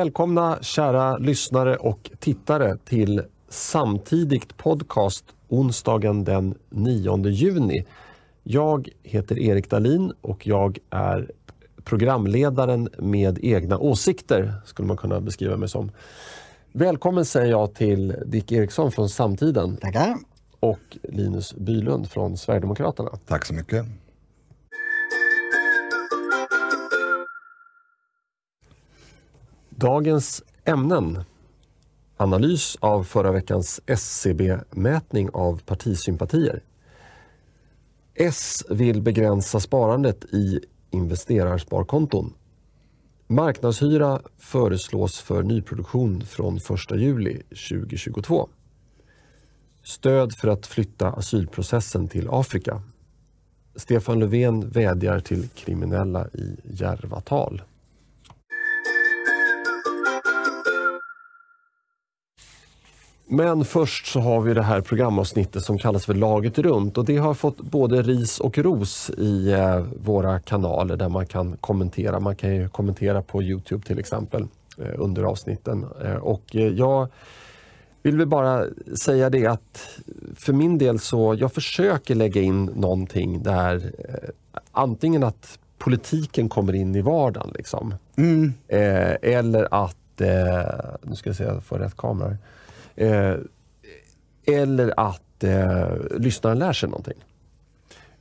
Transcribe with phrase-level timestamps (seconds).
[0.00, 7.84] Välkomna kära lyssnare och tittare till Samtidigt podcast onsdagen den 9 juni.
[8.42, 11.30] Jag heter Erik Dahlin och jag är
[11.84, 15.90] programledaren med egna åsikter, skulle man kunna beskriva mig som.
[16.72, 19.76] Välkommen säger jag till Dick Eriksson från Samtiden.
[19.76, 20.16] Tackar.
[20.60, 23.10] Och Linus Bylund från Sverigedemokraterna.
[23.26, 23.86] Tack så mycket.
[29.80, 31.24] Dagens ämnen.
[32.16, 36.62] Analys av förra veckans SCB-mätning av partisympatier.
[38.14, 42.32] S vill begränsa sparandet i investerarsparkonton.
[43.26, 48.48] Marknadshyra föreslås för nyproduktion från 1 juli 2022.
[49.82, 52.82] Stöd för att flytta asylprocessen till Afrika.
[53.76, 57.62] Stefan Löfven vädjar till kriminella i Järvatal.
[63.32, 67.16] Men först så har vi det här programavsnittet som kallas för Laget runt och det
[67.16, 72.20] har fått både ris och ros i eh, våra kanaler där man kan kommentera.
[72.20, 74.46] Man kan ju kommentera på Youtube till exempel
[74.78, 75.86] eh, under avsnitten.
[76.04, 77.08] Eh, och jag
[78.02, 78.64] vill väl bara
[79.04, 79.98] säga det att
[80.36, 83.92] för min del så jag försöker lägga in någonting där
[84.72, 87.94] antingen att politiken kommer in i vardagen liksom.
[88.68, 89.96] Eh, eller att,
[91.02, 92.36] nu ska jag se, jag får rätt kamera.
[93.00, 93.36] Eh,
[94.46, 97.24] eller att eh, lyssnaren lär sig någonting.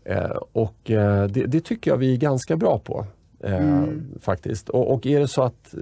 [0.04, 3.06] Eh, och eh, det, det tycker jag vi är ganska bra på.
[3.44, 3.84] Eh,
[4.22, 4.70] Faktiskt.
[4.70, 5.80] Och, och är det så att eh,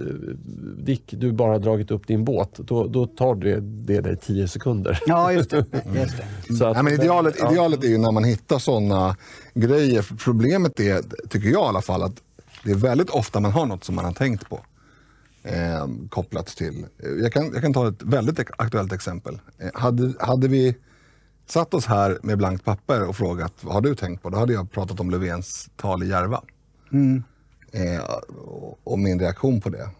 [0.78, 4.48] Dick, du bara har dragit upp din båt, då, då tar det, det dig 10
[4.48, 5.02] sekunder.
[5.06, 5.56] Ja, just det.
[5.94, 6.16] Just
[6.48, 6.54] det.
[6.54, 7.52] Så att, Nej, men idealet, ja.
[7.52, 9.16] idealet är ju när man hittar sådana
[9.54, 10.02] grejer.
[10.02, 12.22] För Problemet är, tycker jag i alla fall, att
[12.64, 14.60] det är väldigt ofta man har något som man har tänkt på.
[15.42, 16.86] Eh, kopplat till.
[16.98, 19.40] eh, Jag kan, jag kan ta ett väldigt aktuellt exempel.
[19.58, 20.76] Eh, hade, hade vi
[21.46, 24.30] satt oss här med blankt papper och frågat vad har du tänkt på?
[24.30, 26.42] Då hade jag pratat om Löfvens tal i Järva.
[27.72, 28.00] Eh,
[28.38, 29.90] och, och min reaktion på det.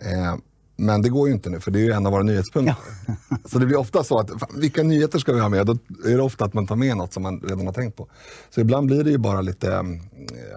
[0.00, 0.36] Eh,
[0.76, 2.76] men det går ju inte nu, för det är ju en av våra nyhetspunkter.
[3.48, 5.66] Så det blir ofta så att, fan, vilka nyheter ska vi ha med?
[5.66, 5.72] Då
[6.04, 8.08] är det ofta att man tar med något som man redan har tänkt på.
[8.50, 9.82] Så ibland blir det ju bara lite eh,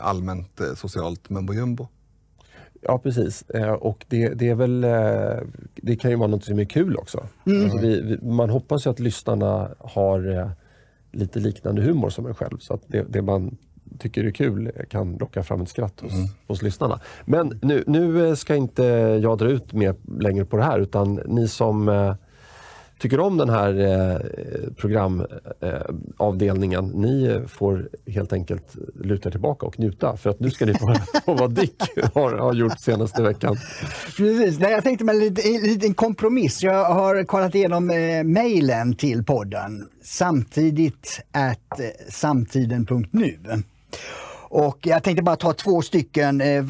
[0.02, 1.88] allmänt eh, socialt mumbo jumbo.
[2.82, 3.50] Ja precis.
[3.50, 6.98] Eh, och det, det är väl eh, Det kan ju vara något som är kul
[6.98, 7.24] också.
[7.64, 10.50] Alltså vi, vi, man hoppas ju att lyssnarna har eh,
[11.12, 12.58] lite liknande humor som en själv.
[12.58, 13.58] Så att det, det man
[14.00, 16.14] tycker är kul kan locka fram ett skratt hos,
[16.48, 17.00] hos lyssnarna.
[17.26, 18.84] Men nu, nu ska inte
[19.24, 21.88] jag dra ut mer längre på det här utan ni som
[23.02, 24.18] tycker om den här eh,
[24.78, 30.18] programavdelningen, ni får helt enkelt luta er tillbaka och njuta.
[30.18, 31.82] För att nu ska ni få höra vad Dick
[32.14, 33.58] har, har gjort senaste veckan.
[34.18, 34.60] Precis.
[34.60, 36.64] Nej, jag tänkte mig en liten, liten kompromiss.
[36.64, 43.38] Jag har kollat igenom eh, mejlen till podden samtidigt at eh, samtiden.nu.
[44.54, 46.64] Och jag tänkte bara ta två stycken eh, eh,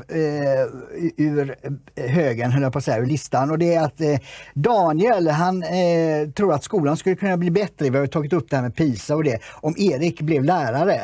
[1.18, 1.56] ur
[1.96, 3.52] eh, högen, höll jag på att säga, ur listan.
[3.52, 4.18] Och det är att eh,
[4.54, 7.90] Daniel, han eh, tror att skolan skulle kunna bli bättre.
[7.90, 9.40] Vi har tagit upp det här med PISA och det.
[9.62, 11.00] Om Erik blev lärare.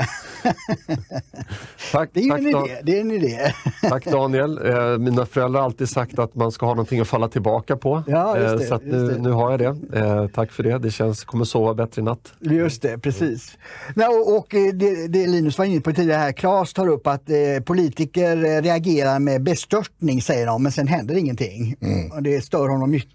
[1.91, 2.79] Tack, Det är tack, en idé.
[2.83, 3.53] Det är en idé.
[3.81, 4.59] tack Daniel.
[4.65, 8.03] Eh, mina föräldrar har alltid sagt att man ska ha någonting att falla tillbaka på.
[8.07, 9.99] Ja, just det, Eh, så nu, nu har jag det.
[9.99, 10.77] Eh, tack för det.
[10.77, 12.33] Det känns, kommer sova bättre i natt.
[12.39, 13.57] Just det, precis.
[13.95, 16.31] Nej, och och eh, det, det Linus var inne på tidigare här,
[16.67, 21.15] Claes tar upp att eh, politiker eh, reagerar med bestörtning säger de, men sen händer
[21.15, 21.75] ingenting.
[22.11, 23.07] Och det stör honom yt,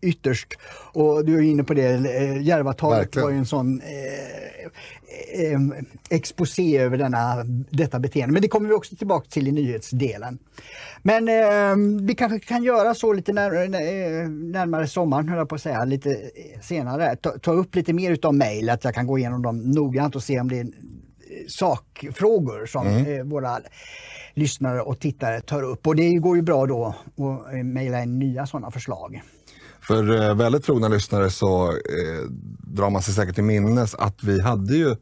[0.00, 0.54] ytterst.
[0.92, 5.60] Och du är inne på det, eh, Järvatalet var ju en sån eh, eh,
[6.10, 8.32] exposé över denna, detta beteende.
[8.32, 10.38] Men det kommer vi också tillbaka till i nyhetsdelen.
[11.02, 15.54] Men eh, vi kanske kan göra så lite när, eh, närmare sommaren, höll jag på
[15.54, 17.16] att säga, lite eh, senare.
[17.16, 20.22] Ta, ta upp lite mer utav mejl, att jag kan gå igenom dem noggrant och
[20.22, 20.70] se om det är eh,
[21.48, 23.58] sakfrågor som eh, våra
[24.34, 25.86] lyssnare och tittare tar upp.
[25.86, 29.22] Och det går ju bra då att eh, mejla in nya sådana förslag.
[29.80, 32.30] För eh, väldigt trogna lyssnare så eh,
[32.66, 34.96] drar man sig säkert till minnes att vi hade ju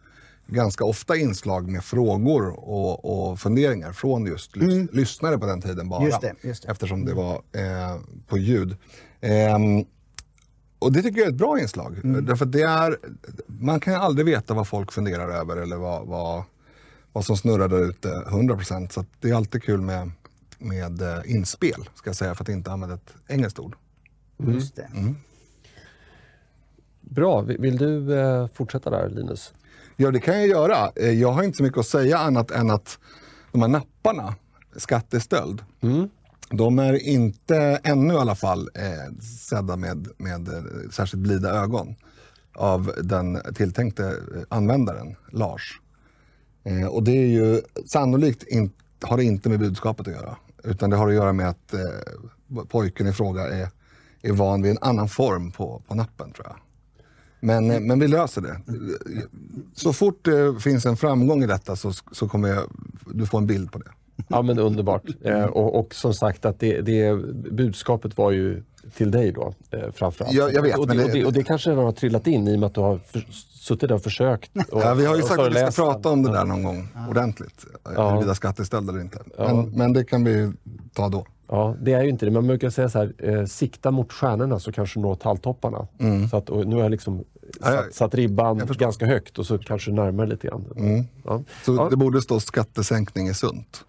[0.47, 5.89] ganska ofta inslag med frågor och, och funderingar från just lys- lyssnare på den tiden
[5.89, 6.05] bara.
[6.05, 6.71] Just det, just det.
[6.71, 8.77] Eftersom det var eh, på ljud.
[9.21, 9.85] Ehm,
[10.85, 12.01] och det tycker jag är ett bra inslag.
[12.23, 12.99] Därför att det är,
[13.47, 16.43] man kan ju aldrig veta vad folk funderar över eller vad, vad,
[17.13, 18.89] vad som snurrar där ute 100%.
[18.93, 20.11] Så att det är alltid kul med,
[20.59, 23.77] med eh, inspel, ska jag säga, för att inte använda ett engelskt ord.
[24.47, 24.89] Just det.
[27.01, 27.41] Bra.
[27.41, 29.53] Vill du eh, fortsätta där Linus?
[29.97, 30.91] Ja, det kan jag göra.
[30.97, 32.99] Eh, Jag har inte så mycket att säga annat än att
[33.53, 34.35] de här napparna,
[34.77, 35.63] skattestöld,
[36.51, 41.95] de är inte, ännu i alla fall, eh, sedda med, med eh, särskilt blida ögon
[42.55, 45.81] av den tilltänkte eh, användaren, Lars.
[46.65, 50.37] Eh, och det är ju sannolikt in, har det inte med budskapet att göra.
[50.65, 53.69] Utan det har att göra med att eh, pojken i fråga är,
[54.23, 56.57] är van vid en annan form på, på nappen tror jag.
[57.41, 58.61] Men, eh, men vi löser det.
[59.75, 62.65] Så fort det finns en framgång i detta så, så kommer jag,
[63.07, 63.91] du få en bild på det.
[64.29, 65.03] Ja men underbart.
[65.25, 67.15] Eh, och, och som sagt att det, det
[67.53, 68.63] budskapet var ju
[68.97, 70.33] till dig då eh, framförallt.
[70.35, 72.27] Jag- jag vet, och, det, men det- och, det, och det kanske redan har trillat
[72.27, 74.51] in i och med att du har för, suttit där och försökt.
[74.73, 76.89] Och, Ja, vi har ju sagt att vi ska prata om det där någon gång
[77.11, 77.65] ordentligt.
[77.97, 78.11] Ja.
[78.11, 79.19] Huruvida skatt är stöld eller inte.
[79.39, 79.55] Ja.
[79.55, 80.53] Men, men det kan vi
[80.93, 81.27] ta då.
[81.49, 82.31] Ja, det är ju inte det.
[82.33, 85.87] Man brukar säga så här, eh, sikta mot stjärnorna så kanske du når talltopparna.
[86.31, 87.25] Så att, och nu har jag liksom Mm.
[87.63, 87.83] Ja, ja.
[87.83, 88.61] satt, satt ribban.
[88.61, 88.75] Mm.
[88.79, 90.65] ganska högt och så kanske närmare lite grann.
[91.25, 91.43] Ja.
[91.65, 91.89] Så Ja.
[91.91, 93.85] det borde stå skattesänkning är sunt.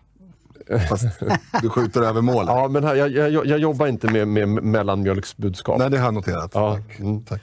[0.90, 1.06] Fast
[1.62, 2.50] du skjuter över målet.
[2.50, 5.80] Ja, men här, jag, jag, jag jobbar inte med, med mellanmjölksbudskap.
[5.80, 6.52] Nej, det har jag noterat.
[6.54, 7.00] Ja, Tack.
[7.00, 7.22] mm.
[7.22, 7.42] Tack.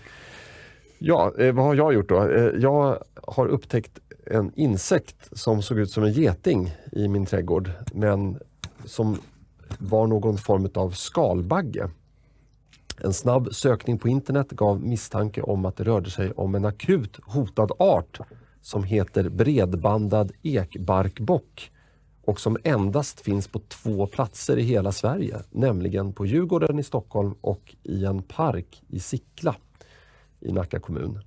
[0.99, 2.29] Ja, eh, vad har jag gjort då?
[2.29, 7.71] Eh, jag har upptäckt en insekt som såg ut som en geting i min trädgård,
[7.93, 8.39] men
[8.85, 9.19] som
[9.79, 11.91] var någon form av skalbagge.
[13.05, 17.19] En snabb sökning på internet gav misstanke om att det rörde sig om en akut
[17.23, 18.21] hotad art
[18.61, 21.72] som heter bredbandad ekbarkbock
[22.25, 27.35] och som endast finns på två platser i hela Sverige, nämligen på Djurgården i Stockholm
[27.41, 29.57] och i en park i Sickla
[30.41, 31.19] i Nacka kommun.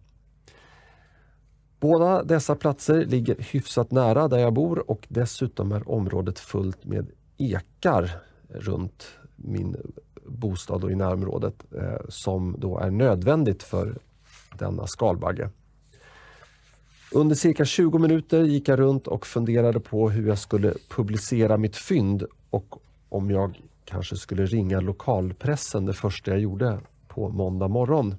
[1.79, 7.11] Båda dessa platser ligger hyfsat nära där jag bor och dessutom är området fullt med
[7.37, 8.09] ekar
[8.49, 9.75] runt min
[10.25, 13.97] bostad och i närområdet eh, som då är nödvändigt för
[14.57, 15.49] denna skalbagge.
[17.15, 21.77] Under cirka 20 minuter gick jag runt och funderade på hur jag skulle publicera mitt
[21.77, 22.75] fynd och
[23.09, 28.15] om jag kanske skulle ringa lokalpressen det första jag gjorde på måndag morgon.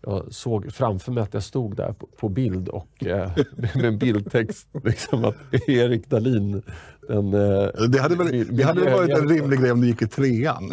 [0.00, 3.30] Jag såg framför mig att jag stod där på, bild och eh,
[3.74, 5.36] med en bildtext liksom att
[5.68, 6.62] Erik Dahlin
[7.08, 10.06] den, eh, Det hade väl, det hade varit en rimlig grej om du gick i
[10.06, 10.72] trean.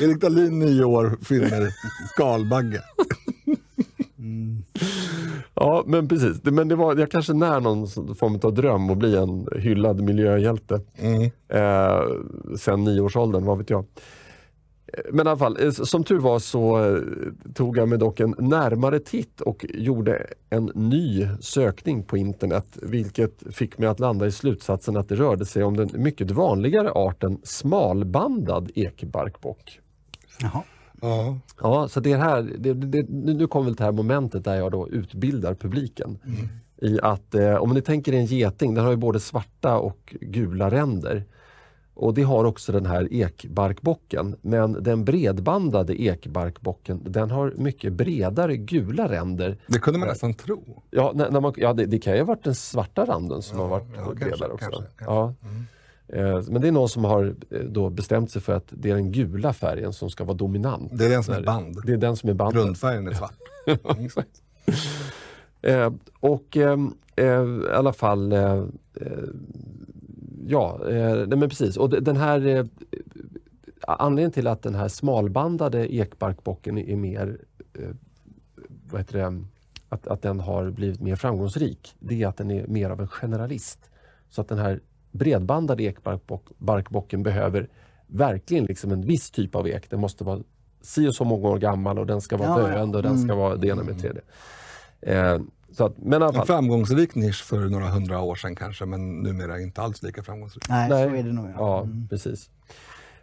[0.00, 1.68] Erik Dahlin, nio år, finner
[2.14, 2.82] skalbagge.
[5.54, 6.44] Ja, men precis.
[6.44, 10.80] Men det var, jag kanske när någon form av dröm att bli en hyllad miljöhjälte.
[10.98, 11.22] Mm.
[11.48, 12.02] Eh,
[12.58, 13.84] sen nioårsåldern, vad vet jag.
[14.86, 16.98] Eh, Men i alla fall, eh, som tur var så eh,
[17.54, 22.66] tog jag mig dock en närmare titt och gjorde en ny sökning på internet.
[22.82, 26.90] Vilket fick mig att landa i slutsatsen att det rörde sig om den mycket vanligare
[26.90, 29.80] arten smalbandad ekbarkbock.
[30.40, 30.62] Jaha.
[31.02, 31.38] Ja.
[31.60, 35.54] Ja, så det här, det, det, nu kommer det här momentet där jag då utbildar
[35.54, 36.18] publiken.
[36.76, 40.16] I att eh, om ni tänker er en geting, den har ju både svarta och
[40.20, 41.24] gula ränder.
[41.94, 44.36] Och det har också den här ekbarkbocken.
[44.42, 49.58] Men den bredbandade ekbarkbocken, den har mycket bredare gula ränder.
[49.66, 50.82] Det kunde man nästan tro.
[50.90, 53.58] Ja, när, när man, ja det, det kan ju ha varit den svarta randen som
[53.58, 54.70] har varit ja, kanske, bredare också.
[54.70, 55.14] kanske, kanske.
[55.14, 55.34] Ja.
[55.42, 55.62] Eh,
[56.48, 59.12] Men det är någon som har eh, då bestämt sig för att det är den
[59.12, 60.90] gula färgen som ska vara dominant.
[60.98, 61.76] Det är den som är band.
[61.86, 62.62] Det är den som är bandet.
[62.64, 63.38] Grundfärgen är svart.
[65.64, 66.78] Eh, och eh,
[67.16, 67.28] i
[67.74, 68.52] alla fall, eh,
[68.94, 69.06] eh,
[70.46, 71.76] ja, eh, nej men precis.
[71.76, 72.64] Och de- den här eh,
[73.86, 77.38] Anledningen till att den här smalbandade ekbarkbocken är mer,
[77.78, 77.88] eh,
[78.90, 79.42] vad heter det,
[79.88, 83.08] att, att den har blivit mer framgångsrik, det är att den är mer av en
[83.08, 83.90] generalist.
[84.30, 84.80] Så att den här
[85.12, 87.68] bredbandade ekbarkbocken behöver
[88.06, 89.90] verkligen liksom en viss typ av ek.
[89.90, 90.40] Den måste vara
[90.82, 92.66] si och så många år gammal och den ska vara Ja, ja.
[92.76, 94.22] döende och den ska vara det ena med det tredje.
[95.00, 95.40] Eh,
[95.72, 99.82] så att, men En framgångsrik nisch för några hundra år sedan kanske, men numera inte
[99.82, 100.68] alls lika framgångsrik.
[100.68, 101.08] Nej, Nej.
[101.08, 101.46] så är det nog.
[101.46, 101.52] Ja.
[101.58, 102.50] Ja, precis.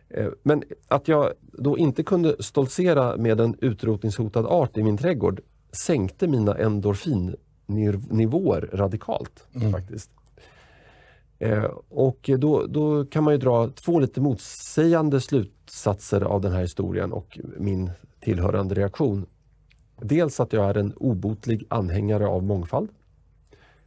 [0.09, 5.41] Eh, Men att jag då inte kunde stoltsera med en utrotningshotad art i min trädgård
[5.71, 9.47] sänkte mina endorfinnivåer radikalt.
[9.71, 10.11] faktiskt.
[11.39, 16.61] Eh, Och då, då kan man ju dra två lite motsägande slutsatser av den här
[16.61, 19.25] historien och min tillhörande reaktion.
[20.01, 22.89] Dels att jag är en obotlig anhängare av mångfald.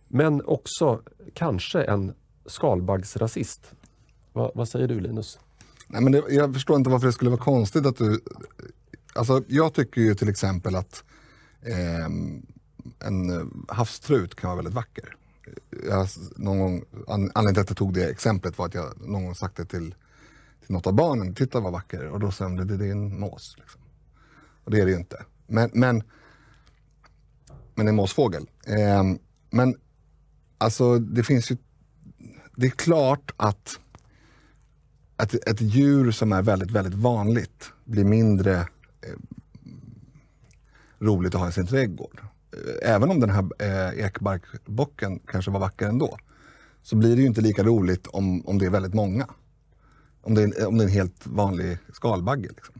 [0.08, 1.02] Men också
[1.34, 2.12] kanske en
[2.46, 3.74] skalbaggsrasist.
[4.32, 5.38] Va, vad säger du Linus?
[5.88, 8.20] Nej, men det, jag förstår inte varför det skulle vara konstigt att du...
[9.14, 11.04] Alltså, jag tycker ju till exempel att
[11.62, 12.04] eh,
[13.08, 15.16] en havstrut kan vara väldigt vacker.
[15.88, 19.24] Jag, någon gång, an, anledningen till att jag tog det exemplet var att jag någon
[19.24, 19.94] gång sagt det till,
[20.66, 21.34] till något av barnen.
[21.34, 22.06] Titta vad vacker.
[22.06, 23.56] Och då sa de, det, det är en mås.
[23.58, 23.80] Liksom.
[24.64, 25.24] Och det är det ju inte.
[25.46, 26.02] Men, men,
[27.74, 28.50] men en måsfågel.
[28.66, 29.04] Eh,
[29.50, 29.76] men
[30.58, 31.56] alltså det finns ju...
[32.56, 33.78] Det är klart att
[35.16, 38.56] att ett djur som är väldigt, väldigt vanligt blir mindre
[39.00, 39.16] eh,
[40.98, 42.20] roligt att ha i sin trädgård.
[42.82, 46.16] Även om den här eh, ekbarkbocken kanske var vacker ändå,
[46.82, 49.26] så blir det ju inte lika roligt om, om det är väldigt många.
[50.22, 52.48] Om det är, en- om det är en helt vanlig skalbagge.
[52.48, 52.74] Liksom.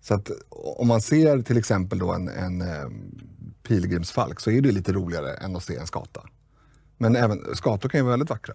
[0.00, 0.30] Så att
[0.78, 2.88] om man ser till exempel då en, en eh,
[3.62, 6.20] pilgrimsfalk så är det lite roligare än att se en skata.
[6.98, 8.54] Men även skator kan ju vara väldigt vackra.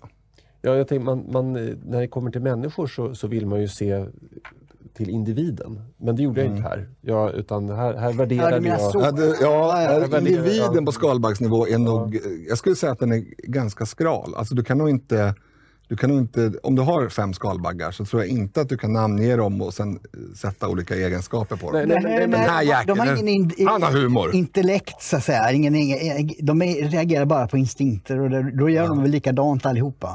[0.61, 3.67] Ja, jag tänkte, man, man, när det kommer till människor så, så vill man ju
[3.67, 4.05] se
[4.93, 5.81] till individen.
[5.97, 6.89] Men det gjorde jag inte här.
[7.01, 9.01] Jag, utan här, här Ja, värderade du menar jag...
[9.03, 10.81] Ja, det, ja, Ja, ja, individen ja.
[10.85, 12.19] på skalbaggsnivå är nog,
[12.49, 14.33] jag skulle säga att den är ganska skral.
[14.35, 15.35] Alltså du kan nog inte,
[15.87, 18.77] du kan nog inte, om du har fem skalbaggar så tror jag inte att du
[18.77, 19.99] kan namnge dem och sen eh,
[20.35, 21.87] sätta olika egenskaper på dem.
[21.87, 24.35] Nej, nej, men- nej, Den här jäkeln, de har ingen in, han har humor.
[24.35, 25.51] intellekt så att säga.
[25.51, 30.09] Ingen, ingen, de reagerar bara på instinkter och det, då gör de väl likadant allihopa.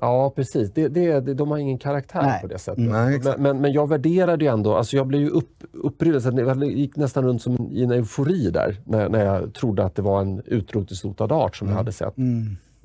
[0.00, 0.72] Ja, precis.
[0.72, 2.40] Det, det, de har ingen karaktär Nej.
[2.40, 2.78] på det sättet.
[2.78, 3.38] Nej, men, exakt.
[3.38, 7.24] men, men jag värderade ju ändå, alltså jag blev ju upp, upprymd, jag gick nästan
[7.24, 11.32] runt som i en eufori där när, när jag trodde att det var en utrotningshotad
[11.32, 12.14] art som jag hade sett.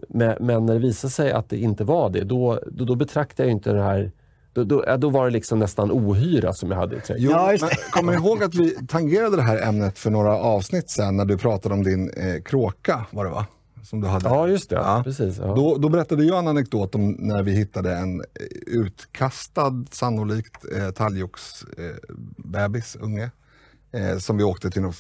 [0.08, 3.50] Men, men när det visade sig att det inte var det, då, då, då betraktade
[3.50, 4.12] jag inte det här
[4.54, 7.58] då, då, då var det liksom nästan ohyra som jag hade i trädgården.
[7.62, 11.26] Jo, men kommer ihåg att vi tangerade det här ämnet för några avsnitt sen när
[11.26, 13.46] du pratade om din eh, kråka, var det va?
[13.86, 14.30] Som du hade.
[14.30, 14.75] Ja, just det.
[14.75, 15.01] Ja.
[15.04, 15.56] Precis, ja.
[15.56, 18.25] Då, då berättade jag en anekdot om när vi hittade en eh,
[18.68, 23.32] utkastad, sannolikt eh, talgoxbebis, unge.
[23.92, 24.92] Eh, som vi åkte till,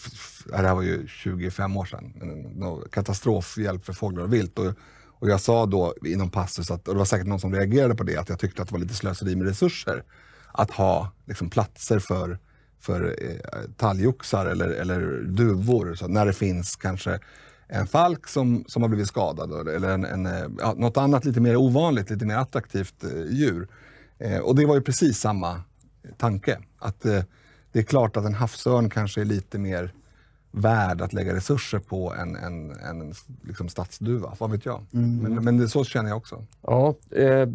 [0.51, 2.13] ja, det här var ju 25 år sedan,
[2.55, 4.59] någon katastrofhjälp för fåglar och vilt.
[4.59, 4.73] Och,
[5.05, 8.03] och jag sa då inom passus, att, och det var säkert någon som reagerade på
[8.03, 10.03] det, att jag tyckte att det var lite slöseri med resurser
[10.51, 12.39] att ha liksom, platser för,
[12.79, 15.95] för eh, talgoxar eller, eller duvor.
[15.95, 17.19] Så när det finns kanske
[17.67, 21.41] en falk som, som har blivit skadad eller en, en, eh, ja, något annat lite
[21.41, 23.67] mer ovanligt, lite mer attraktivt eh, djur.
[24.17, 25.61] Eh, och det var ju precis samma
[26.17, 26.59] tanke.
[26.79, 27.23] Att eh,
[27.71, 29.93] det är klart att en havsörn kanske är lite mer
[30.57, 33.13] värd att lägga resurser på en, en, en
[33.47, 34.33] liksom stadsduva.
[34.39, 34.81] Vad vet jag?
[34.91, 36.43] Men, men det, så känner jag också.
[36.61, 37.49] Ja, eh,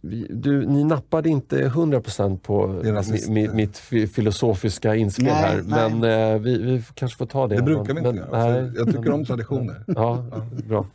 [0.00, 2.66] vi- du, ni nappade inte 100% på
[3.12, 5.90] mi, mi, mitt fi- filosofiska inspel Nej, här, nej.
[5.94, 7.56] men eh, vi, vi kanske får ta det.
[7.56, 8.50] Det brukar vi inte men, göra.
[8.60, 9.84] nej, jag tycker om traditioner.
[9.86, 10.24] Ja,
[10.68, 10.86] bra.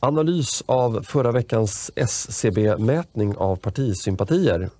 [0.00, 4.70] Analys av förra veckans SCB-mätning av partisympatier.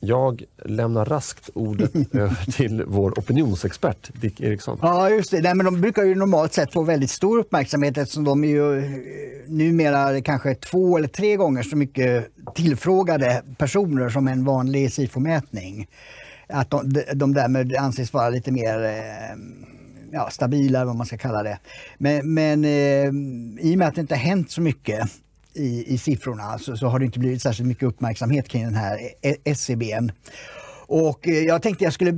[0.00, 4.78] Jag lämnar raskt ordet över till vår opinionsexpert Dick Eriksson.
[4.82, 5.40] Ja, just det.
[5.40, 8.78] Nej, men de brukar ju normalt sett få väldigt stor uppmärksamhet eftersom de är ju
[8.78, 8.90] eh,
[9.48, 15.86] numera kanske två eller tre gånger så mycket tillfrågade personer som en vanlig SIFO-mätning.
[16.48, 19.36] Att de, de- därmed anses vara lite mer eh,
[20.12, 21.58] ja, stabila, vad man ska kalla det.
[21.98, 22.70] Men, men eh,
[23.66, 25.08] i och med att det inte har hänt så mycket
[25.54, 28.98] i, i siffrorna så, så har det inte blivit särskilt mycket uppmärksamhet kring den här
[29.22, 30.10] E- SCBn.
[30.88, 32.10] Och eh, jag tänkte jag skulle,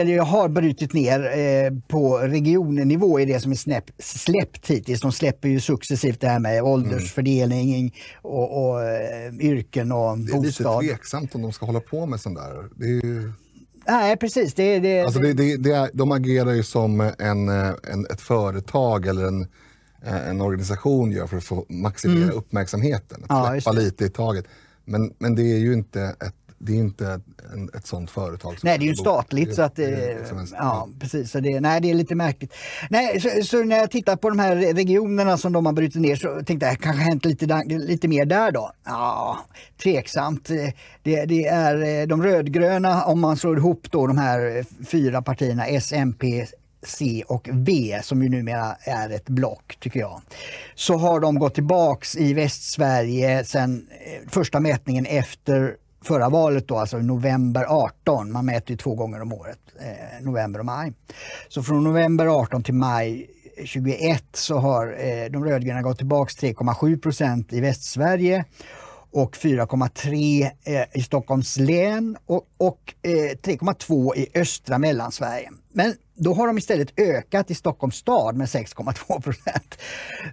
[0.00, 5.00] eller jag har brutit ner eh, på regionnivå i det som är snäpp, släppt hittills.
[5.00, 10.40] De släpper ju successivt det här med åldersfördelning och, och eh, yrken och Det är
[10.42, 10.80] lite bostad.
[10.82, 12.68] tveksamt om de ska hålla på med sånt där.
[12.76, 13.32] Det är ju...
[13.86, 17.72] Nej precis, det, det, Alltså det, det, det är, de agerar ju som en, eh,
[17.82, 19.42] en, ett företag eller en,
[20.06, 23.24] eh, en organisation gör för att få maximera uppmärksamheten.
[23.24, 23.44] Att Mm.
[23.44, 24.44] Ja, just släppa lite i taget.
[24.84, 28.56] Men, men det är ju inte ett, det är inte ett, en, ett sånt företag.
[28.62, 31.30] Nej, det är ju statligt så att det, det är en- ja, precis.
[31.30, 32.54] Så det, nej, det är lite märkligt.
[32.90, 36.16] Nej, så, så när jag tittar på de här regionerna som de har brutit ner
[36.16, 38.72] så tänkte jag kanske hänt lite, lite mer där då.
[38.84, 39.38] Ja,
[39.82, 40.48] tveksamt.
[41.02, 45.66] Det, det är eh, de rödgröna om man slår ihop då de här fyra partierna
[45.66, 46.46] S, MP,
[46.86, 50.20] C och V som ju numera är ett block tycker jag.
[50.74, 56.78] Så har de gått tillbaks i Västsverige sen eh, första mätningen efter förra valet då,
[56.78, 58.32] alltså i november 18.
[58.32, 60.92] Man mäter ju två gånger om året, eh, november och maj.
[61.48, 63.30] Så från november 18 till maj
[63.64, 68.44] 21 så har eh, de rödgröna gått tillbaks 3,7 procent i Västsverige
[69.12, 75.50] och 4,3 eh, i Stockholms län och, och eh, 3,2 i östra Mellansverige.
[75.72, 79.78] Men då har de istället ökat i Stockholms stad med 6,2 procent.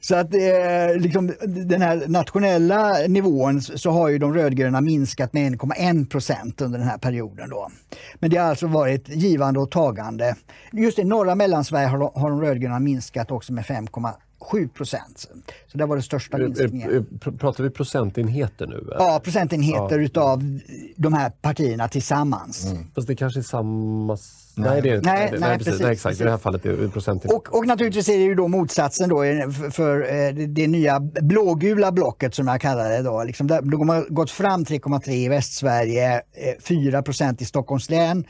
[0.01, 5.55] Så att eh, liksom, den här nationella nivån så har ju de rödgröna minskat med
[5.55, 7.49] 1,1 procent under den här perioden.
[7.49, 7.69] Då.
[8.15, 10.35] Men det har alltså varit givande och tagande.
[10.71, 15.27] Just i norra Mellansverige har de, har de rödgröna minskat också med 5,1 7 procent.
[15.71, 16.91] Så det var det största Eh, eh, minskningen.
[16.95, 18.75] eh, pr- Pratar vi procentenheter nu?
[18.77, 18.95] eller?
[18.99, 20.59] Ja, procentenheter utav
[20.95, 22.67] de här partierna tillsammans.
[22.95, 24.17] Fast det kanske är samma...
[24.55, 25.09] Nej, det är inte.
[25.13, 25.65] Nej, Nej, nej, precis.
[25.65, 26.21] precis, nej, exakt.
[26.21, 26.43] I det här precis.
[26.43, 27.35] fallet är det procentenheter.
[27.37, 29.99] Och, och naturligtvis är det ju då motsatsen då för, för
[30.47, 33.23] det, nya blågula blocket som jag kallar det då.
[33.23, 36.21] Liksom där, de har gått fram 3,3 i Västsverige, eh,
[36.63, 38.25] 4 procent i Stockholms län.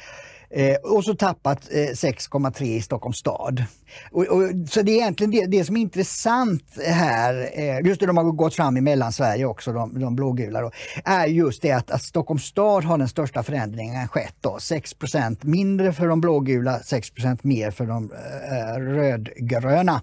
[0.52, 3.64] Eh, och så tappat eh, 6,3 i Stockholms stad.
[4.12, 8.06] Och, och, så det är egentligen det, det som är intressant här, eh, just det
[8.06, 10.72] de har gått fram i Mellansverige också, de, de blågula, då,
[11.06, 14.36] är just det att, att Stockholms stad har den största förändringen skett.
[14.42, 20.02] Då, 6% mindre för de blågula, 6% mer för de eh, rödgröna.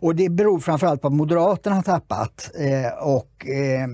[0.00, 3.88] Och det beror framförallt på att Moderaterna har tappat eh, och eh,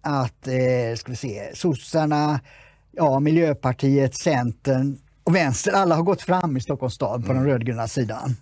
[0.00, 2.40] att, eh, ska vi se, sossarna,
[2.92, 7.88] ja, Miljöpartiet, Centern och Vänster, alla har gått fram i Stockholms stad på den rödgröna
[7.88, 8.36] sidan.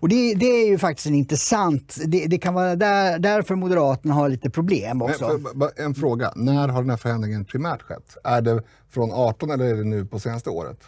[0.00, 4.14] Och det, det är ju faktiskt en intressant, det, det kan vara där, därför Moderaterna
[4.14, 5.40] har lite problem också.
[5.76, 8.16] en fråga, när har den här förändringen primärt skett?
[8.24, 10.78] Är det från 18 eller är det nu på senaste året?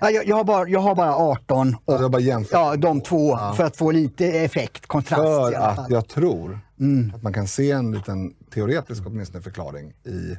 [0.00, 3.00] Ja, jag, jag, har bara, jag har bara 18 och Jag har bara ja, de
[3.00, 7.12] två för att få lite effekt, kontrast För att jag tror Mm.
[7.14, 10.36] att man kan se en liten teoretisk åtminstone förklaring i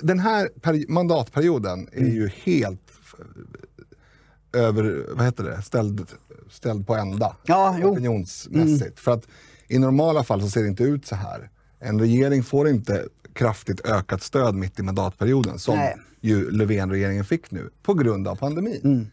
[0.00, 2.12] den här peri- mandatperioden är Mm.
[2.14, 2.80] ju helt
[4.54, 6.06] eh, över, vad heter det, ställd,
[6.50, 8.82] ställd på ända Ja, opinionsmässigt.
[8.82, 8.92] Mm.
[8.96, 9.26] För att
[9.68, 11.50] i normala fall så ser det inte ut så här.
[11.78, 15.96] En regering får inte kraftigt ökat stöd mitt i mandatperioden som Nej.
[16.20, 18.80] ju Löfven-regeringen fick nu på grund av pandemin.
[18.84, 19.06] Mm.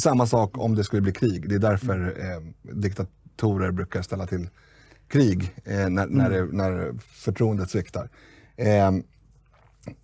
[0.00, 1.48] Samma sak om det skulle bli krig.
[1.48, 4.48] Det är därför eh, diktatorer brukar ställa till
[5.08, 8.08] krig eh, när, när, det, när förtroendet sviktar.
[8.56, 8.90] Eh,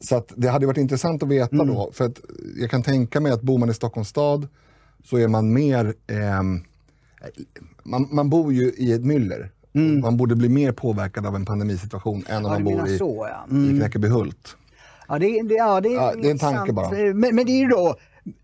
[0.00, 2.20] så det hade varit intressant att veta då, för att
[2.60, 4.48] jag kan tänka mig att bor man i Stockholms stad
[5.04, 6.60] så är man mer, ehm,
[7.82, 9.50] man, man bor ju i ett myller.
[10.02, 13.28] Man borde bli mer påverkad av en pandemisituation än om Ja, man bor i, så,
[13.30, 13.44] ja.
[13.56, 13.76] Mm.
[13.76, 14.56] i Knäckebyhult.
[15.08, 16.90] Ja, det, det, ja, det, är Ja, det är en tanke bara.
[16.90, 17.96] Men, men det är ju då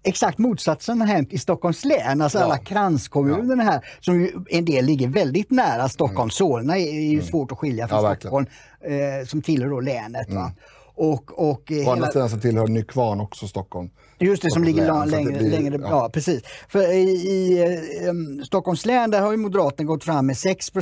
[0.03, 2.21] exakt motsatsen har hänt i Stockholms län.
[2.23, 2.45] Alltså Ja.
[2.45, 6.31] alla kranskommunerna här som en del ligger väldigt nära Stockholm.
[6.31, 8.11] Solna är, är ju svårt att skilja från Mm.
[8.11, 8.17] Ja.
[8.21, 8.47] Stockholm
[8.81, 10.33] eh, som tillhör då länet.
[10.33, 10.53] Va?
[10.97, 13.91] Och, och, eh, Å andra hela- sidan så tillhör Nykvarn också Stockholm.
[14.19, 15.89] Just det, som ligger län, längre, blir- längre ja.
[15.91, 16.11] ja.
[16.13, 16.43] precis.
[16.69, 17.59] För i, i
[18.07, 20.81] eh, Stockholms län där har ju Moderaterna gått fram med 6 eh,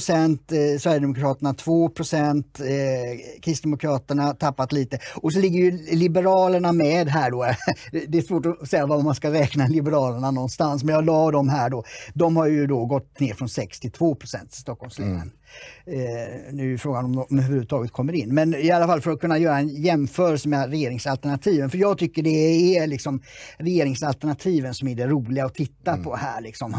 [0.80, 1.90] Sverigedemokraterna 2 eh,
[3.42, 4.98] Kristdemokraterna tappat lite.
[5.16, 7.46] Och så ligger ju Liberalerna med här då.
[8.08, 11.48] Det är svårt att säga var man ska räkna Liberalerna någonstans, men jag la dem
[11.48, 11.84] här då.
[12.14, 15.10] De har ju då gått ner från 6 till 2 i Stockholms län.
[15.10, 15.30] Mm.
[15.86, 18.34] Eh, nu är frågan om de överhuvudtaget kommer in.
[18.34, 21.70] Men i alla fall för att kunna göra en jämförelse med regeringsalternativen.
[21.70, 23.22] För jag tycker det är liksom
[23.58, 26.40] regeringsalternativen som är det roliga att titta på här.
[26.40, 26.76] Liksom.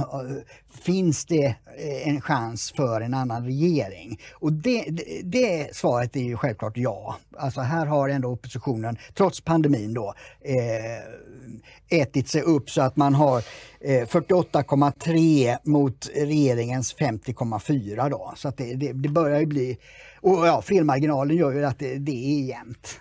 [0.84, 4.20] Finns det eh, en chans för en annan regering?
[4.34, 7.18] Och det, det, det svaret är ju självklart ja.
[7.38, 13.14] Alltså här har ändå oppositionen, trots pandemin då, eh, ätit sig upp så att man
[13.14, 13.44] har
[13.86, 18.34] 48,3 mot regeringens 50,4 då.
[18.36, 19.78] Så att det, det, det börjar ju bli,
[20.22, 23.00] och ja, felmarginalen gör ju att det, det är jämnt.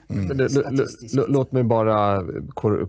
[1.12, 2.22] L- Låt mig bara
[2.54, 2.88] kor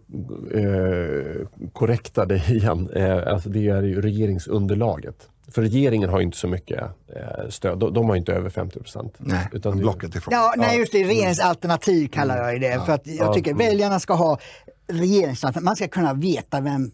[0.54, 2.90] eh, korrekta dig igen.
[2.96, 5.30] Eh, alltså det är ju regeringsunderlaget.
[5.48, 6.80] För regeringen har ju inte så mycket
[7.16, 7.80] eh, stöd.
[7.94, 9.14] De, har inte över 50 procent.
[9.18, 10.32] Nej, Utan det- blocket ifrån.
[10.34, 12.86] Ja, nej just det, regeringsalternativ kallar jag det.
[12.86, 14.40] För att jag tycker väljarna ska ha
[14.88, 15.66] regeringsalternativ.
[15.66, 16.92] Man ska kunna veta vem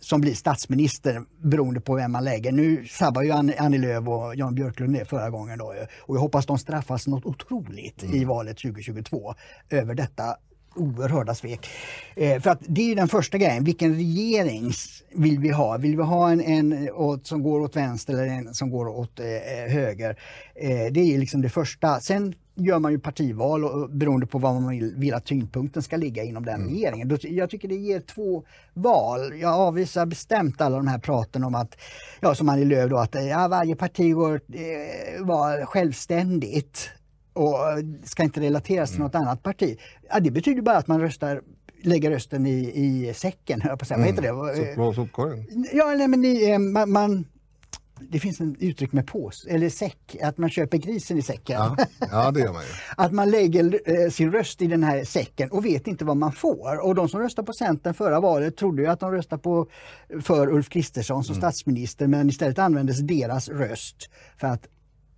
[0.00, 2.52] som blir statsminister beroende på vem man lägger.
[2.52, 5.86] Nu sabbar ju Annie Lööf och Jan Björklund det förra gången då ju.
[6.00, 9.34] och jag hoppas de straffas något otroligt i valet 2022
[9.70, 10.36] över detta
[10.74, 11.68] oerhörda svek.
[12.16, 14.72] Eh, för att det är den första grejen, vilken regering
[15.14, 15.76] vill vi ha?
[15.76, 19.20] Vill vi ha en, en åt, som går åt vänster eller en som går åt
[19.20, 19.26] eh,
[19.72, 20.18] höger?
[20.54, 22.00] Eh, det är liksom det första.
[22.00, 25.82] Sen gör man ju partival och, och beroende på vad man vill, vill att tyngdpunkten
[25.82, 27.08] ska ligga inom den regeringen.
[27.08, 29.38] Då, jag tycker det ger två val.
[29.40, 31.76] Jag avvisar bestämt alla de här praten om att,
[32.20, 36.90] ja som Annie Lööf då, att eh, ja, varje parti går eh, vara självständigt
[37.32, 37.56] och
[38.04, 39.78] ska inte relateras till något annat parti.
[40.08, 41.42] Ja, det betyder bara att man röstar
[41.84, 43.98] lägger rösten i, i säcken, höll jag på att säga.
[43.98, 44.22] Vad heter
[44.66, 44.74] det?
[44.76, 45.46] På sopkorgen.
[45.72, 47.24] Ja, nej, men eh, man, man,
[48.10, 51.56] det finns en uttryck med pås, eller säck, att man köper grisen i säcken.
[51.56, 51.76] Ja,
[52.10, 52.68] ja, det gör man ju.
[52.96, 56.32] Att man lägger eh, sin röst i den här säcken och vet inte vad man
[56.32, 56.86] får.
[56.86, 59.66] Och de som röstade på Centern förra valet trodde ju att de röstade på,
[60.20, 64.68] för Ulf Kristersson som statsminister men istället användes deras röst för att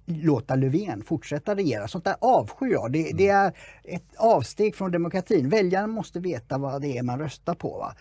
[0.07, 1.88] låta Löfven fortsätta regera.
[1.88, 2.92] Sånt där avskyr jag.
[2.92, 3.53] Det, det är
[3.85, 5.49] ett avsteg från demokratin.
[5.49, 7.79] Väljarna måste veta vad det är man röstar på.
[7.79, 7.94] Va?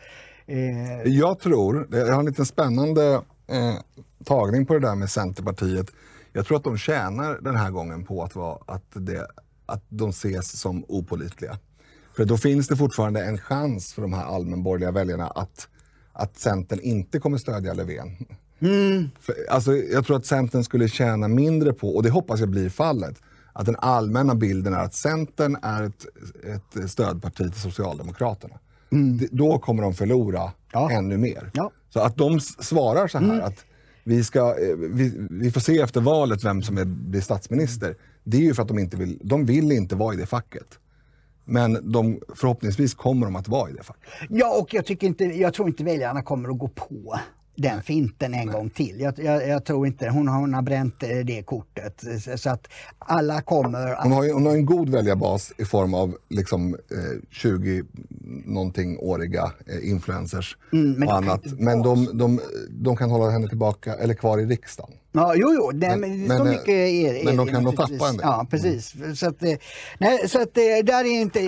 [0.45, 3.75] Eh, Jag tror, jag har en liten spännande eh,
[4.23, 5.91] tagning på det där med Centerpartiet.
[6.33, 9.27] Jag tror att de tjänar den här gången på att, vara, att, det,
[9.65, 11.57] att de ses som opolitliga.
[12.15, 15.67] För då finns det fortfarande en chans för de här allmänborgerliga väljarna att,
[16.13, 18.25] att Centern inte kommer stödja Löfven.
[19.19, 22.69] För, alltså, jag tror att Centern skulle tjäna mindre på, och det hoppas jag blir
[22.69, 23.21] fallet,
[23.53, 26.05] att den allmänna bilden är att Centern är ett,
[26.83, 28.55] ett stödparti till Socialdemokraterna.
[28.93, 30.91] Det, då kommer de förlora Ja.
[30.91, 31.51] ännu mer.
[31.53, 31.71] Ja.
[31.89, 33.65] Så att de svarar så här att
[34.03, 37.95] vi, ska, eh, vi, vi får se efter valet vem som är, blir statsminister.
[38.23, 40.79] Det är ju för att de inte vill, de vill inte vara i det facket.
[41.45, 44.09] Men de, förhoppningsvis kommer de att vara i det facket.
[44.29, 47.19] Ja, och jag, tycker inte, jag tror inte väljarna kommer att gå på
[47.55, 48.99] den finten en gång till.
[48.99, 52.03] Jag, jag, jag tror inte, hon har, hon har bränt eh, det kortet.
[52.37, 52.67] Så- att
[52.99, 54.03] alla kommer att...
[54.03, 57.83] Hon har, ju, hon har en god väljarbas i form av liksom, eh, 20
[58.45, 61.41] någonting åriga eh, influencers Mm, och annat.
[61.59, 62.39] Men de, de,
[62.69, 64.93] de kan hålla henne tillbaka eller kvar i riksdagen.
[65.15, 67.63] Ja, jo, jo, nej, Men- men, så eh, mycket är, är men de det kan
[67.63, 68.19] nog tappa en del.
[68.23, 68.93] Ja, precis.
[69.15, 69.55] Så att, eh,
[69.97, 71.39] nej, så att eh, där är inte,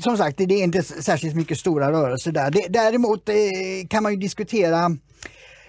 [0.00, 2.50] som sagt, det är inte särskilt mycket stora rörelser där.
[2.50, 3.28] Det, däremot
[3.88, 4.96] kan man ju diskutera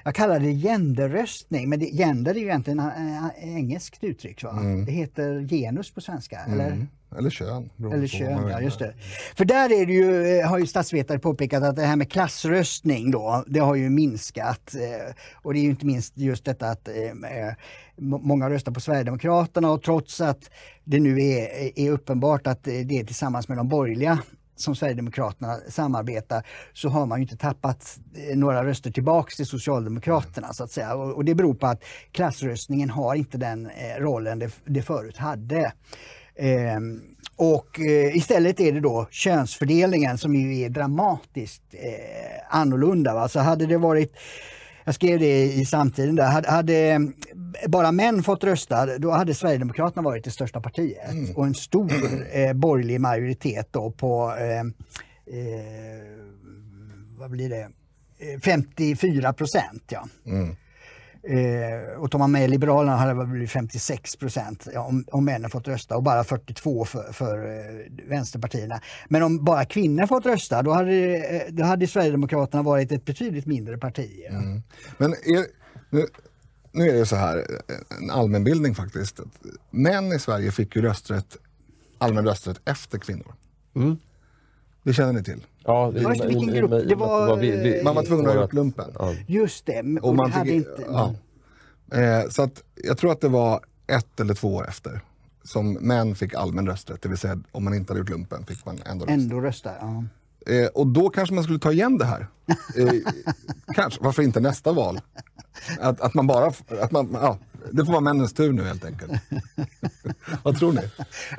[0.05, 2.93] jag kallar det genderröstning, men det, gender är ju egentligen ett
[3.41, 4.43] engelskt uttryck.
[4.43, 4.51] Va?
[4.51, 4.85] Mm.
[4.85, 6.87] Det heter genus på svenska, eller?
[7.17, 7.69] Eller kön.
[7.93, 8.93] Eller kön, ja just det.
[9.35, 13.11] För där är det ju, eh, har ju statsvetare påpekat att det här med klassröstning
[13.11, 14.75] då, det har ju minskat.
[14.75, 16.93] eh, Och det är ju inte minst just detta att eh,
[17.97, 20.49] må- många röstar på Sverigedemokraterna och trots att
[20.83, 24.19] det nu är, är uppenbart att det är tillsammans med de borgerliga
[24.55, 27.97] som Sverigedemokraterna samarbetar så har man ju inte tappat
[28.35, 30.95] några röster tillbaks till Socialdemokraterna så att säga.
[30.95, 35.71] Och, det beror på att klassröstningen har inte den rollen det, det förut hade.
[36.37, 37.01] Ehm,
[37.35, 43.13] och eh, istället är det då könsfördelningen som ju är dramatiskt eh, annorlunda.
[43.13, 43.29] Va?
[43.29, 44.15] Så hade det varit
[44.85, 46.25] jag skrev det i samtiden där.
[46.25, 46.99] Hade, hade eh,
[47.67, 50.97] bara män fått rösta, då hade Sverigedemokraterna varit det största partiet.
[51.35, 51.91] Och en stor
[52.31, 56.03] eh, borgerlig majoritet då på eh, eh,
[57.17, 57.69] vad blir det?
[58.19, 59.83] Eh, 54 procent.
[59.87, 60.07] Ja.
[61.27, 65.49] Eh, och tar man med Liberalerna hade det blivit 56 procent ja, om, om männen
[65.49, 68.81] fått rösta och bara 42 för, för eh, vänsterpartierna.
[69.09, 73.45] Men om bara kvinnor fått rösta då hade, eh, då hade Sverigedemokraterna varit ett betydligt
[73.45, 74.25] mindre parti.
[74.29, 74.41] ja.
[74.97, 75.45] Men är,
[75.89, 76.07] nu,
[76.71, 77.45] nu är det så här,
[78.01, 79.19] en allmänbildning faktiskt.
[79.19, 79.27] att
[79.69, 81.37] Män i Sverige fick ju rösträtt,
[81.97, 83.33] allmän rösträtt efter kvinnor.
[84.83, 85.45] Det känner ni till?
[85.63, 88.53] Ja, Det var inte vilken grupp, det var, eh, Man var tvungen att ha gjort
[88.53, 88.91] lumpen.
[88.99, 89.13] Ja.
[89.27, 90.83] Just det, men- Och och man det hade fick, inte...
[90.91, 91.15] ja.
[91.97, 95.01] eh, så att jag tror att det var ett eller två år efter
[95.43, 97.01] som män fick allmän rösträtt.
[97.01, 99.13] Det vill säga om man inte hade gjort lumpen fick man ändå rösta.
[99.13, 99.71] Ändå rösta.
[99.81, 100.03] Ja.
[100.53, 102.27] Eh, och då kanske man skulle ta igen det här.
[102.77, 102.93] Eh,
[103.75, 105.01] kanske, varför inte nästa val?
[105.79, 107.37] Att, att man bara, att man, ja,
[107.71, 109.11] det får vara männens tur nu helt enkelt.
[110.43, 110.81] Vad tror ni?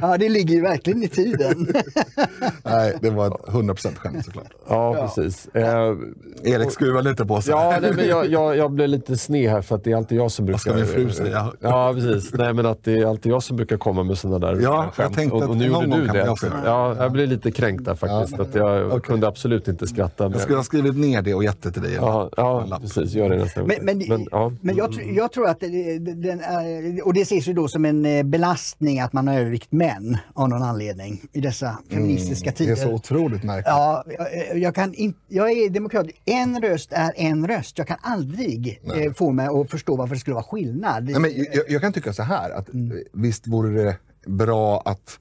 [0.00, 1.66] ja, det ligger ju verkligen i tiden.
[2.62, 4.52] Nej, det var ett 100% skämt såklart.
[4.68, 5.48] Ja, precis.
[5.54, 5.94] Eh,
[6.42, 7.50] Erik skruvar lite på sig.
[7.50, 10.18] Ja, nej, men jag, jag, jag blev lite sned här för att det är alltid
[10.18, 10.58] jag som brukar...
[10.58, 11.52] ska min fru säga?
[11.60, 12.32] Ja, precis.
[12.34, 14.94] Nej, men att det är alltid jag som brukar komma med sådana där Ja, jag
[14.94, 15.14] skämt.
[15.16, 16.56] tänkte och, att och nu någon gjorde gång du kan det.
[16.56, 16.62] det.
[16.64, 18.40] Ja, jag blev lite kränkt där faktiskt.
[18.40, 20.24] Att jag kunde absolut inte skratta.
[20.32, 21.94] Jag skulle ha skrivit ner det och gett det till dig.
[21.94, 23.12] Ja, ja precis.
[23.14, 23.70] Gör det nästa gång.
[23.82, 24.52] Men, men, ja.
[24.60, 28.06] men jag, tr- jag tror att den är, och det ses ju då som en
[28.06, 28.22] eh,
[28.84, 32.76] belastning att man har övervikt män av någon anledning i dessa feministiska Mm, Det är
[32.76, 32.88] tider.
[32.88, 33.66] så otroligt märkligt.
[33.66, 36.06] Ja, jag, jag, kan in, jag är demokrat.
[36.24, 37.78] En röst är en röst.
[37.78, 41.04] Jag kan aldrig eh, få mig att förstå varför det skulle vara skillnad.
[41.04, 42.98] Nej, men jag, jag kan tycka så här, att Mm.
[43.12, 45.18] visst vore det bra att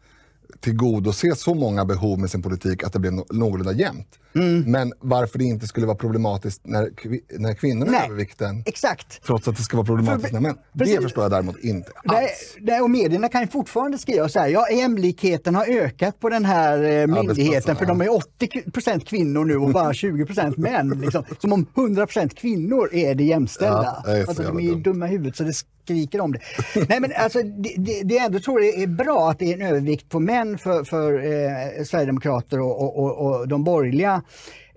[0.64, 4.08] tillgodose så många behov med sin politik att det blev no- någorlunda jämnt.
[4.36, 4.72] Mm.
[4.72, 8.00] Men varför det inte skulle vara problematiskt när, kvi- när kvinnorna Nej.
[8.02, 9.24] är övervikten, Exakt.
[9.26, 10.56] trots att det ska vara problematiskt För- när män.
[10.78, 10.96] precis.
[10.96, 12.56] Det förstår jag däremot inte alls.
[12.60, 16.46] nej, och medierna kan ju fortfarande skriva så här, ja jämlikheten har ökat på den
[16.46, 20.90] här eh, myndigheten för de är 80% kvinnor nu och bara 20% män.
[21.02, 21.24] Liksom.
[21.40, 24.02] Som om 100% kvinnor är det jämställda.
[24.06, 26.40] Ja, det är så alltså, de är dumma i huvudet så det skriker om det.
[26.90, 29.54] nej men alltså det, det, det jag ändå tror det är bra att det är
[29.54, 34.22] en övervikt på män för, för eh, Sverigedemokrater och, och, och, och de borgerliga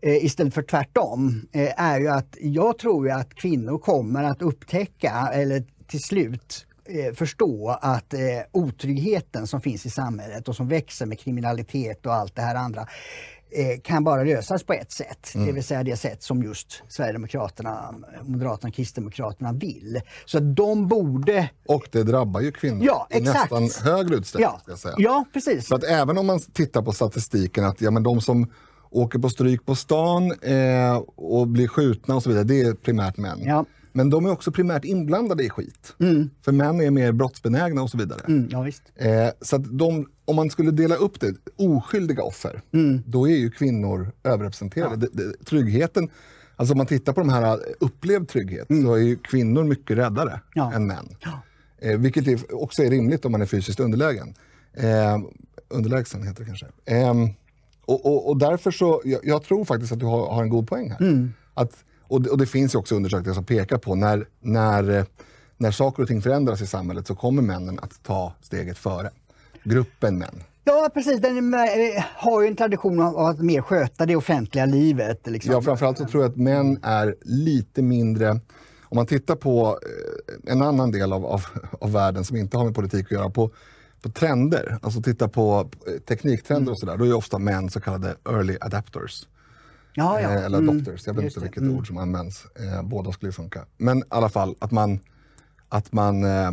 [0.03, 4.43] eh, istället för tvärtom, eh, är ju att jag tror ju att kvinnor kommer att
[4.43, 8.21] upptäcka, eller till slut eh, förstå att eh,
[8.53, 12.87] otryggheten som finns i samhället och som växer med kriminalitet och allt det här andra
[13.83, 18.69] kan bara lösas på ett sätt, det vill säga det sätt som just Sverigedemokraterna, Moderaterna
[18.69, 20.01] och Kristdemokraterna vill.
[20.25, 21.51] Så att de borde...
[21.69, 23.51] Och det drabbar ju kvinnor Ja, i exakt.
[23.53, 24.49] nästan högre utsträckning.
[24.53, 24.95] Ja, Ska jag säga.
[24.99, 25.67] ja precis.
[25.69, 28.51] Så att även om man tittar på statistiken att ja, men de som
[28.91, 33.17] åker på stryk på stan eh, och blir skjutna och så vidare, det är primärt
[33.17, 33.39] män.
[33.45, 33.65] Ja.
[33.97, 35.95] Men de är också primärt inblandade i skit.
[36.45, 38.21] För män är mer brottsbenägna och så vidare.
[38.29, 38.83] Mm, ja, visst.
[38.95, 42.61] Eh, så de, om man skulle dela upp det, oskyldiga offer,
[43.07, 44.97] då är ju kvinnor överrepresenterade.
[44.97, 46.09] Det, det, tryggheten,
[46.57, 50.41] alltså om man tittar på de här upplevd trygghet, så är ju kvinnor mycket räddare
[50.55, 50.73] Ja.
[50.73, 51.09] än män.
[51.79, 54.35] Eh, vilket är, också är rimligt om man är fysiskt underlägen.
[54.73, 55.19] Eh,
[55.69, 56.67] underlägsen heter det kanske.
[56.85, 57.15] Eh,
[57.87, 60.69] och, och, och därför så, jag, jag tror faktiskt att du har, har en god
[60.69, 61.29] poäng här.
[61.55, 65.05] Att, och, det, och det finns ju också undersökningar som pekar på när, när, eh,
[65.57, 69.11] när saker och ting förändras i samhället så kommer männen att ta steget före.
[69.65, 70.43] Gruppen män.
[70.65, 71.21] Ja, precis.
[71.21, 71.61] Den eh,
[72.17, 75.27] har ju en tradition av att mer sköta det offentliga livet.
[75.27, 75.53] Liksom.
[75.53, 78.41] Ja, framförallt så tror jag att män är lite mindre...
[78.89, 79.79] Om man tittar på
[80.47, 81.45] eh, en annan del av, av,
[81.81, 83.51] av världen som inte har med politik att göra, på,
[84.03, 85.71] på trender, alltså titta på
[86.09, 89.27] tekniktrender och sådär, då är ju ofta män så kallade early adapters.
[89.97, 90.31] Ja, ja.
[90.31, 90.69] Eh, Eller Mm.
[90.71, 92.47] adopters, jag vet Just inte vilket ord som används.
[92.55, 93.61] Eh, båda skulle funka.
[93.77, 95.01] Men i alla fall att man,
[95.69, 96.51] att man eh,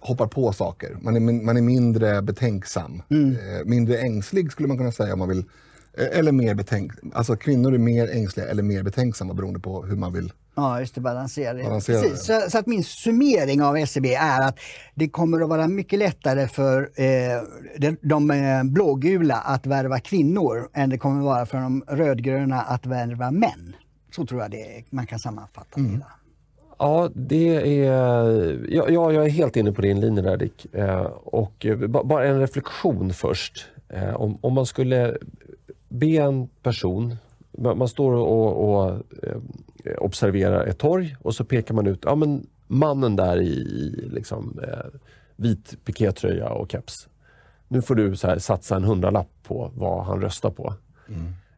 [0.00, 0.96] hoppar på saker.
[1.00, 3.02] Man är, man är mindre betänksam.
[3.10, 3.30] Mm.
[3.32, 5.44] Eh, mindre ängslig skulle man kunna säga om man vill.
[5.98, 6.92] Eh, eller mer betänk...
[7.12, 10.32] Alltså kvinnor är mer ängsliga eller mer betänksamma beroende på hur man vill.
[10.56, 11.62] Ja, just det, balansera det.
[11.64, 12.26] Balansera Precis.
[12.26, 14.58] Så, så att min summering av SCB är att
[14.94, 17.42] det kommer att vara mycket lättare för eh,
[17.78, 22.60] de, de eh, blågula att värva kvinnor än det kommer att vara för de rödgröna
[22.60, 23.76] att värva män.
[24.16, 25.86] Så tror jag det man kan sammanfatta Mm.
[25.88, 26.06] det hela.
[26.78, 27.92] Ja, det är,
[28.68, 30.74] ja, ja, jag är helt inne på din linje där Dick.
[30.74, 33.66] Eh, och eh, ba- bara en reflektion först.
[33.88, 35.16] Eh, om, om man skulle
[35.94, 37.16] be en person,
[37.58, 38.90] man, står och, och
[39.22, 39.36] eh,
[39.98, 43.64] observerar ett torg och så pekar man ut ja, men mannen där i,
[44.12, 45.00] liksom, eh,
[45.36, 47.08] vit pikétröja och keps.
[47.68, 50.74] Nu får du så här, satsa en hundralapp på vad han röstar på.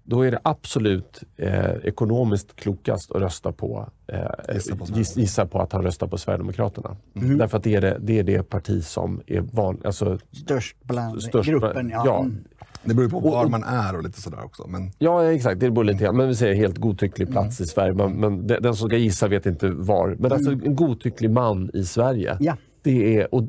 [0.08, 5.46] Då är det absolut eh, ekonomiskt klokast att rösta på, eh, Gissa på giss, gissa
[5.46, 6.96] på att han röstar på Sverigedemokraterna.
[7.12, 11.22] Därför att det är det, det är det parti som är van, alltså, Störst bland
[11.22, 11.48] störst.
[11.50, 11.90] gruppen.
[11.90, 12.02] Ja.
[12.06, 12.44] ja, Mm.
[12.84, 14.66] Det beror på var man är och lite sådär också.
[14.66, 15.60] Men Ja, exakt.
[15.60, 16.16] Det beror lite grann.
[16.16, 17.94] Men vi säger helt godtycklig plats i Sverige.
[17.94, 20.16] Men, men den som ska gissa vet inte var.
[20.18, 22.36] Men alltså en godtycklig man i Sverige.
[22.40, 22.56] Ja.
[22.82, 23.42] Det, är, och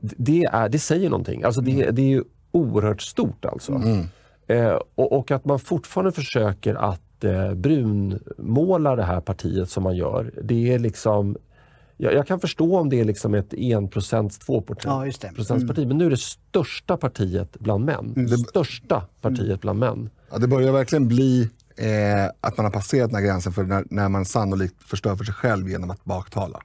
[0.00, 1.42] det, är, det säger någonting.
[1.42, 3.82] Alltså det, det är ju oerhört stort alltså.
[4.46, 9.96] Eh, och, och att man fortfarande försöker att eh, brunmåla det här partiet som man
[9.96, 10.32] gör.
[10.42, 11.36] Det är liksom...
[12.02, 13.90] Jag, jag kan förstå om det är liksom ett 1%,
[14.46, 15.32] 2% Ja, just det.
[15.34, 15.86] procentsparti.
[15.86, 18.12] Men nu är det största partiet bland män.
[18.28, 20.10] Det största partiet bland män.
[20.30, 21.86] ja, det börjar verkligen bli eh,
[22.40, 25.34] att man har passerat den här gränsen för när, när man sannolikt förstör för sig
[25.34, 26.60] själv genom att baktala.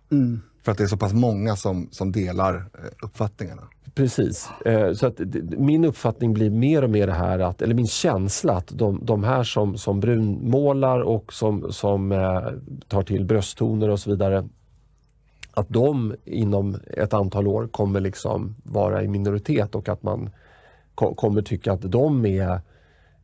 [0.63, 2.61] För att det är så pass många som, som delar eh,
[3.01, 3.61] uppfattningarna.
[3.95, 4.49] Precis.
[4.65, 5.19] Eh, så att
[5.57, 9.23] min uppfattning blir mer och mer det här, att, eller min känsla att de, de
[9.23, 12.41] här som, som brunmålar och som, som eh,
[12.87, 14.47] tar till brösttoner och så vidare,
[15.57, 20.29] att de inom ett antal år kommer liksom vara i minoritet och att man
[20.95, 22.61] ko- kommer tycka att de är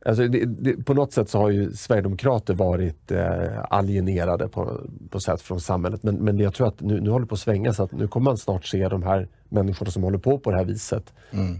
[0.06, 5.20] Alltså det, det, på något sätt så har ju Sverigedemokrater varit eh, alienerade på, på
[5.20, 6.02] sätt från samhället.
[6.02, 8.08] Men, men jag tror att nu, nu håller det på att svänga så att nu
[8.08, 11.12] kommer man snart se de här människorna som håller på på det här viset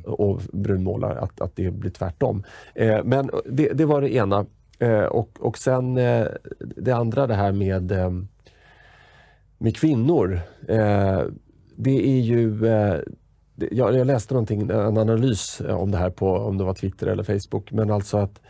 [0.05, 2.43] och brunmålar, att, att det blir tvärtom.
[2.75, 4.47] Eh, men det, det var det ena.
[4.79, 6.27] Eh, och, och sen eh,
[6.77, 8.11] det andra det här med, eh,
[9.65, 10.41] med kvinnor.
[10.69, 11.23] Eh,
[11.77, 13.01] det är ju eh,
[13.71, 17.07] jag, jag läste någonting, en analys eh, om det här på om det var Twitter
[17.07, 17.73] eller Facebook.
[17.73, 18.41] Men alltså att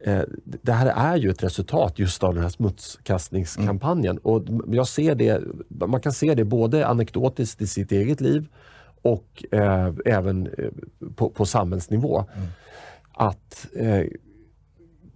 [0.00, 4.18] eh, det här är ju ett resultat just av den här smutskastningskampanjen.
[4.18, 8.48] Och jag ser det, man kan se det både anekdotiskt i sitt eget liv
[9.02, 10.70] och eh, även eh,
[11.16, 12.24] på, på samhällsnivå.
[13.12, 14.02] Att eh,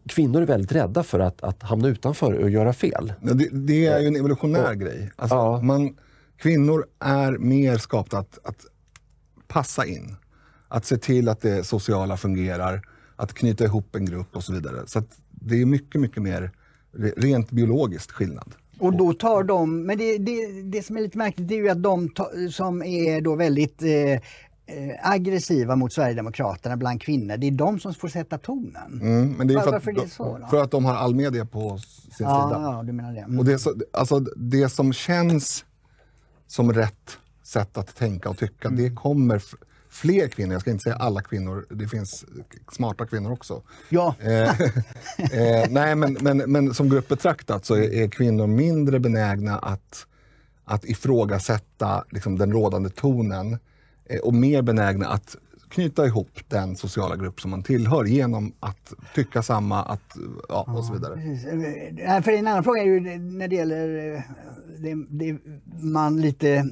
[0.08, 3.12] kvinnor är väldigt rädda för att, att hamna utanför och göra fel.
[3.22, 5.10] Ja, Det, det är ju en evolutionär grej.
[5.16, 5.60] Alltså, Ja.
[5.62, 5.96] man,
[6.36, 8.66] kvinnor är mer skapta att, att
[9.48, 10.16] passa in.
[10.68, 12.82] Att se till att det sociala fungerar,
[13.16, 14.76] att knyta ihop en grupp och så vidare.
[14.86, 16.50] Så att det är mycket, mycket mer
[16.96, 18.54] re- rent biologiskt skillnad.
[18.78, 21.68] Och då tar de, men det, det, det som är lite märkligt det är ju
[21.68, 24.20] att de ta, som är då väldigt eh,
[25.02, 29.00] aggressiva mot Sverigedemokraterna bland kvinnor, det är de som får sätta tonen.
[29.02, 30.46] Mm, men det är för, att, är det så då?
[30.46, 32.60] för att de har all media på sin Ja, sida.
[32.62, 33.20] ja, du menar det.
[33.20, 33.38] Mm.
[33.38, 35.64] Och det, är så, alltså, det som känns
[36.46, 38.82] som rätt sätt att tänka och tycka, Mm.
[38.82, 39.42] det kommer
[39.90, 42.24] fler kvinnor, jag ska inte säga alla kvinnor, det finns
[42.72, 43.62] smarta kvinnor också.
[43.88, 44.50] Ja, Eh,
[45.18, 50.06] eh, nej, men, men, men som grupp betraktat så är, är kvinnor mindre benägna att,
[50.64, 53.58] att ifrågasätta liksom, den rådande tonen eh,
[54.22, 55.36] och mer benägna att
[55.68, 60.16] knyta ihop den sociala grupp som man tillhör genom att tycka samma att,
[60.48, 61.14] ja, och så vidare.
[61.14, 61.46] Precis.
[61.98, 64.20] Eh, För en annan fråga är ju när det gäller eh,
[64.78, 65.38] det, det
[65.82, 66.64] man lite eh,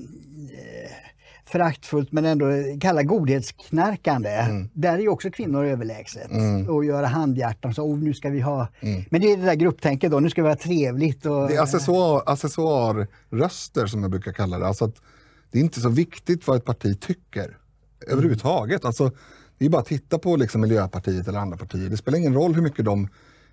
[1.44, 2.46] föraktfullt men ändå
[2.81, 4.31] kallar godhetsknarkande.
[4.31, 4.68] Mm.
[4.72, 6.31] Där är ju också kvinnor överlägset.
[6.68, 8.68] Och göra handhjärtan så oh, nu ska vi ha...
[8.81, 9.05] Mm.
[9.11, 11.27] Men det är det där grupptänket då, nu ska vi ha trevligt.
[11.27, 14.66] Och, Det är accessoar, accessoarröster som jag brukar kalla det.
[14.66, 15.01] Alltså att
[15.50, 17.59] det är inte så viktigt vad ett parti tycker
[18.06, 18.85] överhuvudtaget.
[18.85, 19.11] Alltså,
[19.59, 21.90] det är bara att titta på liksom Miljöpartiet eller andra partier.
[21.90, 23.09] Det spelar ingen roll hur mycket de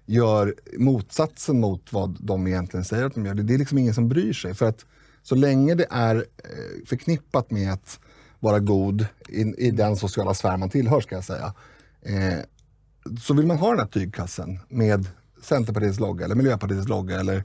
[0.06, 3.34] gör motsatsen mot vad de egentligen säger att de gör.
[3.34, 4.54] Det är liksom ingen som bryr sig.
[4.54, 4.86] För att
[5.24, 8.00] så länge det är eh, förknippat med att
[8.40, 11.54] vara god i, i den sociala sfär man tillhör, ska jag säga,
[12.02, 12.40] eh,
[13.22, 15.08] så vill man ha den här tygkassen med
[15.44, 17.44] Centerpartiets logga eller Miljöpartiets logga eller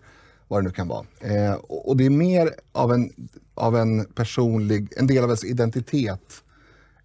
[0.48, 1.06] vad det nu kan vara.
[1.20, 3.12] Eh, och och det är mer av en,
[3.54, 6.42] av en personlig, en del av ens identitet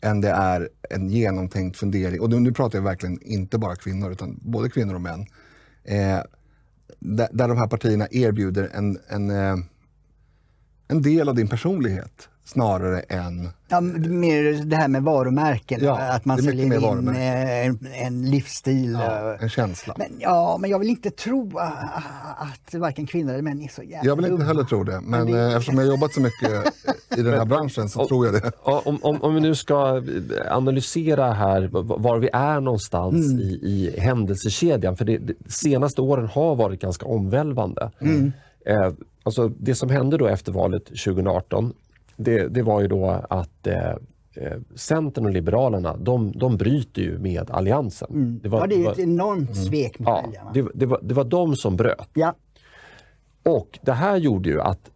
[0.02, 2.22] än det är en genomtänkt fundering.
[2.22, 5.26] Och nu, nu pratar jag verkligen inte bara kvinnor utan både kvinnor och män.
[5.84, 6.20] Eh,
[7.00, 9.56] där, där de här partierna erbjuder en, en, eh,
[10.88, 16.26] en del av din personlighet snarare än Ja, mer det här med varumärken, Ja, att
[16.26, 18.92] man säljer in eh, en, en livsstil.
[19.02, 19.94] ja, eh, en känsla.
[19.98, 21.72] Men, ja, men jag vill inte tro ah,
[22.38, 25.32] att varken kvinnor eller män är så jävla Jag vill inte heller tro det, men,
[25.32, 26.50] det- eh, eftersom jag har jobbat så mycket
[27.18, 28.52] i den här branschen så tror jag det.
[28.62, 30.02] Om, om, om vi nu ska
[30.52, 33.40] analysera här var vi är någonstans Mm.
[33.40, 34.96] i, i händelsekedjan.
[34.98, 37.92] För det, det senaste åren har varit ganska omvälvande.
[38.02, 38.32] Mm.
[38.66, 38.92] Eh,
[39.24, 41.74] alltså det som hände då efter valet 2018,
[42.16, 43.90] det, det var ju då att eh,
[44.36, 48.40] eh, Centern och Liberalerna, de, de bryter ju med Alliansen.
[48.44, 48.70] Det var, Mm.
[48.72, 50.52] Ja, det är ju var- ett enormt svek mot ja, väljarna.
[50.54, 52.10] det, det, var, det var de som bröt.
[52.14, 52.34] Ja.
[53.44, 54.90] Och det här gjorde ju att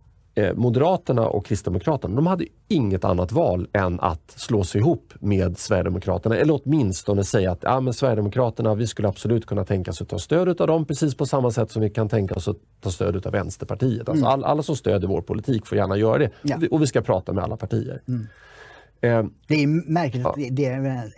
[0.55, 6.37] Moderaterna och Kristdemokraterna, de hade inget annat val än att slå sig ihop med Sverigedemokraterna.
[6.37, 10.19] Eller åtminstone säga att ja, men Sverigedemokraterna, vi skulle absolut kunna tänka oss att ta
[10.19, 13.25] stöd av dem precis på samma sätt som vi kan tänka oss att ta stöd
[13.25, 14.09] av Vänsterpartiet.
[14.09, 16.29] Alltså all, alla som stöder vår politik får gärna göra det.
[16.41, 16.55] Ja.
[16.55, 18.01] Och, vi, och vi ska prata med alla partier.
[19.01, 20.65] Eh, Det är märkligt att det, det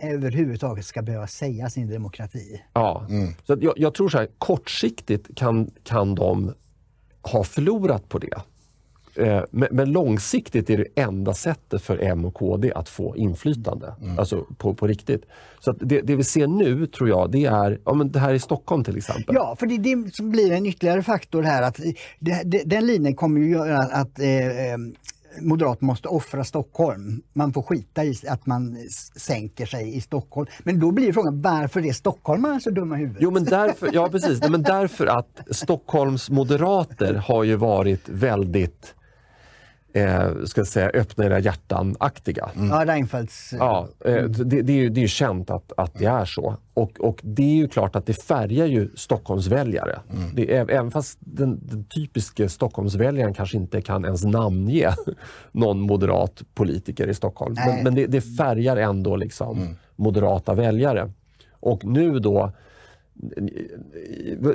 [0.00, 2.62] överhuvudtaget ska behöva sägas i en demokrati.
[2.72, 3.06] Ja,
[3.46, 6.54] så att jag, jag tror så här, kortsiktigt kan, kan de
[7.22, 8.42] ha förlorat på det.
[9.14, 13.94] Eh, men, långsiktigt är det enda sättet för M och KD att få inflytande.
[14.18, 15.24] Alltså på, på riktigt.
[15.60, 18.38] Så det, det vi ser nu tror jag, det är ja, men det här i
[18.38, 19.34] Stockholm till exempel.
[19.34, 21.62] Ja, för det det som blir en ytterligare faktor här.
[21.62, 21.80] att
[22.18, 24.78] det, Den linjen kommer ju göra att eh, eh,
[25.40, 27.22] Moderaterna måste offra Stockholm.
[27.32, 28.76] Man får skita i att man
[29.16, 30.46] sänker sig i Stockholm.
[30.62, 33.22] Men då blir frågan varför är stockholmarna så dumma i huvudet?
[33.22, 34.40] Jo men därför, ja, precis.
[34.40, 38.94] Nej, men därför att Stockholms moderater har ju varit väldigt
[39.92, 42.50] eh, ska jag säga, öppna era hjärtan-aktiga.
[42.70, 43.54] Ja, Reinfeldts...
[43.58, 46.56] Ja, eh, det, det, är ju, det är ju känt att, att det är så.
[46.74, 50.00] Och, och det är ju klart att det färgar ju Stockholmsväljare.
[50.34, 54.94] Det är, även fast den, den typiska Stockholmsväljaren kanske inte kan ens namnge
[55.52, 57.54] någon moderat politiker i Stockholm.
[57.54, 57.74] Nej.
[57.74, 61.12] Men, men det, det färgar ändå liksom moderata väljare.
[61.60, 62.52] Och nu då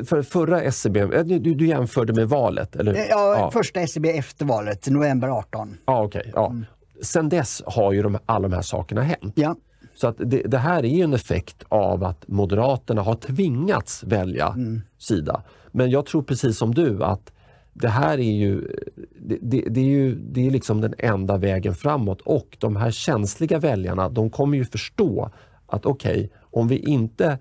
[0.05, 2.93] för förra SCB, eh, du, du jämförde med valet, eller?
[2.93, 5.77] Eh, Ja, första SCB efter valet, november 18.
[5.85, 6.31] Ja, okej.
[6.35, 6.55] ja.
[7.01, 9.33] Sen dess har ju de, alla de här sakerna hänt.
[9.35, 9.55] Ja.
[9.95, 14.55] Så att det, det här är ju en effekt av att Moderaterna har tvingats välja
[14.97, 15.43] sida.
[15.71, 17.31] Men jag tror precis som du att
[17.73, 18.67] det här är ju,
[19.19, 22.91] det, det, det är ju det är liksom den enda vägen framåt och de här
[22.91, 25.29] känsliga väljarna de kommer ju förstå
[25.67, 27.37] att okej, om vi inte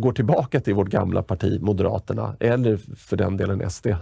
[0.00, 3.96] går tillbaka till vårt gamla parti Moderaterna eller för den delen SD eh,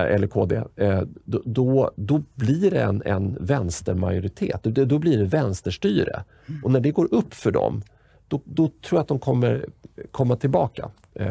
[0.00, 4.62] eller KD, eh, då, då, blir det en, en vänstermajoritet.
[4.62, 6.24] Då, blir det vänsterstyre.
[6.64, 7.82] Och när det går upp för dem,
[8.28, 9.66] då, då tror jag att de kommer
[10.10, 10.90] komma tillbaka.
[11.14, 11.26] Eh,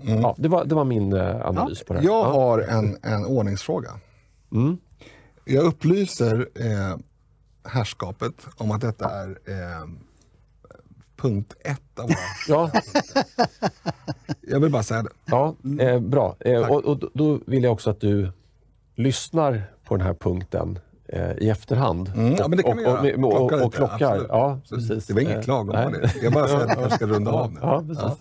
[0.00, 2.06] ja, det, var, det var min analys på det här.
[2.06, 2.32] Jag Ja.
[2.32, 3.90] har en, en ordningsfråga.
[4.52, 4.78] Mm.
[5.44, 6.96] Jag upplyser eh,
[7.64, 9.88] herrskapet om att detta är eh,
[11.24, 12.16] punkt ett av våra...
[12.48, 12.70] Ja,
[14.40, 15.08] Jag vill bara säga det.
[15.24, 16.36] ja eh, bra.
[16.40, 18.32] Eh, och, och då vill jag också att du
[18.94, 22.12] lyssnar på den här punkten eh, i efterhand.
[22.16, 23.26] Mm, ja, men det kan och, vi göra.
[23.26, 24.26] och, och, och, och klockar.
[24.28, 25.06] Ja, precis.
[25.06, 25.90] Det var Eh, inget klagomål.
[25.92, 26.00] nej.
[26.14, 26.22] det.
[26.22, 27.58] Jag bara säger att jag ska runda av nu.
[27.62, 28.18] Ja, precis.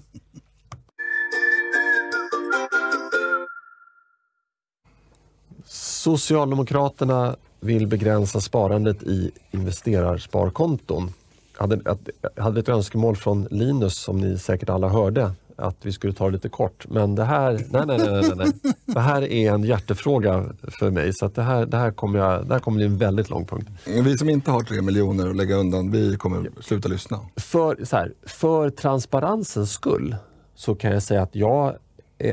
[6.03, 11.13] Socialdemokraterna vill begränsa sparandet i investerarsparkonton.
[11.57, 12.09] Hade, att-
[12.43, 16.31] hade ett önskemål från Linus som ni säkert alla hörde att vi skulle ta det
[16.31, 16.85] lite kort.
[16.89, 18.73] Men det här, nej, nej, nej, nej, nej.
[18.85, 20.45] Det här är en hjärtefråga
[20.79, 21.13] för mig.
[21.13, 23.69] Så det, här, det, här kommer jag, det här kommer bli en väldigt lång punkt.
[23.85, 27.19] Vi som inte har tre miljoner att lägga undan, vi kommer sluta lyssna.
[27.35, 30.15] För, så här, för transparensens skull
[30.55, 31.75] så kan jag säga att jag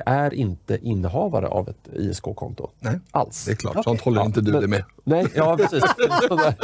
[0.06, 2.70] är inte innehavare av ett ISK-konto.
[2.78, 3.44] Nej, Alls.
[3.44, 3.72] det är klart.
[3.72, 3.82] Okej.
[3.84, 4.84] Sånt håller inte du men- dig med.
[5.04, 5.84] Nej, ja precis.
[6.30, 6.54] nej,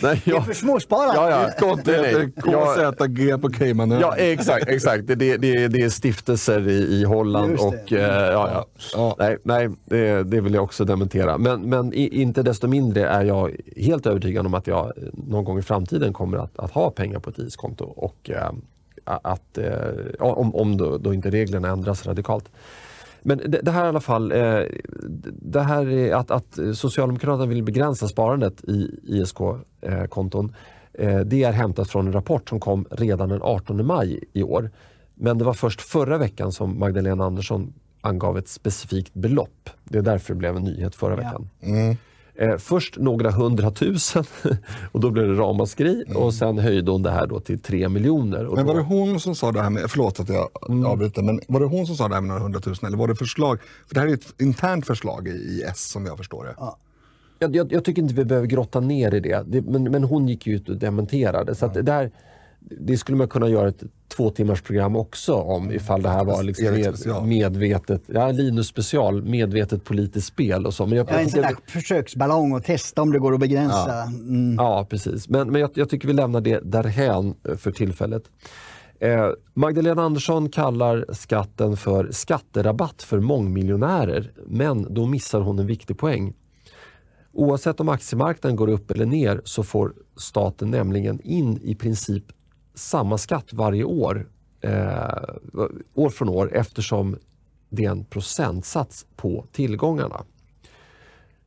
[0.00, 1.12] Det är jag, för småsparare.
[1.14, 1.96] ja, ja, nej.
[1.96, 4.00] heter Jag- KZG på Caymanöarna.
[4.06, 4.68] Ja, exakt.
[4.68, 5.06] exakt.
[5.06, 7.92] Det, det, det, det är stiftelser i, i Holland och...
[7.92, 8.00] Eh,
[8.32, 8.66] ja, ja.
[8.94, 9.16] Ja.
[9.18, 11.38] Nej, nej det, det vill jag också dementera.
[11.38, 15.58] Men, men i, inte desto mindre är jag helt övertygad om att jag någon gång
[15.58, 17.84] i framtiden kommer att, att ha pengar på ett IS-konto.
[17.84, 18.50] Och eh,
[19.06, 19.66] att, eh,
[20.18, 22.48] ja, om, om då, då inte reglerna ändras radikalt.
[23.22, 24.60] Men det, det här i alla fall, eh,
[25.42, 30.54] det här är att, att Socialdemokraterna vill begränsa sparandet i ISK-konton.
[30.92, 34.70] Eh, det är hämtat från en rapport som kom redan den 18 maj i år.
[35.14, 39.70] Men det var först förra veckan som Magdalena Andersson angav ett specifikt belopp.
[39.84, 41.16] Det är därför det blev en nyhet förra Ja.
[41.16, 41.48] veckan.
[41.60, 41.96] Mm.
[42.38, 44.24] Eh, först några hundratusen
[44.92, 48.42] och då blev det ramaskri och sen höjde hon det här då till tre miljoner.
[48.54, 50.48] Men var då- det hon som sa det här med, förlåt att jag
[50.86, 53.14] avbryter, men var det hon som sa det här med några hundratusen eller var det
[53.14, 53.58] förslag?
[53.88, 56.54] För det här är ett internt förslag i, i S som jag förstår det.
[57.38, 60.28] Jag, jag, jag tycker inte vi behöver grotta ner i det, det men, men hon
[60.28, 61.54] gick ju ut och dementerade.
[61.54, 62.10] Så att det, där,
[62.70, 63.82] det skulle man kunna göra ett
[64.16, 67.26] två timmars program också om ifall det här var liksom med, special.
[67.26, 70.86] medvetet, ja Linus special, medvetet politiskt spel och så.
[70.86, 73.40] Men jag, Ja, en jag sån tycker, där försöksballong och testa om det går att
[73.40, 74.02] begränsa.
[74.02, 74.54] Mm.
[74.54, 75.28] ja, precis.
[75.28, 78.22] Men, men jag, jag tycker vi lämnar det därhän eh, för tillfället.
[79.00, 85.98] Eh, Magdalena Andersson kallar skatten för skatterabatt för mångmiljonärer, men då missar hon en viktig
[85.98, 86.34] poäng.
[87.32, 92.24] Oavsett om aktiemarknaden går upp eller ner så får staten nämligen in i princip
[92.76, 94.28] samma skatt varje år,
[94.60, 95.34] eh,
[95.94, 97.18] år från år eftersom
[97.68, 100.24] det är en procentsats på tillgångarna.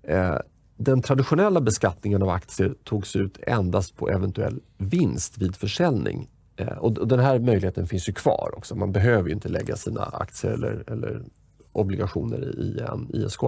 [0.04, 0.38] Eh,
[0.78, 6.30] den traditionella beskattningen av aktier togs ut endast på eventuell vinst vid försäljning.
[6.56, 8.76] Eh, och den här möjligheten finns ju kvar också.
[8.76, 11.24] Man behöver ju inte lägga sina aktier eller, eller
[11.72, 13.44] obligationer i en ISK.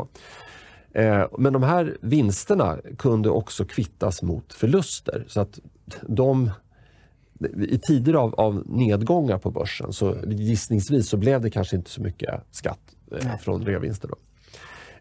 [0.94, 5.26] Eh, Men de här vinsterna kunde också kvittas mot förluster.
[5.28, 5.60] Så att
[6.08, 6.52] de,
[7.56, 12.02] i tider av, av nedgångar på börsen så gissningsvis så blev det kanske inte så
[12.02, 12.80] mycket skatt
[13.12, 14.08] eh, från reavinster.
[14.08, 14.16] Då.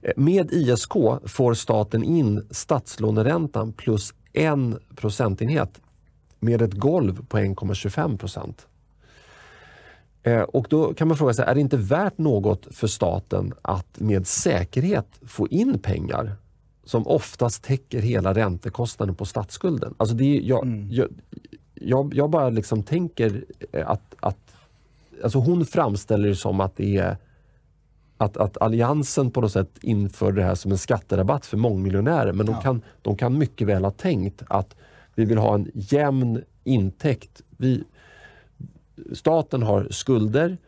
[0.03, 0.93] Eh, Med ISK
[1.25, 5.81] får staten in statslåneräntan plus en procentenhet
[6.41, 8.67] med ett golv på 1,25 procent.
[10.23, 14.01] Eh, Och då kan man fråga sig, är det inte värt något för staten att
[14.01, 16.37] med säkerhet få in pengar
[16.85, 19.95] som oftast täcker hela räntekostnaden på statsskulden?
[19.97, 21.09] Alltså det är, jag, jag,
[21.81, 24.55] jag, jag bara liksom tänker eh, att, att
[25.23, 27.17] alltså hon framställer det som att det är
[28.19, 32.33] att, att Alliansen på något sätt inför det här som en skatterabatt för mångmiljonärer.
[32.33, 34.77] Men de, kan, de kan mycket väl ha tänkt att
[35.15, 37.43] vi vill ha en jämn intäkt.
[37.57, 37.85] Vi,
[39.13, 40.59] staten har skulder,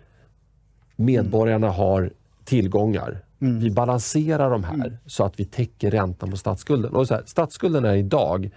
[0.97, 2.13] medborgarna har
[2.45, 3.25] tillgångar.
[3.39, 6.95] Vi balanserar de här så att vi täcker räntan på statsskulden.
[6.95, 8.51] Och så här, statsskulden är idag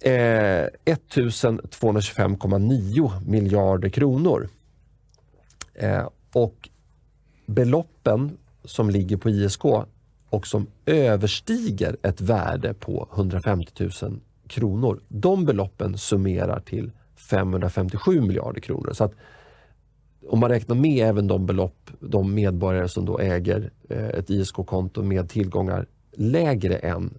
[0.00, 4.48] eh, 1225,9 miljarder kronor.
[5.74, 6.68] Eh, och
[7.46, 9.64] beloppen som ligger på ISK
[10.30, 15.00] och som överstiger ett värde på 150 000 kronor.
[15.08, 18.92] De beloppen summerar till 557 miljarder kronor.
[18.92, 19.12] Så att
[20.28, 25.02] om man räknar med även de belopp, de medborgare som då äger eh, ett ISK-konto
[25.02, 27.18] med tillgångar lägre än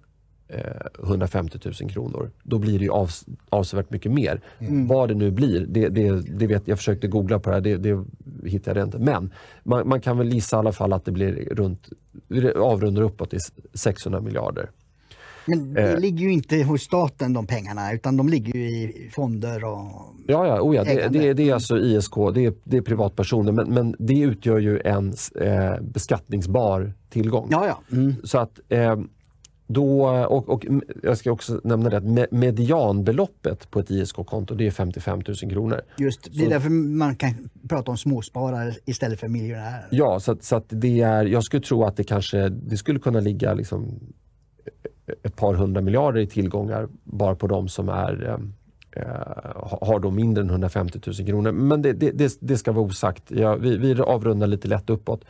[1.03, 4.41] 150 000 kronor, då blir det ju avs avsevärt mycket mer.
[4.87, 7.77] Vad det nu blir, det, det, det vet, jag försökte googla på det här, det,
[7.77, 8.05] det
[8.49, 8.99] hittade jag inte.
[8.99, 9.33] Men
[9.63, 11.89] man, man kan väl gissa i alla fall att det blir runt,
[12.55, 13.39] avrundar uppåt till
[13.73, 14.69] 600 miljarder.
[15.47, 15.99] Men det Eh.
[15.99, 20.13] ligger ju inte hos staten de pengarna utan de ligger ju i fonder och...
[20.27, 23.51] Ja, ja, oh ja det, det, det är alltså ISK, det är, det är privatpersoner,
[23.51, 27.47] men, men det utgör ju en eh, beskattningsbar tillgång.
[27.51, 27.97] Ja, ja.
[27.97, 28.15] Mm.
[28.23, 28.95] Så att eh,
[29.68, 30.65] då, och, och
[31.03, 35.36] jag ska också nämna det att me- medianbeloppet på ett ISK-konto det är 55 000
[35.51, 35.82] kronor.
[35.97, 39.88] Just, det är Så- därför man kan prata om småsparare istället för miljonärer.
[39.91, 42.99] Ja, så, att, så att det är, jag skulle tro att det kanske det skulle
[42.99, 43.99] kunna ligga liksom
[45.24, 48.39] ett par hundra miljarder i tillgångar bara på de som är
[48.93, 49.01] eh,
[49.55, 51.51] ha- har då mindre än 150 000 kronor.
[51.51, 53.24] Men det, det, det, det ska vara osagt.
[53.28, 55.26] Ja, vi, vi avrundar lite lätt uppåt.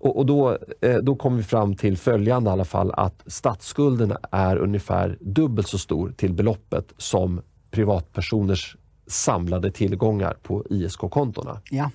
[0.00, 4.16] Och, och då, eh, då kommer vi fram till följande i alla fall att statsskulden
[4.30, 7.40] är ungefär dubbelt så stor till beloppet som
[7.70, 8.76] privatpersoners
[9.06, 11.60] samlade tillgångar på ISK-kontona.
[11.70, 11.90] Ja.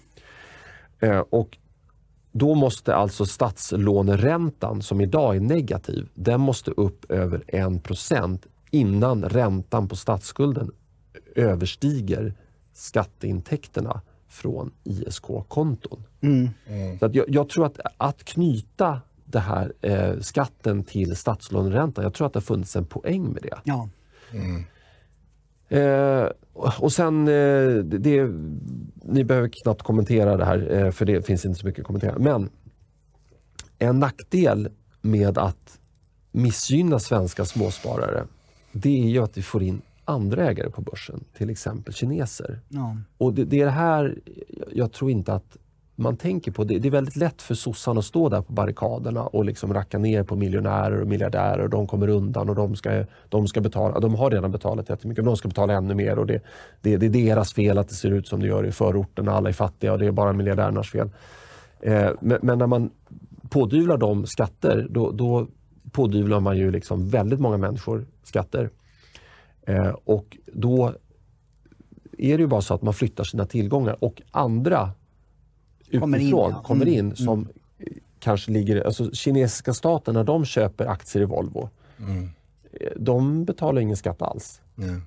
[0.99, 1.58] Eh, och
[2.32, 8.39] då måste alltså statslåneräntan, som idag är negativ, den måste upp över 1%
[8.72, 10.72] innan räntan på statsskulden
[11.36, 12.34] överstiger
[12.74, 14.01] skatteintäkterna
[14.36, 16.03] från ISK-konton.
[16.21, 16.49] Mm.
[16.99, 22.13] Så att jag, jag, tror att att knyta det här eh, skatten till statslåneräntan, jag
[22.13, 23.57] tror att det har funnits en poäng med det.
[23.63, 23.89] Ja.
[25.69, 28.29] Eh, och sen, eh, det, det,
[29.03, 32.19] ni behöver knappt kommentera det här eh, för det finns inte så mycket att kommentera.
[32.19, 32.49] Men
[33.79, 34.69] en nackdel
[35.01, 35.79] med att
[36.31, 38.25] missgynna svenska småsparare
[38.71, 42.60] det är ju att vi får in andra ägare på börsen, till exempel kineser.
[42.70, 42.97] Ja.
[43.18, 44.20] Och det, det är det här
[44.72, 45.58] jag tror inte att
[45.95, 46.64] man tänker på.
[46.64, 49.97] Det, det är väldigt lätt för sossarna att stå där på barrikaderna och liksom racka
[49.97, 53.99] ner på miljonärer och miljardärer och de kommer undan och de ska, de ska betala.
[53.99, 56.43] De har redan betalat jättemycket men de ska betala ännu mer och det,
[56.82, 59.32] det, det är deras fel att det ser ut som det gör i förorterna.
[59.32, 61.10] Alla är fattiga och det är bara miljardärernas fel.
[61.80, 62.89] Eh, men, men, när man
[63.49, 65.47] pådyvlar dem skatter då, då
[65.91, 68.70] pådyvlar man ju liksom väldigt många människor skatter.
[69.66, 70.93] Eh, och då
[72.18, 74.91] är det ju bara så att man flyttar sina tillgångar och andra
[75.99, 76.61] Kommer in, utifrån ja.
[76.63, 77.47] kommer Mm, in som
[78.20, 78.82] kanske ligger...
[78.86, 84.61] Alltså kinesiska staten, när de köper aktier i Volvo, eh, de betalar ingen skatt alls.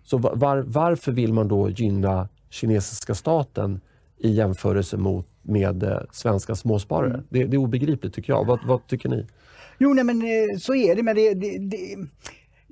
[0.04, 3.80] Så va- var, varför vill man då gynna kinesiska staten
[4.18, 7.10] i jämförelse mot, med eh, svenska småsparare?
[7.14, 7.24] Mm.
[7.28, 8.46] Det, det är obegripligt tycker jag.
[8.46, 9.26] Vad, vad tycker ni?
[9.78, 10.22] Jo, nej, men
[10.60, 11.02] så är det.
[11.02, 11.96] Men det, det, det,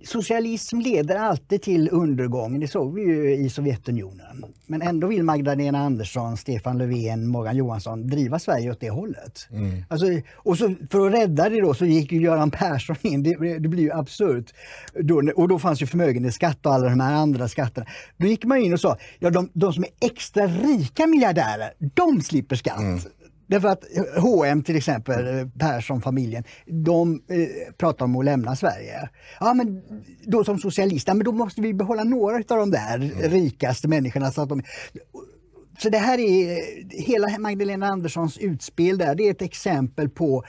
[0.05, 2.61] socialism leder alltid till undergång.
[2.61, 4.45] Det såg vi ju i Sovjetunionen.
[4.67, 9.49] Men ändå vill Magdalena Andersson, Stefan Löfven, Morgan Johansson driva Sverige åt det hållet.
[9.89, 13.23] Alltså, och så, för att rädda det då så gick ju Göran Persson in.
[13.23, 14.55] Det, det blir ju absurt.
[14.95, 17.87] Då, och då fanns ju förmögenhetsskatt och alla de här andra skatterna.
[18.17, 22.23] Då gick man in och sa, ja de, de som är extra rika miljardärer, de
[22.23, 23.07] slipper skatt.
[23.47, 23.85] Därför att
[24.17, 29.09] H&M till exempel, Persson-familjen, de eh, pratar om att lämna Sverige.
[29.41, 29.83] Ja men
[30.23, 34.31] då som socialister, men då måste vi behålla några av de där rikaste människorna.
[34.31, 34.63] Så, att de,
[35.79, 36.61] så det här är,
[37.03, 40.45] hela Magdalena Anderssons utspel där, det är ett exempel på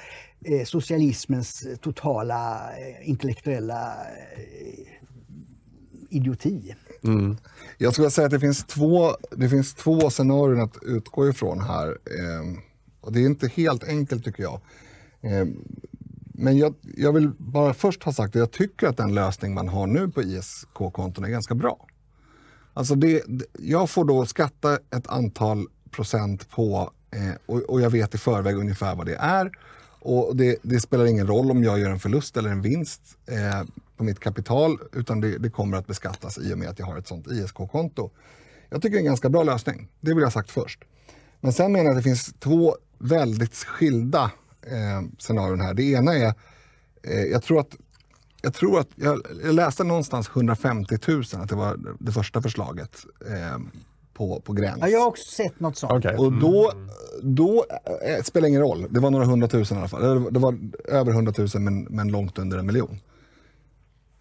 [0.45, 3.93] eh, socialismens totala eh, intellektuella
[4.35, 4.97] eh,
[6.09, 6.75] idioti.
[7.77, 11.87] Jag skulle säga att det finns två, det finns två scenarion att utgå ifrån här.
[11.87, 12.66] Eh,
[13.07, 14.59] och det är inte helt enkelt tycker jag.
[15.21, 15.47] Eh,
[16.33, 19.67] men jag, jag vill bara först ha sagt att jag tycker att den lösning man
[19.67, 21.87] har nu på ISK-konton är ganska bra.
[22.73, 23.23] Alltså det,
[23.59, 28.55] jag får då skatta ett antal procent på eh, och, och jag vet i förväg
[28.55, 29.51] ungefär vad det är.
[29.99, 33.67] Och det, det spelar ingen roll om jag gör en förlust eller en vinst eh,
[33.97, 36.97] på mitt kapital utan det, det kommer att beskattas i och med att jag har
[36.97, 38.09] ett sånt ISK-konto.
[38.69, 39.87] Jag tycker det är en ganska bra lösning.
[40.01, 40.83] Det vill jag ha sagt först.
[41.41, 44.31] Men sen menar jag att det finns två väldigt skilda
[44.61, 45.73] eh, scenarion här.
[45.73, 46.33] Det ena är,
[47.03, 47.75] eh, jag tror att
[48.41, 53.05] jag tror att jag, jag läste någonstans 150 000 att det var det första förslaget
[53.27, 53.59] eh,
[54.13, 54.77] på, på gräns.
[54.81, 55.93] Ja, jag har också sett något sånt.
[55.93, 56.17] Okej.
[56.17, 56.71] Och då,
[57.21, 57.65] då
[58.05, 58.85] eh, spelar ingen roll.
[58.89, 60.03] Det var några hundratusen i alla fall.
[60.03, 62.99] Eller Det var över hundratusen men, men långt under en miljon.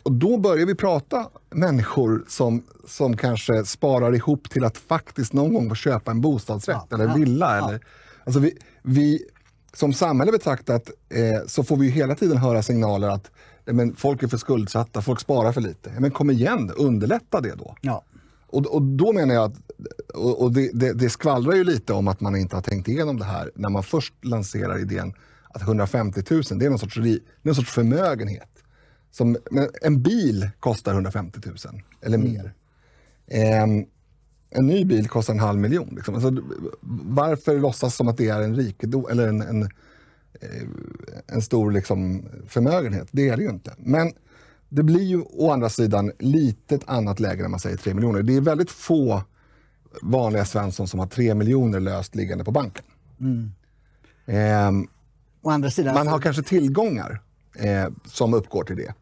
[0.03, 5.55] Och då börjar vi prata människor som, som kanske sparar ihop till att faktiskt någon
[5.55, 7.57] gång få köpa en bostadsrätt Ja, eller ja, villa.
[7.59, 7.69] ja.
[7.69, 7.81] Eller,
[8.27, 9.25] alltså vi, vi,
[9.73, 13.31] som samhälle betraktat eh, så får vi ju hela tiden höra signaler att
[13.67, 15.93] eh, men folk är för skuldsatta, folk sparar för lite.
[15.99, 17.77] Men kom igen, underlätta det då.
[17.81, 18.05] Ja.
[18.47, 19.57] Och, och då menar jag att
[20.15, 23.19] och, och det, det, det skvallrar ju lite om att man inte har tänkt igenom
[23.19, 25.15] det här när man först lanserar idén
[25.49, 26.97] att 150 000 det är någon sorts,
[27.43, 28.49] någon sorts förmögenhet.
[29.11, 29.37] Som,
[29.83, 31.57] en bil kostar 150 000
[32.03, 32.55] eller mer.
[33.29, 33.87] Ehm,
[34.51, 35.93] en ny bil kostar en halv miljon.
[35.97, 36.15] Liksom.
[36.15, 36.43] Alltså,
[37.05, 40.69] varför låtsas som att det är en rikedom eller en, en, eh,
[41.27, 43.09] en stor liksom, förmögenhet?
[43.11, 43.75] Det är det ju inte.
[43.79, 44.13] Men
[44.69, 48.23] det blir ju å andra sidan lite annat läge när man säger 3 miljoner.
[48.23, 49.23] Det är väldigt få
[50.03, 52.85] vanliga Svensson som har 3 miljoner löst liggande på banken.
[55.43, 57.21] Å andra sidan, man har kanske tillgångar
[57.55, 58.95] eh, som uppgår till det.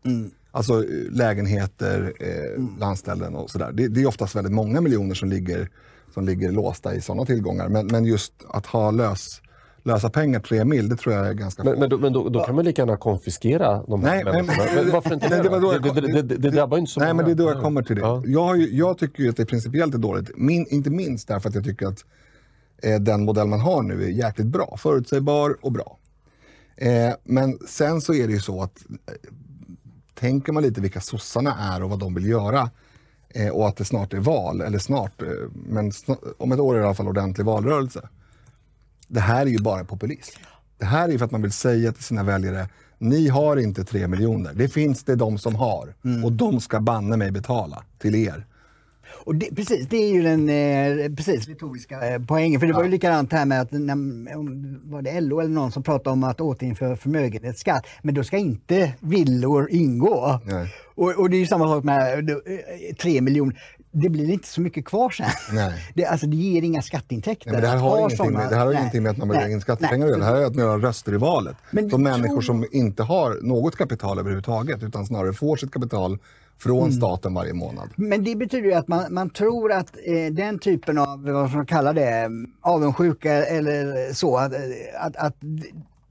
[0.54, 3.72] Alltså eh, lägenheter, eh, landställen och sådär.
[3.72, 5.68] Det, det är oftast väldigt många miljoner som ligger,
[6.14, 7.68] som ligger låsta i sådana tillgångar.
[7.68, 9.40] Men, men just att ha lös,
[9.82, 12.44] lösa pengar, tre mil, det tror jag är ganska Men, men, då, men då, då
[12.44, 14.82] kan man lika gärna konfiskera de här Nej, men- människorna.
[14.82, 17.26] Men varför inte Nej, det, det då drabbar ju inte så Nej, många.
[17.26, 18.02] men det är då jag kommer till det.
[18.02, 18.22] Ja.
[18.26, 20.30] Jag, ju, jag tycker att det principiellt är dåligt.
[20.36, 22.04] Min, inte minst därför att jag tycker att
[22.82, 24.76] eh, den modell man har nu är jäkligt bra.
[24.78, 25.98] Förutsägbar och bra.
[26.76, 29.14] Eh, men sen så är det ju så att eh,
[30.24, 32.70] tänker man lite vilka sossarna är och vad de vill göra
[33.28, 36.74] eh, och att det snart är val, eller snart, eh, men sna- om ett år
[36.74, 38.08] är det i alla fall ordentlig valrörelse.
[39.08, 40.40] det här är ju bara populism.
[40.78, 42.68] Det här är ju för att man vill säga till sina väljare,
[42.98, 44.52] ni har inte tre miljoner.
[44.54, 45.94] Det finns det de som har.
[46.24, 48.46] Och de ska banne mig betala till er.
[49.26, 52.60] Och det, precis, det är ju den eh, precis, retoriska eh, poängen.
[52.60, 55.82] För det var ju likadant här med att när, var det LO eller någon som
[55.82, 57.86] pratade om att återinföra förmögenhetsskatt.
[58.02, 60.40] Men då ska inte villor ingå.
[60.44, 60.74] Nej.
[60.94, 62.36] Och, och det är ju samma sak med eh,
[63.00, 63.60] tre miljoner.
[63.96, 65.26] Det blir inte så mycket kvar sen.
[65.52, 65.72] Nej.
[65.94, 67.52] Det, alltså, det ger inga skatteintäkter.
[67.52, 68.80] Nej, det här har, ha ingenting såna- med, det här har Nej.
[68.80, 70.18] ingenting med att man dra in skattepengar att göra.
[70.20, 71.56] Det här är att man gör röster i valet.
[71.70, 76.18] Men Som tror- människor som inte har något kapital överhuvudtaget utan snarare får sitt kapital
[76.64, 76.92] från Mm.
[76.92, 77.88] staten varje månad.
[77.96, 81.56] Men det betyder ju att man, man tror att eh, den typen av, vad ska
[81.56, 84.52] man kalla det, avundsjuka eller så, att,
[85.00, 85.36] att, att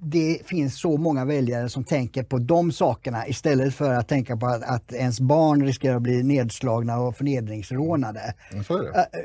[0.04, 4.46] det finns så många väljare som tänker på de sakerna istället för att tänka på
[4.46, 8.34] att, att ens barn riskerar att bli nedslagna och förnedringsrånade.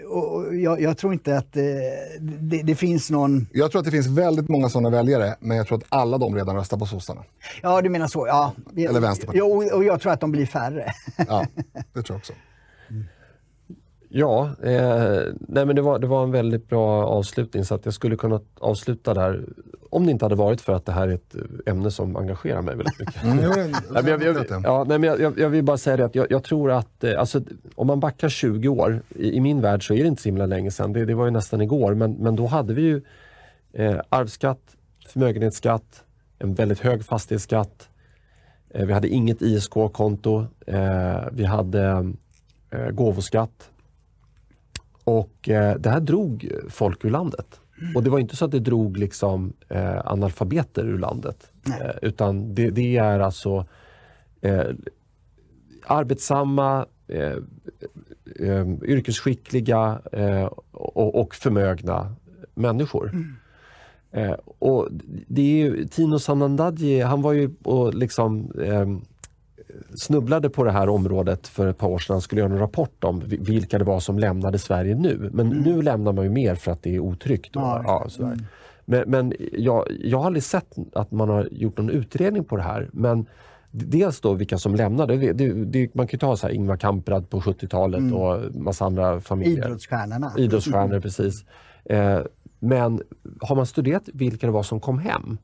[0.08, 1.62] Och och jag, jag tror inte att eh,
[2.20, 3.46] det, det finns någon...
[3.52, 6.34] Jag tror att det finns väldigt många sådana väljare, men jag tror att alla de
[6.34, 7.24] redan röstar på sossarna.
[7.62, 8.26] Ja, du menar så.
[8.26, 8.52] Ja.
[8.76, 9.44] Eller Vänsterpartiet.
[9.44, 10.92] Ja, och, och jag tror att de blir färre.
[11.28, 11.46] Ja,
[11.92, 12.32] det tror jag också.
[14.10, 17.94] Ja, eh, nej men det, var, det var en väldigt bra avslutning så att jag
[17.94, 19.44] skulle kunna avsluta där
[19.90, 21.34] om det inte hade varit för att det här är ett
[21.66, 23.22] ämne som engagerar mig väldigt mycket.
[23.24, 24.60] Mm, jo, det- Nej, men jag, jag, det.
[24.64, 27.04] ja, nej, men jag, jag, jag vill bara säga det att jag, jag tror att
[27.04, 27.40] eh, alltså,
[27.74, 30.46] om man backar 20 år, i, i min värld så är det inte så himla
[30.46, 33.02] länge sedan, det, det var ju nästan igår, men, men då hade vi ju
[33.72, 34.76] eh, arvsskatt,
[35.08, 36.04] förmögenhetsskatt,
[36.38, 37.88] en väldigt hög fastighetsskatt,
[38.70, 42.12] eh, vi hade inget ISK-konto, eh, vi hade
[42.70, 43.70] eh, gåvoskatt
[45.08, 47.60] och eh, det här drog folk ur landet.
[47.94, 51.50] Och det var inte så att det drog liksom eh, analfabeter ur landet.
[51.66, 53.66] Eh, utan det, det är alltså
[54.40, 54.66] eh,
[55.86, 57.36] arbetsamma, eh,
[58.40, 60.00] eh, yrkesskickliga
[60.72, 62.14] och, och förmögna
[62.54, 63.12] människor.
[64.12, 64.88] Eh, och
[65.26, 68.86] det är ju, Tino Sanandaji, han var ju och liksom eh,
[69.94, 72.14] snubblade på det här området för ett par år sedan.
[72.14, 75.30] Han skulle göra en rapport om vi- vilka det var som lämnade Sverige nu.
[75.32, 77.56] Men nu lämnar man ju mer för att det är otryggt.
[77.56, 78.38] Och, Ja, ja, sådär.
[78.84, 82.62] Men, men jag, jag har aldrig sett att man har gjort någon utredning på det
[82.62, 82.88] här.
[82.92, 83.26] Men
[83.70, 85.16] dels då vilka som lämnade.
[85.16, 88.84] Det, det, det, man kan ju ta så här Ingvar Kamprad på 70-talet och massa
[88.84, 89.64] andra familjer.
[89.64, 90.32] Idrottsstjärnorna.
[90.38, 91.44] Idrottsstjärnor, precis.
[91.84, 92.20] Eh,
[92.60, 93.02] men
[93.40, 95.38] har man studerat vilka det var som kom hem?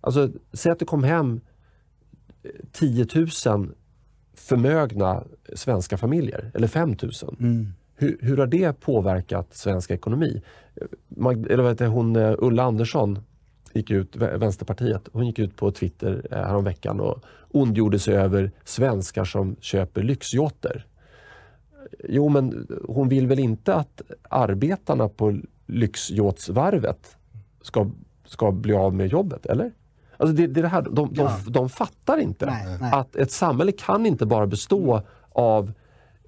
[0.00, 1.40] Alltså, säg att det kom hem
[2.72, 3.06] 10
[3.46, 3.68] 000
[4.34, 5.24] förmögna
[5.54, 7.12] svenska familjer, eller 5 000.
[7.96, 10.42] Hur, hur har det påverkat svensk ekonomi?
[11.08, 13.18] Mag, eller vad heter hon, eh, Ulla Andersson,
[13.72, 18.50] gick ut, Vä- Vänsterpartiet, hon gick ut på Twitter eh, häromveckan och ondgjorde sig över
[18.64, 20.86] svenskar som köper lyxyachter.
[22.08, 27.16] Jo, men hon vill väl inte att arbetarna på lyxyahtsvarvet
[27.62, 27.90] ska,
[28.24, 29.72] ska bli av med jobbet, eller?
[30.16, 31.32] Alltså det, det är det här, de, de, Ja.
[31.48, 32.92] de fattar inte Nej, nej.
[32.92, 35.02] att ett samhälle kan inte bara bestå
[35.32, 35.72] av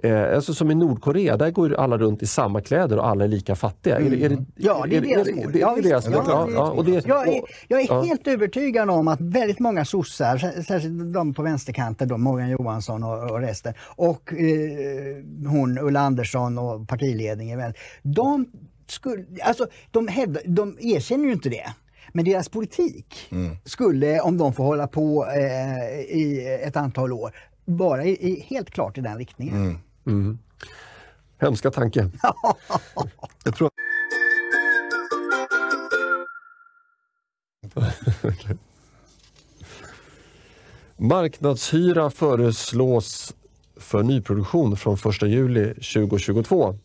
[0.03, 3.24] Eh, alltså som i Nordkorea, där går ju alla runt i samma kläder och alla
[3.24, 3.97] är lika fattiga.
[3.99, 5.53] Är det, är det, Ja, det är deras mål.
[5.53, 5.89] Det, Ja, är visst.
[5.89, 6.22] deras mål.
[6.26, 8.03] Ja, Ja, ja, och det, Jag är, jag är ja.
[8.03, 13.03] helt övertygad om att väldigt många sossar, sär- särskilt de på vänsterkanten, då, Morgan Johansson
[13.05, 17.72] och, och resten, och eh, hon Ulla Andersson och partiledningen,
[18.03, 18.47] de,
[18.87, 21.66] skulle, alltså, de, hävdar, de erkänner ju inte det.
[22.17, 23.29] Men deras politik
[23.64, 28.71] skulle, om de får hålla på eh, i ett antal år, vara i, i, helt
[28.71, 29.79] klart i den riktningen.
[31.39, 32.11] Hemska tanke.
[33.45, 33.71] Jag tror
[40.97, 43.35] Marknadshyra föreslås
[43.77, 46.79] för nyproduktion från 1 juli 2022.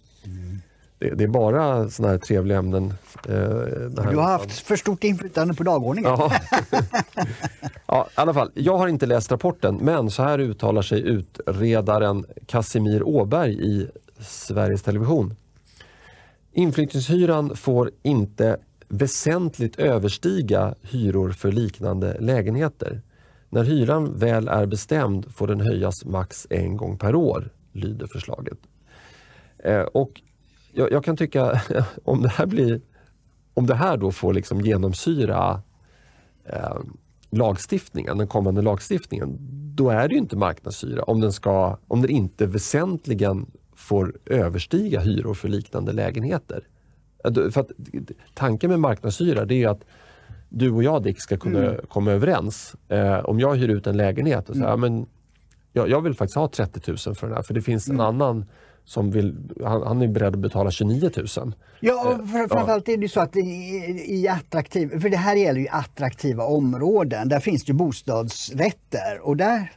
[1.02, 2.94] Det, det är bara såna här trevliga ämnen.
[3.30, 6.12] eh, Du har haft för stort inflytande på dagordningen.
[6.12, 6.32] Ja.
[7.86, 8.52] ja, i alla fall.
[8.54, 13.88] Jag har inte läst rapporten, men så här uttalar sig utredaren Casimir Åberg i
[14.20, 15.36] Sveriges Television.
[16.52, 23.02] Inflyttningshyran får inte väsentligt överstiga hyror för liknande lägenheter.
[23.50, 28.58] När hyran väl är bestämd får den höjas max en gång per år, lyder förslaget.
[29.64, 30.22] Eh, och
[30.74, 31.62] jag, jag kan tycka,
[32.04, 32.82] om det här blir
[33.54, 35.62] om det här då får liksom genomsyra
[36.46, 36.78] eh,
[37.30, 39.38] lagstiftningen, den kommande lagstiftningen,
[39.76, 45.00] då är det ju inte marknadshyra om den, ska, om den inte väsentligen får överstiga
[45.00, 46.64] hyror för liknande lägenheter.
[47.24, 47.72] För att,
[48.34, 49.84] tanken med marknadshyra det är att
[50.50, 52.76] du och jag Dick ska kunna komma överens.
[52.88, 55.06] Eh, om jag hyr ut en lägenhet och säger ja, men
[55.74, 58.46] jag, jag vill faktiskt ha 30 000 för den här för det finns en annan
[58.92, 61.54] som vill, han, han är beredd att betala 29 000.
[61.80, 63.42] Ja, och för, framförallt är det så att i,
[64.08, 67.30] i attraktiv, för det här gäller ju attraktiva områden.
[67.30, 69.72] Där finns det ju bostadsrätter och där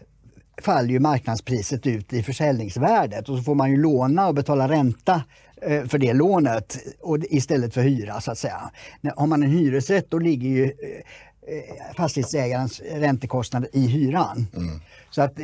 [0.63, 5.23] faller ju marknadspriset ut i försäljningsvärdet och så får man ju låna och betala ränta
[5.63, 8.71] eh, för det lånet och istället för hyra så att säga.
[9.17, 14.47] Har man en hyresrätt då ligger ju eh, fastighetsägarens räntekostnader i hyran.
[14.57, 14.81] Mm.
[15.11, 15.39] Så att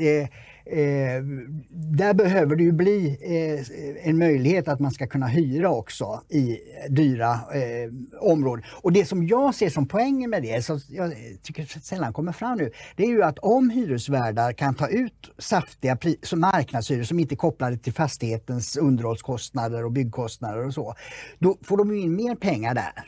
[0.67, 1.23] eh,
[1.71, 6.59] där behöver det ju bli eh, en möjlighet att man ska kunna hyra också i
[6.89, 7.91] dyra eh,
[8.21, 8.65] områden.
[8.83, 12.59] Och det som jag ser som poängen med det, som jag tycker sällan kommer fram
[12.59, 15.99] nu, det är ju att om hyresvärdar kan ta ut saftiga
[16.37, 20.95] marknadshyror som inte är kopplade till fastighetens underhållskostnader och byggkostnader och så,
[21.39, 23.05] då får de in mer pengar där,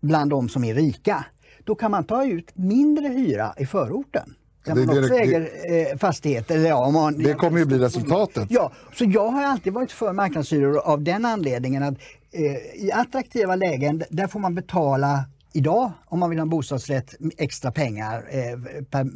[0.00, 1.24] bland de som är rika.
[1.64, 4.34] Då kan man ta ut mindre hyra i förorten.
[4.64, 5.50] Där man också det, äger
[5.92, 6.58] eh, fastigheter.
[6.58, 8.46] Ja, man, det kommer ju bli resultatet.
[8.50, 11.94] Ja, så jag har alltid varit för marknadshyror av den anledningen att
[12.32, 17.14] eh, i attraktiva lägen där får man betala idag om man vill ha en bostadsrätt
[17.38, 19.06] extra pengar eh, per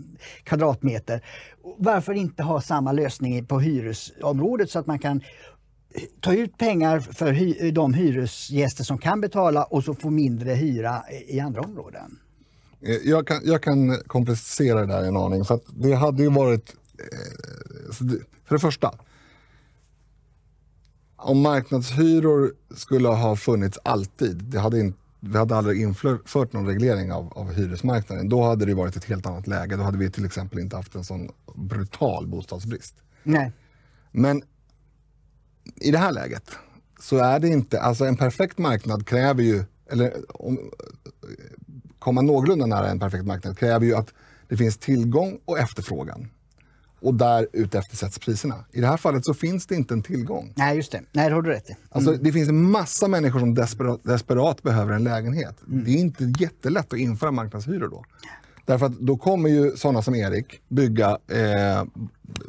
[0.43, 1.25] kvadratmeter.
[1.79, 5.21] Varför inte ha samma lösning på hyresområdet så att man kan
[6.21, 11.03] ta ut pengar för hy de hyresgäster som kan betala och så få mindre hyra
[11.29, 12.19] i andra områden.
[12.81, 15.45] Eh, jag kan, jag kan komplicera det där en aning.
[15.45, 16.75] För det hade ju varit...
[16.99, 17.93] Eh,
[18.45, 18.95] för det första.
[21.17, 27.13] Om marknadshyror skulle ha funnits alltid, det hade inte, vi hade aldrig infört någon reglering
[27.13, 29.77] av, av hyresmarknaden, då hade det varit ett helt annat läge.
[29.77, 32.95] Då hade vi till exempel inte haft en sån brutal bostadsbrist.
[33.23, 33.53] Nej.
[34.13, 34.43] Men
[35.75, 36.51] i det här läget
[37.01, 40.71] så är det inte, alltså en perfekt marknad kräver ju, eller om,
[42.07, 44.15] komma någorlunda nära en perfekt marknad kräver ju att
[44.49, 46.29] det finns tillgång och efterfrågan.
[47.01, 48.65] Och där utefter sätts priserna.
[48.73, 50.53] I det här fallet så finns det inte en tillgång.
[50.57, 51.01] Nej, just det.
[51.13, 51.73] Nej, det har du rätt i.
[51.73, 51.83] Mm.
[51.91, 55.57] Alltså, det finns en massa människor som desperat, desperat behöver en lägenhet.
[55.69, 55.85] Mm.
[55.85, 58.05] Det är inte jättelätt att införa marknadshyror då.
[58.65, 61.85] Därför att då kommer ju sådana som Erik bygga eh,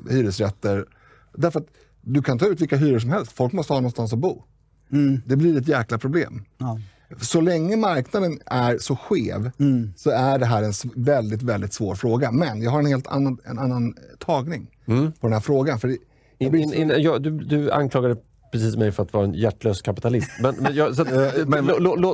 [0.09, 0.85] hyresrätter.
[1.33, 1.67] Därför att
[2.01, 3.31] du kan ta ut vilka hyror som helst.
[3.31, 4.43] Folk måste ha någonstans att bo.
[4.91, 5.21] Mm.
[5.25, 6.45] Det blir ett jäkla problem.
[6.57, 6.79] Ja.
[7.21, 9.93] Så länge marknaden är så skev mm.
[9.95, 12.31] så är det här en väldigt, väldigt svår fråga.
[12.31, 15.11] Men jag har en helt annan, en annan tagning mm.
[15.11, 15.79] på den här frågan.
[15.79, 15.89] För
[16.37, 18.15] in, in, in, ja, du, du anklagade
[18.51, 20.31] precis mig för att vara en hjärtlös kapitalist.
[20.41, 21.05] Men, men, jag, så,
[21.47, 21.65] men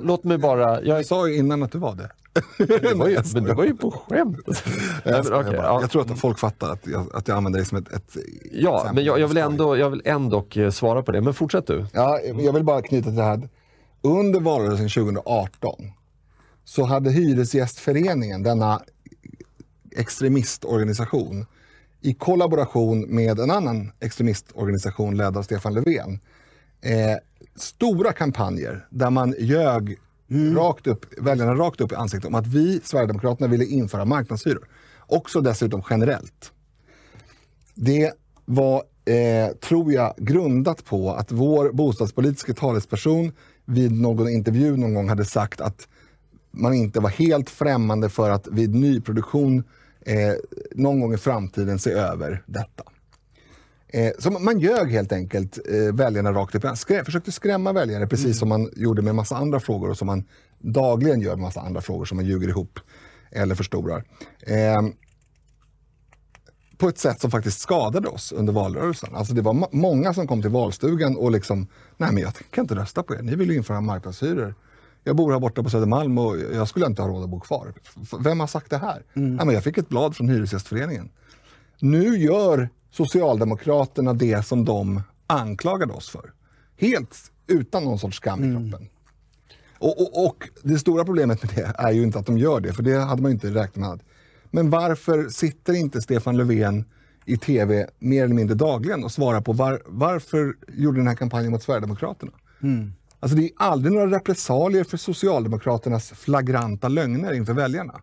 [0.04, 0.82] låt mig bara...
[0.82, 2.10] Jag, jag sa ju innan att du var det.
[2.58, 4.64] det var ju, men det var ju på skämt.
[5.04, 5.82] jag, men, okay, ja.
[5.82, 8.18] jag tror att folk fattar att jag, att jag använder det som ett, ett
[8.52, 11.22] Ja, men jag, jag, vill ändå, jag vill ändå eh, svara på det.
[11.22, 11.86] Men fortsätt du.
[11.94, 13.50] Ja, jag vill bara knyta till det här
[14.04, 15.92] under valrörelsen 2018
[16.64, 18.82] så hade Hyresgästföreningen, denna
[19.92, 21.46] extremistorganisation,
[22.02, 26.20] i kollaboration med en annan extremistorganisation ledd av Stefan Löfven,
[26.82, 27.18] eh,
[27.56, 29.98] stora kampanjer där man ljög
[30.30, 30.56] mm.
[30.56, 34.68] rakt upp, väljarna rakt upp i ansiktet om att vi, Sverigedemokraterna, ville införa marknadshyror.
[35.00, 36.52] Också dessutom generellt.
[37.76, 38.14] Det
[38.46, 43.32] var, eh, tror jag, grundat på att vår bostadspolitiska talesperson
[43.66, 45.88] vid någon intervju någon gång hade sagt att
[46.52, 49.64] man inte var helt främmande för att vid nyproduktion
[50.06, 50.34] eh,
[50.76, 52.84] någon gång i framtiden se över detta.
[53.88, 56.78] Eh, så man ljög helt enkelt eh, väljarna rakt upp.
[56.78, 58.34] Skrä, försökte skrämma väljare precis mm.
[58.34, 60.24] som man gjorde med massa andra frågor och som man
[60.60, 62.80] dagligen gör med massa andra frågor som man ljuger ihop
[63.32, 64.04] eller förstorar.
[64.42, 64.82] Eh,
[66.84, 69.16] på ett sätt som faktiskt skadade oss under valrörelsen.
[69.16, 71.68] Alltså det var många som kom till valstugan och liksom,
[71.98, 74.56] nej men jag kan inte rösta på er, ni vill ju införa marknadshyror.
[75.04, 77.74] Jag bor här borta på Södermalm och jag skulle inte ha råd att bo kvar.
[78.20, 79.04] Vem har sagt det här?
[79.14, 79.36] Mm.
[79.36, 81.10] Nej, men jag fick ett blad från Hyresgästföreningen.
[81.80, 86.34] Nu gör Socialdemokraterna det som de anklagade oss för.
[86.78, 88.72] Helt utan någon sorts skam i mm.
[88.72, 88.88] kroppen.
[88.88, 88.94] Mm.
[89.80, 92.74] Och, och, och, det stora problemet med det är ju inte att de gör det,
[92.74, 94.00] för det hade man inte räknat med.
[94.56, 96.86] Men varför sitter inte Stefan Löfven
[97.26, 101.52] i tv mer eller mindre dagligen och svarar på var, varför gjorde den här kampanjen
[101.52, 102.32] mot Sverigedemokraterna?
[102.64, 102.94] Mm.
[103.20, 108.02] Alltså det är aldrig några repressalier för Socialdemokraternas flagranta lögner inför väljarna.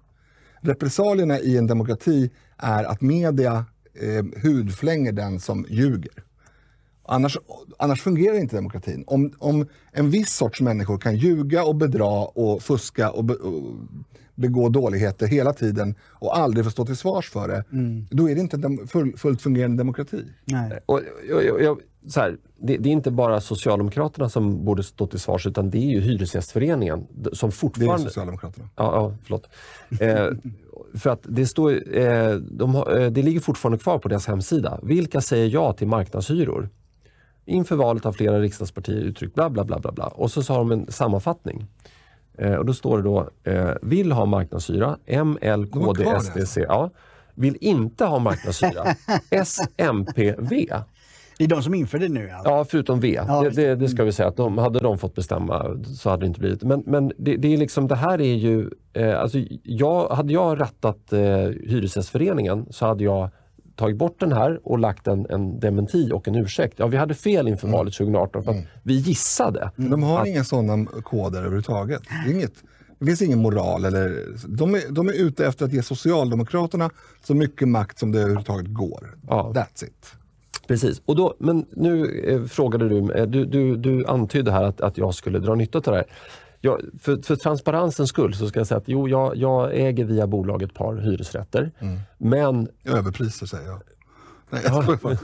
[0.61, 6.25] Repressalierna i en demokrati är att media eh, hudflänger den som ljuger.
[7.05, 7.39] Annars,
[7.79, 9.05] annars fungerar inte demokratin.
[9.07, 13.75] Om, om en viss sorts människor kan ljuga och bedra och fuska och, be, och
[14.35, 18.07] begå dåligheter hela tiden och aldrig få stå till svars för det, mm.
[18.11, 20.25] då är det inte en full, fullt fungerande demokrati.
[20.45, 20.81] Nej.
[20.87, 25.21] Och, jag, jag, så här, det, det, är inte bara Socialdemokraterna som borde stå till
[25.21, 27.97] svars, utan det är ju Hyresgästföreningen som fortfarande...
[27.97, 28.69] Det är Socialdemokraterna.
[28.77, 29.49] Ja, ja förlåt.
[30.01, 30.27] eh,
[30.95, 34.81] för att det, står, eh, de, eh, det ligger fortfarande kvar på deras hemsida.
[34.83, 36.69] Vilka säger ja till marknadshyror?
[37.51, 40.07] inför valet har flera riksdagspartier uttryckt bla bla bla bla bla.
[40.07, 41.67] Och så, så har de en sammanfattning.
[42.39, 46.03] Eh, och då står det då, eh, vill ha marknadshyra, M, L, De har KD,
[46.03, 46.61] kvar det SD, alltså.
[46.61, 46.91] Ja.
[47.35, 48.85] Vill inte ha marknadshyra,
[49.31, 50.69] S, MP, V.
[51.39, 52.31] Det är de som inför det nu.
[52.31, 52.51] Alltså.
[52.51, 53.21] Ja, förutom V.
[53.27, 56.23] Ja, det, det, det ska vi säga att de, hade de fått bestämma så hade
[56.23, 56.63] det inte blivit.
[56.63, 58.71] Men, men det, det, är liksom, det här är ju...
[58.93, 61.21] Eh, alltså jag, hade jag rättat eh,
[61.67, 63.31] Hyresgästföreningen så hade jag
[63.81, 66.75] tagit bort den här och lagt en, en dementi och en ursäkt.
[66.79, 67.79] Ja, vi hade fel inför Mm.
[67.79, 69.71] valet 2018 för att vi gissade.
[69.77, 72.03] De har inga sådana koder överhuvudtaget.
[72.27, 72.53] Det, inget,
[72.99, 73.85] det finns ingen moral.
[73.85, 76.91] Eller, de, är, de är ute efter att ge Socialdemokraterna
[77.25, 79.17] så mycket makt som det överhuvudtaget går.
[79.29, 79.53] Ja.
[79.55, 80.07] That's it.
[80.69, 81.03] Precis.
[81.05, 84.99] Och då, men nu eh, frågade du, eh, du, du, du antydde här att, att
[84.99, 86.07] jag skulle dra nytta av det här.
[86.61, 90.27] Jag, för, för transparensens skull så ska jag säga att jo, jag, jag äger via
[90.27, 91.73] bolag ett par hyresrätter.
[92.19, 93.83] Men Överpriser säger jag.
[94.51, 94.99] Nej, jag.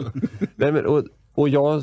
[0.55, 1.82] Nej, men, och, och jag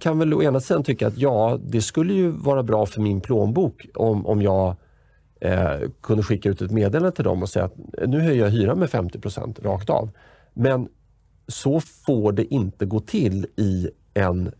[0.00, 3.20] kan väl å ena sidan tycka att ja, det skulle ju vara bra för min
[3.20, 4.76] plånbok om, om jag
[5.40, 7.74] eh, kunde skicka ut ett meddelande till dem och säga att
[8.06, 10.10] nu höjer jag hyran med 50% rakt av.
[10.54, 10.88] Men
[11.48, 14.52] så får det inte gå till i en,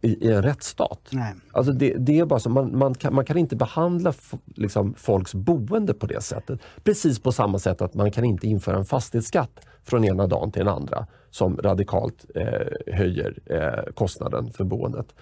[0.00, 1.08] i, i en rättsstat.
[1.10, 1.34] Nej.
[1.52, 4.12] Alltså det, det är bara så, man, man, kan, man kan inte behandla
[4.54, 6.60] liksom, folks boende på det sättet.
[6.84, 10.64] Precis på samma sätt att man kan inte införa en fastighetsskatt från ena dagen till
[10.64, 15.14] den andra som radikalt eh, höjer eh, kostnaden för boendet.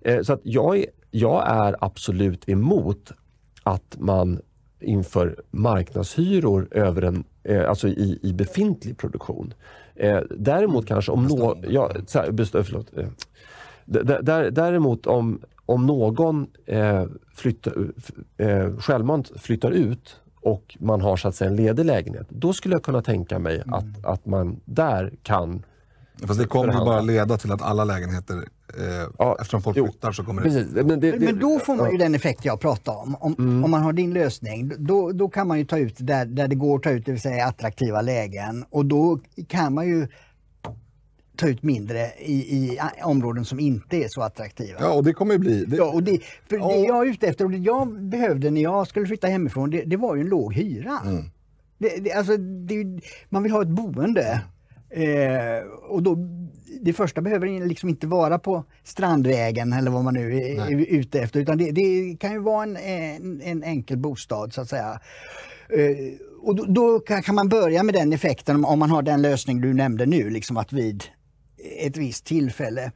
[0.00, 3.12] Eh, så att jag, är, jag är absolut emot
[3.62, 4.40] att man
[4.80, 9.54] inför marknadshyror över en, eh, alltså i, i befintlig produktion.
[9.94, 11.64] Eh, däremot kanske om någon...
[11.68, 11.90] Ja,
[12.64, 12.90] förlåt.
[13.86, 17.04] Däremot om, om någon eh,
[17.34, 17.72] flyttar,
[18.36, 22.74] eh, självmant flyttar ut och man har så att säga en ledig lägenhet, då skulle
[22.74, 25.62] jag kunna tänka mig att, att man där kan...
[26.26, 26.92] Fast det kommer ju Förhandla.
[26.92, 28.34] bara leda till att alla lägenheter,
[28.78, 30.48] eh, Ja, eftersom folk jo, flyttar så kommer det...
[30.48, 33.16] Precis, men, det, det, Men då får man ju den effekt jag pratade om.
[33.20, 33.64] Om, Mm.
[33.64, 36.54] om man har din lösning, då, då kan man ju ta ut där, där det
[36.54, 38.64] går att ta ut, det vill säga attraktiva lägen.
[38.70, 39.18] Och då
[39.48, 40.08] kan man ju
[41.36, 44.78] ta ut mindre i, i områden som inte är så attraktiva.
[44.80, 45.64] Ja, och det kommer bli...
[45.64, 46.18] Det, Ja, och det,
[46.48, 46.68] för Ja.
[46.68, 49.82] det jag är ute efter och det jag behövde när jag skulle flytta hemifrån, det,
[49.82, 50.98] det var ju en låg hyra.
[51.04, 51.24] Mm.
[51.78, 52.32] Det, det, alltså,
[53.28, 54.40] man vill ha ett boende.
[54.90, 56.16] Eh, och då,
[56.80, 61.20] det första behöver liksom inte vara på Strandvägen eller vad man nu är, är ute
[61.20, 65.00] efter utan det, det kan ju vara en, en, en enkel bostad så att säga.
[65.68, 65.96] Eh,
[66.42, 69.60] och då, då kan, man börja med den effekten om, om man har den lösning
[69.60, 71.04] du nämnde nu, liksom att vid
[71.78, 72.92] ett visst tillfälle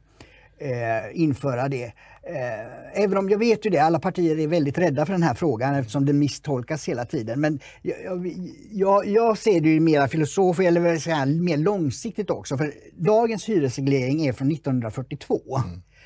[0.59, 1.85] eh, införa det.
[2.23, 5.33] Eh, även om jag vet ju det, alla partier är väldigt rädda för den här
[5.33, 7.41] frågan eftersom den misstolkas hela tiden.
[7.41, 8.33] Men jag,
[8.71, 12.57] jag, jag, ser det ju mer filosofiskt eller säga, mer långsiktigt också.
[12.57, 15.41] För dagens hyresreglering är från 1942.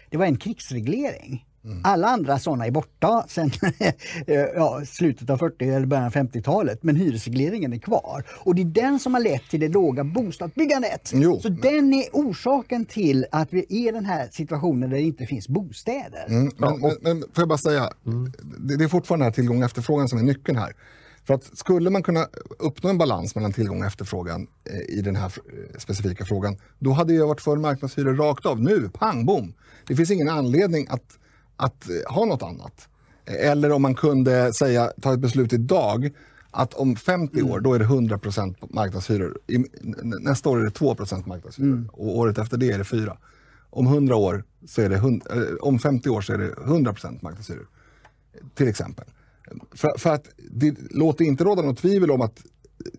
[0.09, 1.45] Det var en krigsreglering.
[1.83, 3.51] Alla andra sådana är borta sedan
[4.55, 6.83] ja, slutet av 40 eller början av 50-talet.
[6.83, 8.25] Men hyresregleringen är kvar.
[8.39, 11.11] Och det är den som har lett till det låga bostadsbyggandet.
[11.13, 15.03] Jo, Så den är orsaken till att vi är i den här situationen där det
[15.03, 16.25] inte finns bostäder.
[16.27, 17.89] Mm, men, men, men får jag bara säga,
[18.59, 20.73] det, det är fortfarande här tillgång och efterfrågan som är nyckeln här.
[21.23, 22.27] För att skulle man kunna
[22.59, 26.91] uppnå en balans mellan tillgång och efterfrågan eh, i den här eh, specifika frågan, då
[26.91, 28.61] hade jag varit för marknadshyror rakt av.
[28.61, 29.53] Nu, pang bom!
[29.87, 31.17] Det finns ingen anledning att,
[31.61, 32.87] att eh, ha något annat.
[33.25, 36.09] Eller om man kunde säga, ta ett beslut idag,
[36.51, 39.39] att om 50 år då är det 100% marknadshyror.
[39.47, 39.57] I,
[40.19, 43.17] nästa år är det 2% marknadshyror och året efter det är det 4.
[43.69, 47.19] Om 100 år så är det, hund- eh, om 50 år så är det 100%
[47.23, 47.67] marknadshyror.
[48.55, 49.05] Till exempel.
[49.71, 52.41] För, för att det låter inte råda något tvivel om att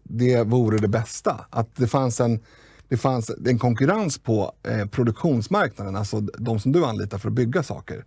[0.02, 1.44] det vore det bästa.
[1.50, 2.40] Att det fanns en,
[2.88, 7.62] det fanns en konkurrens på eh, produktionsmarknaden, alltså de som du anlitar för att bygga
[7.62, 8.04] saker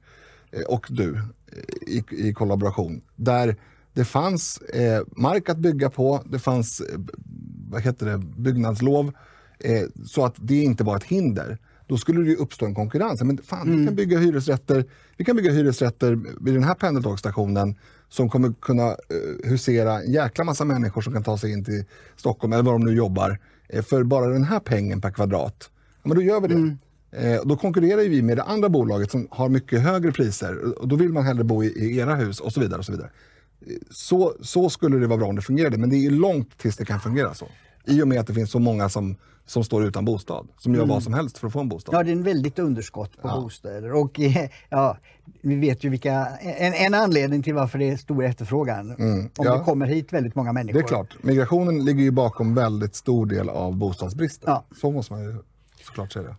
[0.67, 3.01] och du eh, i, i kollaboration.
[3.15, 3.55] Där
[3.93, 6.99] det fanns eh, mark att bygga på, det fanns eh,
[7.69, 9.11] vad heter det, byggnadslov
[9.59, 11.57] eh, så att det inte var ett hinder.
[11.87, 13.23] Då skulle det ju uppstå en konkurrens.
[13.23, 14.85] Men fan, vi, kan bygga hyresrätter,
[15.17, 17.75] vi kan bygga hyresrätter vid den här pendeltågsstationen
[18.09, 21.83] som kommer kunna eh, husera en jäkla massa människor som kan ta sig in till
[22.15, 23.39] Stockholm eller var de nu jobbar
[23.69, 25.69] eh, för bara den här pengen per kvadrat.
[26.03, 26.77] Ja, men då gör vi det.
[27.17, 30.95] Eh, då konkurrerar vi med det andra bolaget som har mycket högre priser och då
[30.95, 32.79] vill man hellre bo i, i era hus och så vidare.
[32.79, 33.09] och så vidare.
[33.67, 36.77] Eh, Så, så skulle det vara bra om det fungerade, men det är långt tills
[36.77, 37.47] det kan fungera så.
[37.87, 40.85] I och med att det finns så många som, som står utan bostad, som gör
[40.85, 41.95] vad som helst för att få en bostad.
[41.95, 43.93] Ja, det är en väldigt underskott på bostäder.
[43.93, 44.97] Och eh, ja,
[45.41, 48.91] vi vet ju vilka, en, en anledning till varför det är stor efterfrågan.
[48.91, 49.57] om Mm, ja.
[49.57, 50.79] det kommer hit väldigt många människor.
[50.79, 54.49] Det är klart, migrationen ligger ju bakom väldigt stor del av bostadsbristen.
[54.51, 54.65] Ja.
[54.81, 55.35] Så måste man ju
[55.83, 56.35] såklart säga det.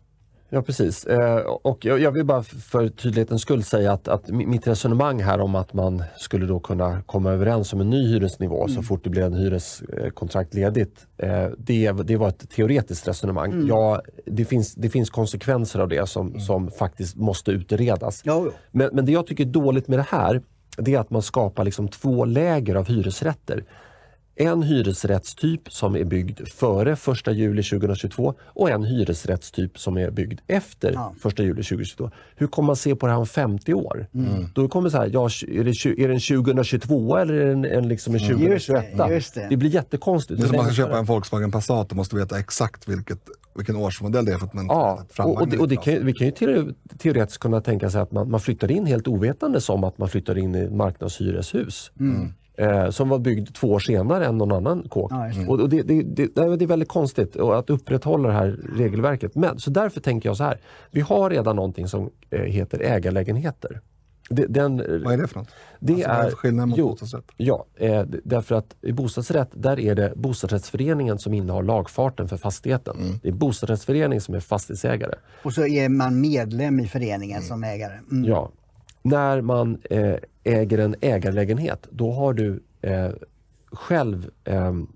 [0.50, 1.04] Ja, precis.
[1.04, 5.40] Eh, och jag vill bara för tydlighetens skull säga att, att mi- mitt resonemang här
[5.40, 9.10] om att man skulle då kunna komma överens om en ny hyresnivå så fort det
[9.10, 11.06] blir en hyreskontrakt ledigt.
[11.18, 13.66] Eh, det, det var ett teoretiskt resonemang.
[13.68, 18.22] Ja, det, finns, det finns konsekvenser av det som, som faktiskt måste utredas.
[18.24, 18.50] Jo.
[18.70, 20.42] Men, men det jag tycker är dåligt med det här,
[20.78, 23.64] det är att man skapar liksom två läger av hyresrätter.
[24.38, 30.40] En hyresrättstyp som är byggd före 1 juli 2022 och en hyresrättstyp som är byggd
[30.46, 31.14] efter Ja.
[31.24, 32.10] 1 juli 2022.
[32.36, 34.06] Hur kommer man se på det här om 50 år?
[34.54, 37.52] Då kommer det så här, ja, är, det, är det en 2022 eller är det
[37.52, 38.50] en, en, liksom en 2021?
[38.50, 39.56] Just det, just det.
[39.56, 40.40] blir jättekonstigt.
[40.40, 43.18] Det är som man ska köpa en Volkswagen Passat och måste veta exakt vilket,
[43.54, 46.12] vilken årsmodell det är för att man Ja, och, och, det, och det kan, vi
[46.12, 49.84] kan ju teore- teoretiskt kunna tänka sig att man, man flyttar in helt ovetandes om
[49.84, 51.90] att man flyttar in i ett marknadshyreshus.
[52.58, 55.10] Eh, som var byggd två år senare än någon annan kåk.
[55.10, 55.46] Det.
[55.46, 59.34] och, det, det, det, det är väldigt konstigt att upprätthålla det här regelverket.
[59.34, 60.60] Men, så därför tänker jag så här.
[60.90, 63.80] Vi har redan någonting som eh, heter ägarlägenheter.
[64.30, 65.48] Den, Vad är det för något?
[65.80, 67.24] det Alltså, vad är är, skillnaden mot jo, bostadsrätt?
[67.36, 72.96] Ja, eh, därför att i bostadsrätt där är det bostadsrättsföreningen som innehar lagfarten för fastigheten.
[72.96, 73.18] Mm.
[73.22, 75.14] Det är bostadsrättsföreningen som är fastighetsägare.
[75.42, 77.98] Och så är man medlem i föreningen som ägare.
[78.10, 78.24] Mm.
[78.24, 78.50] Ja.
[79.06, 83.10] När man eh, äger en ägarlägenhet, då har du eh,
[83.72, 84.86] själv ehm,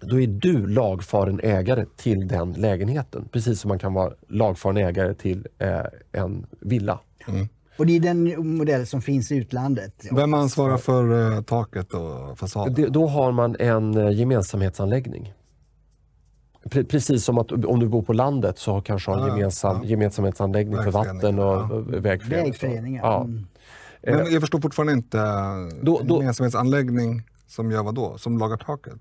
[0.00, 3.28] då är du lagfaren ägare till den lägenheten.
[3.32, 5.80] Precis som man kan vara lagfaren ägare till eh,
[6.12, 7.00] en villa.
[7.76, 10.06] Och det är den modell som finns i utlandet.
[10.10, 12.74] Vem ansvarar för eh, taket och fasaden?
[12.74, 15.32] Det, då har man en eh, gemensamhetsanläggning.
[16.64, 19.36] Pre- precis som att om du bor på landet så har kanske har en Ja,
[19.36, 19.88] gemensam, ja.
[19.88, 22.44] gemensamhetsanläggning för vatten och och vägförening.
[22.44, 23.02] Vägföreningar.
[23.04, 23.24] Ja.
[23.24, 23.46] Mm.
[24.02, 25.18] Men jag förstår fortfarande inte.
[25.18, 25.24] eh,
[25.82, 28.18] Då- då- gemensamhetsanläggning som gör vad då?
[28.18, 29.00] Som lagar taket?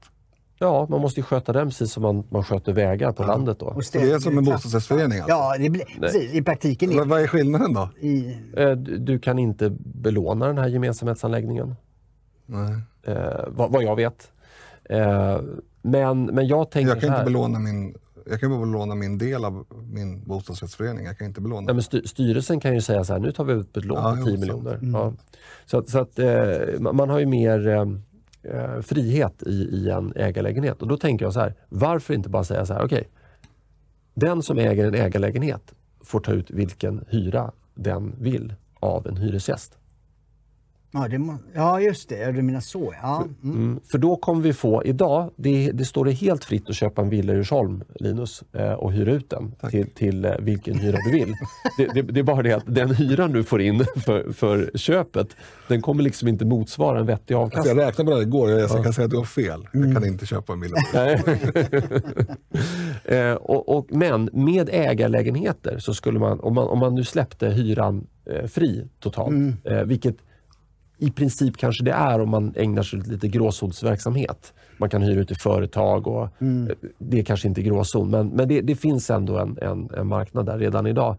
[0.60, 3.60] ja, man måste ju sköta den precis som man, man sköter vägar på landet.
[3.60, 3.66] Då.
[3.66, 5.30] Och det är som en bostadsrättsförening alltså?
[5.36, 6.92] Ja, det blir, precis, i praktiken.
[6.92, 7.90] Är, vad är skillnaden då?
[8.00, 11.76] i, Eh, Du du kan inte belåna den här gemensamhetsanläggningen,
[12.46, 12.76] Nej.
[13.04, 13.16] eh,
[13.48, 14.32] vad, vad jag vet.
[14.90, 15.38] Eh,
[15.82, 17.96] men, men jag tänker Jag kan inte belåna min,
[18.30, 21.06] jag kan bara belåna min del av min bostadsrättsförening.
[21.06, 21.62] Jag kan inte belåna.
[21.62, 24.04] Nej, men styr, styrelsen kan ju säga så här, nu tar vi ut ett lån
[24.04, 24.40] på jo, 10 sant.
[24.40, 24.80] miljoner.
[24.82, 25.14] Ja.
[25.66, 27.86] Så att, så att, eh, ma- man har ju mer eh,
[28.56, 30.82] eh, frihet i, i en ägarlägenhet.
[30.82, 33.10] Och då tänker jag så här, varför inte bara säga så här, okej.
[34.14, 35.74] den som äger en ägarlägenhet
[36.04, 39.78] får ta ut vilken hyra den vill av en hyresgäst.
[40.92, 42.32] Ja, det må, ja, just det.
[42.32, 42.94] Du menar så.
[43.02, 43.28] Ja.
[43.44, 43.56] Mm.
[43.56, 43.80] Mm.
[43.92, 47.10] För då kommer vi få, idag, det, det står det helt fritt att köpa en
[47.10, 51.12] villa i Djursholm, Linus, eh, och hyra ut den till, till eh, vilken hyra du
[51.12, 51.34] vill.
[51.78, 55.36] det, det, det är bara det att den hyran du får in för, för köpet,
[55.68, 57.78] den kommer liksom inte motsvara en vettig avkastning.
[57.78, 59.68] jag räknade på det igår jag kan säga att du har fel.
[59.72, 60.78] Jag kan inte köpa en villa.
[63.06, 67.50] Eh, och, och, men med ägarlägenheter så skulle man, om man, om man nu släppte
[67.50, 70.16] hyran eh, fri totalt, eh, vilket
[71.02, 74.54] i princip kanske det är om man ägnar sig åt lite gråzonsverksamhet.
[74.78, 78.48] Man kan hyra ut till företag och eh, det är kanske inte gråzon, men, men
[78.48, 81.18] det, det finns ändå en, en, en marknad där redan idag.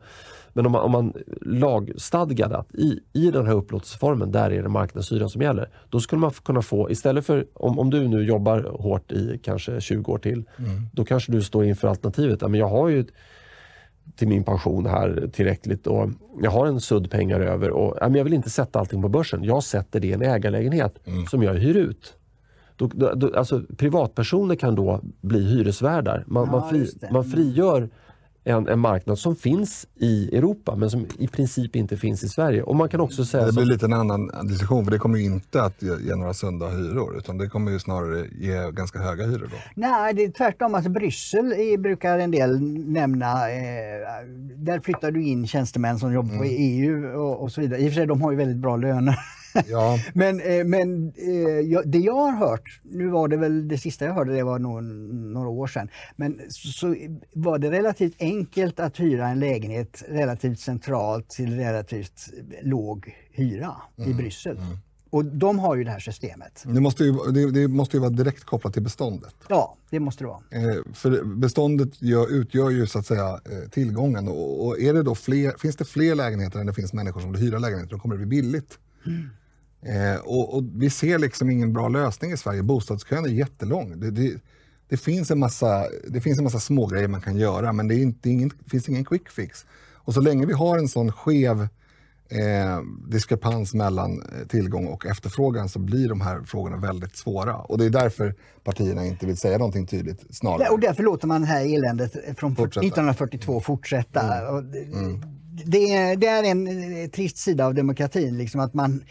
[0.52, 4.68] Men om man, om man lagstadgade att i, i den här upplåtelseformen, där är det
[4.68, 5.68] marknadshyran som gäller.
[5.90, 9.80] Då skulle man kunna få, istället för, om, om du nu jobbar hårt i kanske
[9.80, 10.44] 20 år till,
[10.92, 13.04] då kanske du står inför alternativet, men jag har ju
[14.16, 16.10] till min pension här tillräckligt och
[16.42, 19.44] jag har en sudd pengar över och men jag vill inte sätta allting på börsen.
[19.44, 20.98] Jag sätter det i en ägarlägenhet
[21.30, 22.14] som jag hyr ut.
[22.76, 26.24] Då, då, alltså, privatpersoner kan då bli hyresvärdar.
[26.26, 27.88] Man, Ja, man, fri, man frigör
[28.44, 32.62] en, en marknad som finns i Europa men som i princip inte finns i Sverige.
[32.62, 35.24] Och man kan också säga Det blir lite en annan diskussion för det kommer ju
[35.24, 39.48] inte att ge, några sunda hyror utan det kommer ju snarare ge ganska höga hyror
[39.50, 39.56] då.
[39.74, 40.74] Nej, det är tvärtom.
[40.74, 43.50] Alltså Bryssel är, brukar en del nämna.
[43.50, 44.26] Eh,
[44.56, 47.80] där flyttar du in tjänstemän som jobbar på EU och, och så vidare.
[47.80, 49.18] I och för sig, de har ju väldigt bra löner.
[49.68, 54.04] Ja, Men, eh, men eh, det jag har hört, nu var det väl det sista
[54.04, 54.84] jag hörde, det var nog
[55.32, 55.88] några år sedan.
[56.16, 56.94] Men så,
[57.32, 62.28] var det relativt enkelt att hyra en lägenhet relativt centralt till relativt
[62.62, 63.76] låg hyra
[64.06, 64.58] i Bryssel.
[65.12, 66.62] Och de har ju det här systemet.
[66.66, 69.34] det måste, ju, det, det måste ju vara direkt kopplat till beståndet.
[69.48, 70.40] Ja, det måste det vara.
[70.50, 73.40] Eh, för beståndet gör, utgör ju så att säga
[73.70, 77.20] tillgången och, och är det då fler, finns det fler lägenheter än det finns människor
[77.20, 78.78] som vill hyra lägenheter, då kommer det bli billigt.
[79.86, 82.62] Eh, och, och vi ser liksom ingen bra lösning i Sverige.
[82.62, 84.00] Bostadskön är jättelång.
[84.00, 84.40] Det, det,
[84.88, 87.94] det, finns en massa, det finns en massa små grejer man kan göra men det,
[87.94, 89.66] inte, ingen, finns ingen quick fix.
[89.94, 91.68] Och så länge vi har en sån skev
[92.32, 97.56] eh, diskrepans mellan eh, tillgång och efterfrågan så blir de här frågorna väldigt svåra.
[97.56, 100.68] Och det är därför partierna inte vill säga någonting tydligt snarare.
[100.68, 102.86] Och därför låter man det här eländet från Fortsätta.
[102.86, 104.48] 1942 fortsätta.
[104.48, 104.86] Och det,
[105.64, 106.66] det, är, det är en
[107.02, 109.02] eh, trist sida av demokratin, liksom att man,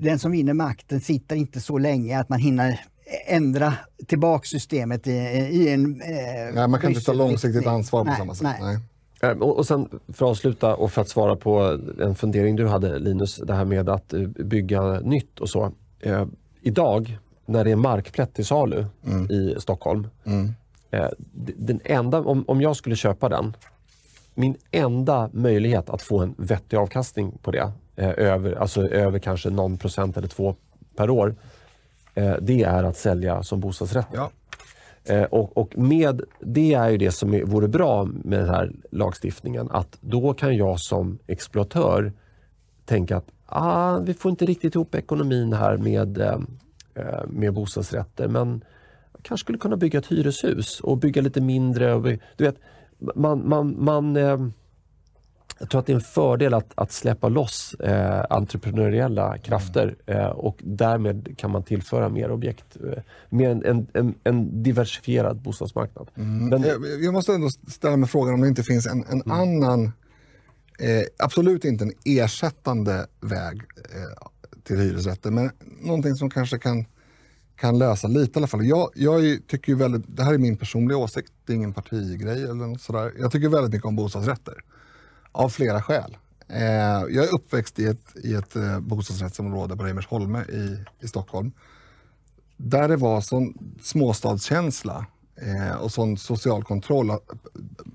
[0.00, 2.80] den som vinner makten sitter inte så länge att man hinner
[3.26, 3.74] ändra
[4.06, 6.00] tillbaka systemet i, i en...
[6.02, 8.42] Eh, Nej, man kan inte ta långsiktigt ansvar på Nej, samma sätt.
[8.60, 8.78] nej.
[9.22, 9.30] Nej.
[9.30, 12.98] Eh, Och, sen för att avsluta och för att svara på en fundering du hade
[12.98, 15.72] Linus, det här med att eh, bygga nytt och så.
[16.00, 16.26] Eh,
[16.62, 18.84] idag när det är markplätt till salu
[19.30, 20.06] i Stockholm.
[20.90, 23.56] Eh, d- den enda, om, om jag skulle köpa den,
[24.34, 29.50] min enda möjlighet att få en vettig avkastning på det, eh, över, alltså över kanske
[29.50, 30.56] någon procent eller två
[30.96, 31.34] per år,
[32.14, 34.06] eh, det är att sälja som bostadsrätt.
[34.12, 34.30] Ja.
[35.04, 38.72] Eh, och, och med det är ju det som är, vore bra med den här
[38.90, 39.70] lagstiftningen.
[39.70, 42.12] Att då kan jag som exploatör
[42.84, 46.38] tänka att ah, vi får inte riktigt ihop ekonomin här med, eh,
[46.94, 48.28] eh, med bostadsrätter.
[48.28, 48.64] Men
[49.12, 51.94] jag kanske skulle kunna bygga ett hyreshus och bygga lite mindre.
[51.94, 52.02] Och,
[52.36, 52.56] du vet,
[53.14, 54.38] man, man, man, eh,
[55.60, 60.26] jag tror att det är en fördel att, att släppa loss eh, entreprenöriella krafter eh,
[60.26, 62.76] och därmed kan man tillföra mer objekt.
[62.76, 66.10] Eh, mer en, en, en, diversifierad bostadsmarknad.
[66.14, 69.84] Men, Jag, jag måste ändå ställa mig frågan om det inte finns en, en annan,
[70.78, 74.28] eh, absolut inte en ersättande väg eh,
[74.64, 75.50] till hyresrätter, men
[75.80, 76.84] någonting som kanske kan,
[77.56, 78.66] kan lösa lite i alla fall.
[78.66, 82.66] Jag, jag tycker väldigt, det här är min personliga åsikt, det är ingen partigrej eller
[82.66, 83.12] något sådär.
[83.18, 84.54] Jag tycker väldigt mycket om bostadsrätter.
[85.32, 86.16] Av flera skäl.
[86.48, 86.62] Eh,
[87.08, 91.52] jag är uppväxt i ett, i ett eh, bostadsrättsområde på Reimersholme i, i Stockholm.
[92.56, 95.06] Där det var sån småstadskänsla
[95.36, 97.22] eh, och sån social kontroll, att-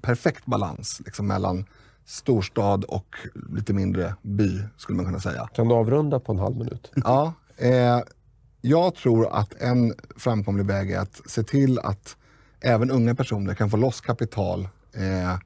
[0.01, 1.65] perfekt balans liksom, mellan
[2.05, 3.15] storstad och
[3.49, 5.47] lite mindre by skulle man kunna säga.
[5.55, 6.91] kan du avrunda på en halv minut?
[7.03, 7.99] Ja, eh,
[8.61, 12.17] jag tror att en framkomlig väg är att se till att
[12.61, 15.39] även unga personer kan få loss kapital eh,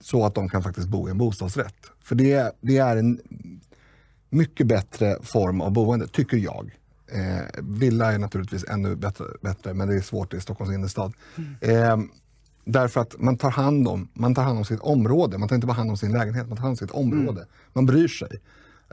[0.00, 1.74] så att de kan faktiskt bo i en bostadsrätt.
[2.04, 3.20] För det, det är en
[4.30, 6.76] mycket bättre form av boende, tycker jag.
[7.12, 11.12] Eh, villa är naturligtvis ännu bättre, bättre, men det är svårt i Stockholms innerstad.
[11.60, 11.96] Eh,
[12.64, 15.38] därför att man tar, hand om, man tar hand om sitt område.
[15.38, 17.46] Man tar inte bara hand om sin lägenhet, man tar hand om sitt område.
[17.72, 18.40] Man bryr sig.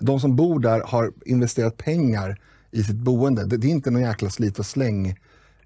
[0.02, 2.40] De som bor där har investerat pengar
[2.72, 3.46] i sitt boende.
[3.46, 5.20] Det, det är inte någon jäkla slit och släng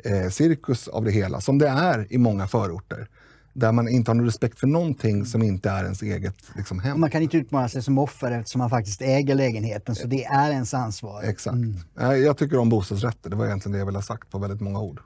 [0.04, 3.08] eh, cirkus av det hela, som det är i många förorter.
[3.54, 7.00] Där man inte har någon respekt för någonting som inte är ens eget liksom, hem.
[7.00, 10.52] Man kan inte utmåla sig som offer eftersom man faktiskt äger lägenheten, så det är
[10.52, 11.24] ens ansvar.
[11.24, 11.58] Exakt.
[12.00, 13.30] Eh, Jag tycker om bostadsrätter.
[13.30, 15.00] Det var egentligen det jag ville ha sagt på väldigt många ord.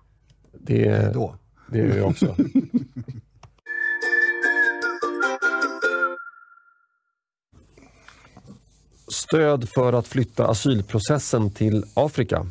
[0.61, 1.35] Det, Då.
[1.71, 2.35] det gör jag också.
[9.11, 12.47] Stöd för att flytta asylprocessen till Afrika.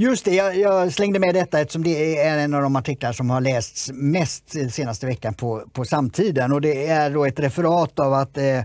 [0.00, 3.30] Just det, jag, jag slängde med detta eftersom det är en av de artiklar som
[3.30, 6.52] har lästs mest senaste veckan på, på samtiden.
[6.52, 8.58] Och det är då ett referat av att eh,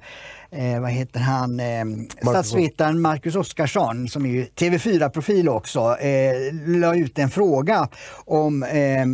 [0.51, 1.85] eh, vad heter han, eh,
[2.21, 7.89] statsvetaren Marcus Oskarsson, som är ju TV4-profil också, eh, la ut en fråga
[8.25, 9.07] om eh, eh,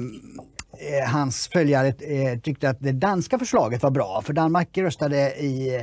[1.08, 4.22] hans följare eh, tyckte att det danska förslaget var bra.
[4.26, 5.82] För Danmark röstade i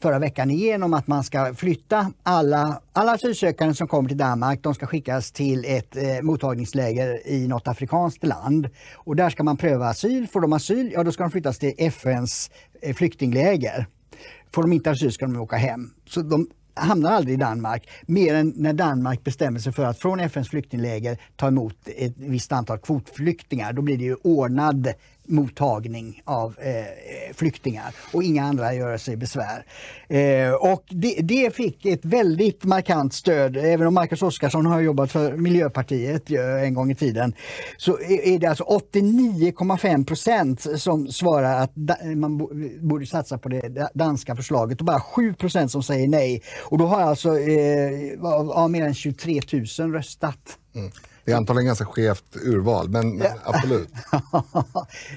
[0.00, 4.62] förra veckan igenom att man ska flytta alla, alla asylsökande som kommer till Danmark.
[4.62, 8.68] De ska skickas till ett eh, mottagningsläger i något afrikanskt land.
[8.94, 10.26] Och där ska man pröva asyl.
[10.26, 12.50] Får de asyl, ja då ska de flyttas till FNs
[12.82, 13.86] eh, flyktingläger.
[14.52, 15.90] Får de inte asyl ska de åka hem.
[16.06, 20.20] Så de hamnar aldrig i Danmark, mer än när Danmark bestämmer sig för att från
[20.20, 23.72] FNs flyktingläger ta emot ett visst antal kvotflyktingar.
[23.72, 24.92] Då blir det ju ordnad
[25.28, 29.64] mottagning av eh, flyktingar och inga andra gör sig besvär.
[30.08, 35.12] Eh, och det, det fick ett väldigt markant stöd, även om Marcus Oskarsson har jobbat
[35.12, 36.30] för Miljöpartiet
[36.64, 37.34] en gång i tiden,
[37.76, 42.38] så är det alltså 89,5 procent som svarar att da, man
[42.88, 46.42] borde satsa på det danska förslaget och bara 7 procent som säger nej.
[46.62, 49.40] Och då har alltså eh, av, av mer än 23
[49.78, 50.58] 000 röstat.
[50.74, 50.90] Mm.
[51.26, 53.88] Det är antagligen ganska skevt urval, men, men absolut.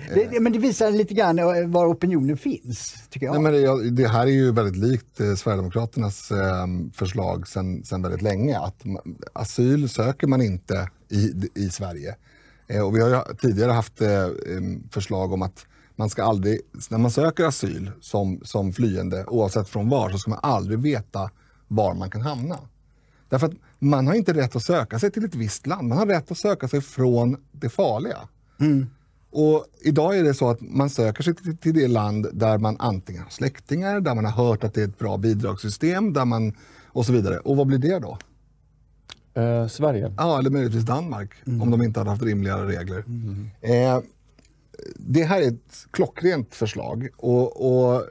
[0.13, 3.41] det, men det visar lite grann eh, var opinionen finns, tycker jag.
[3.41, 8.01] Nej, men det, det här är ju väldigt likt eh, Sverigedemokraternas eh, förslag sen, sen
[8.01, 8.59] väldigt länge.
[8.59, 8.83] Att
[9.33, 12.15] asyl söker man inte i, i Sverige.
[12.67, 14.23] Eh, och vi har tidigare haft eh,
[14.57, 15.65] em, förslag om att
[15.95, 20.29] man ska aldrig, när man söker asyl som, som flyende, oavsett från var, så ska
[20.29, 21.29] man aldrig veta
[21.67, 22.57] var man kan hamna.
[23.29, 25.87] Därför att man har inte rätt att söka sig till ett visst land.
[25.87, 28.17] Man har rätt att söka sig från det farliga.
[29.31, 32.75] Och idag är det så att man söker sig till, till det land där man
[32.79, 36.53] antingen har släktingar, där man har hört att det är ett bra bidragssystem, där man
[36.87, 37.37] och så vidare.
[37.39, 38.17] Och vad blir det då?
[39.41, 40.13] Eh, Sverige.
[40.17, 43.03] Ja, eller möjligtvis Danmark, om de inte hade haft rimligare regler.
[43.61, 43.99] Eh,
[44.95, 47.07] det här är ett klockrent förslag.
[47.17, 48.03] Och, och,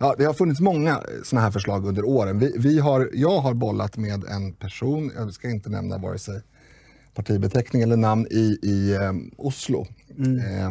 [0.00, 2.38] ja, det har funnits många sådana här förslag under åren.
[2.38, 6.42] Vi, vi har, jag har bollat med en person, jag ska inte nämna vare sig
[7.14, 9.86] partibeteckning eller namn, i, i eh, Oslo.
[10.18, 10.70] Eh,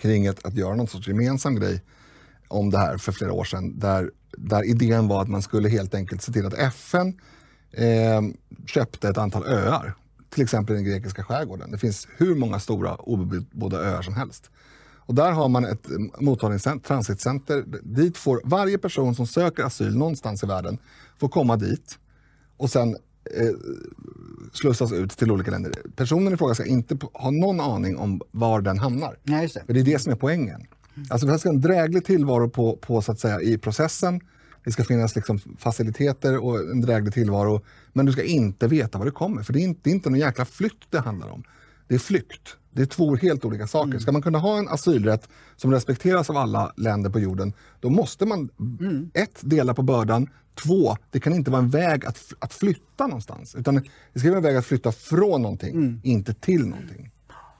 [0.00, 1.82] kring ett, att göra någon sorts gemensam grej
[2.48, 3.78] om det här för flera år sedan.
[3.78, 7.20] Där, där idén var att man skulle helt enkelt se till att FN
[7.72, 8.22] eh,
[8.66, 9.94] köpte ett antal öar.
[10.30, 11.70] Till exempel i den grekiska skärgården.
[11.70, 14.50] Det finns hur många stora obebodda öar som helst.
[15.06, 15.86] Och där har man ett
[16.20, 17.64] mottagningscenter, transitcenter.
[17.82, 20.78] Dit får varje person som söker asyl någonstans i världen
[21.18, 21.98] får komma dit
[22.56, 22.96] och sen
[23.36, 23.54] eh,
[24.52, 25.72] slussas ut till olika länder.
[25.96, 29.16] Personen i fråga ska inte ha någon aning om var den hamnar.
[29.42, 29.62] Just det.
[29.66, 30.66] För det är det som är poängen.
[31.10, 34.20] Alltså vi ska ha en dräglig tillvaro på, på, så att säga, i processen.
[34.64, 37.64] Det ska finnas liksom faciliteter och en dräglig tillvaro.
[37.92, 39.42] Men du ska inte veta var det kommer.
[39.42, 41.42] För det är inte, det är inte någon jäkla flykt det handlar om.
[41.88, 42.56] Det är flykt.
[42.76, 43.98] Det är två helt olika saker.
[43.98, 48.26] Ska man kunna ha en asylrätt som respekteras av alla länder på jorden, då måste
[48.26, 48.48] man
[49.14, 50.28] ett, dela på bördan.
[50.54, 53.54] Två, det kan inte vara en väg att, att flytta någonstans.
[53.54, 53.74] Utan
[54.12, 57.10] det ska vara en väg att flytta från någonting, inte till någonting.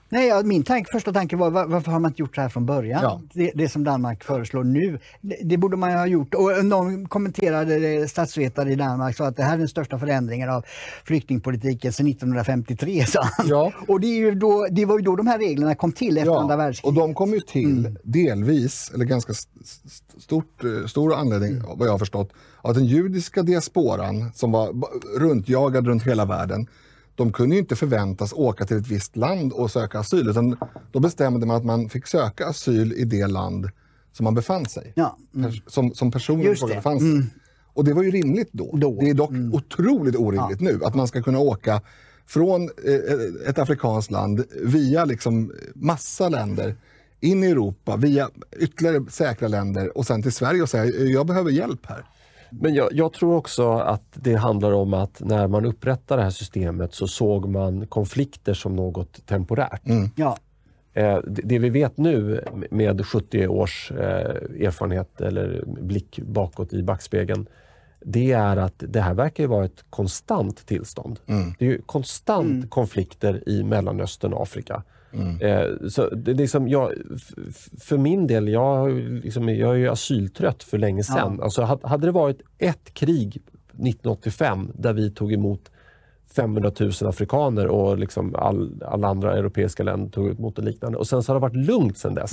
[0.09, 2.49] Nej, ja, min tanke, första tanke var var, varför har man inte gjort så här
[2.49, 2.99] från början?
[3.03, 3.21] Ja.
[3.33, 4.99] Det, det som Danmark föreslår nu.
[5.21, 6.33] Det, det borde man ha gjort.
[6.33, 10.65] Och någon kommenterade, statsvetare i Danmark, sa att det här är den största förändringen av
[11.05, 13.05] flyktingpolitiken sedan 1953.
[13.07, 13.47] Sa han.
[13.47, 13.71] Ja.
[13.87, 16.59] Och det, då, det var ju då de här reglerna kom till efter andra och
[16.59, 16.95] världskriget.
[16.95, 21.91] de kom ju till delvis, eller ganska st- st- stort, eh, stor anledning vad jag
[21.93, 24.69] har förstått, att den judiska diasporan som var
[25.19, 26.67] runtjagad runt hela världen,
[27.17, 30.57] de kunde ju inte förväntas åka till ett visst land och söka asyl, utan
[30.91, 33.69] då bestämde man att man fick söka asyl i det land
[34.11, 34.93] som man befann sig.
[34.95, 37.23] Ja, Pers- Som, som personen befann sig.
[37.73, 38.77] Och det var ju rimligt då.
[38.77, 38.99] Då.
[39.01, 41.81] Det är dock otroligt orimligt nu att man ska kunna åka
[42.27, 46.75] från eh, ett afrikanskt land via liksom massa länder
[47.19, 48.29] in i Europa, via
[48.59, 52.05] ytterligare säkra länder och sen till Sverige och säga jag behöver hjälp här.
[52.49, 56.31] Men jag, jag tror också att det handlar om att när man upprättade det här
[56.31, 59.81] systemet så såg man konflikter som något temporärt.
[60.15, 60.37] ja.
[60.93, 66.83] Eh, det, det vi vet nu med 70 års eh, erfarenhet eller blick bakåt i
[66.83, 67.47] backspegeln,
[67.99, 71.19] det är att det här verkar ju vara ett konstant tillstånd.
[71.59, 74.83] Det är ju konstant konflikter i Mellanöstern och Afrika.
[75.41, 76.91] Eh, så det, är liksom jag,
[77.79, 81.41] för min del, jag, liksom, jag är ju asyltrött för länge sedan.
[81.41, 85.71] Alltså, had- hade det varit ett krig 1985 där vi tog emot
[86.35, 90.97] 500 000 afrikaner och liksom all, alla andra europeiska länder tog emot en liknande.
[90.97, 92.31] Och sen så har det varit lugnt sen dess.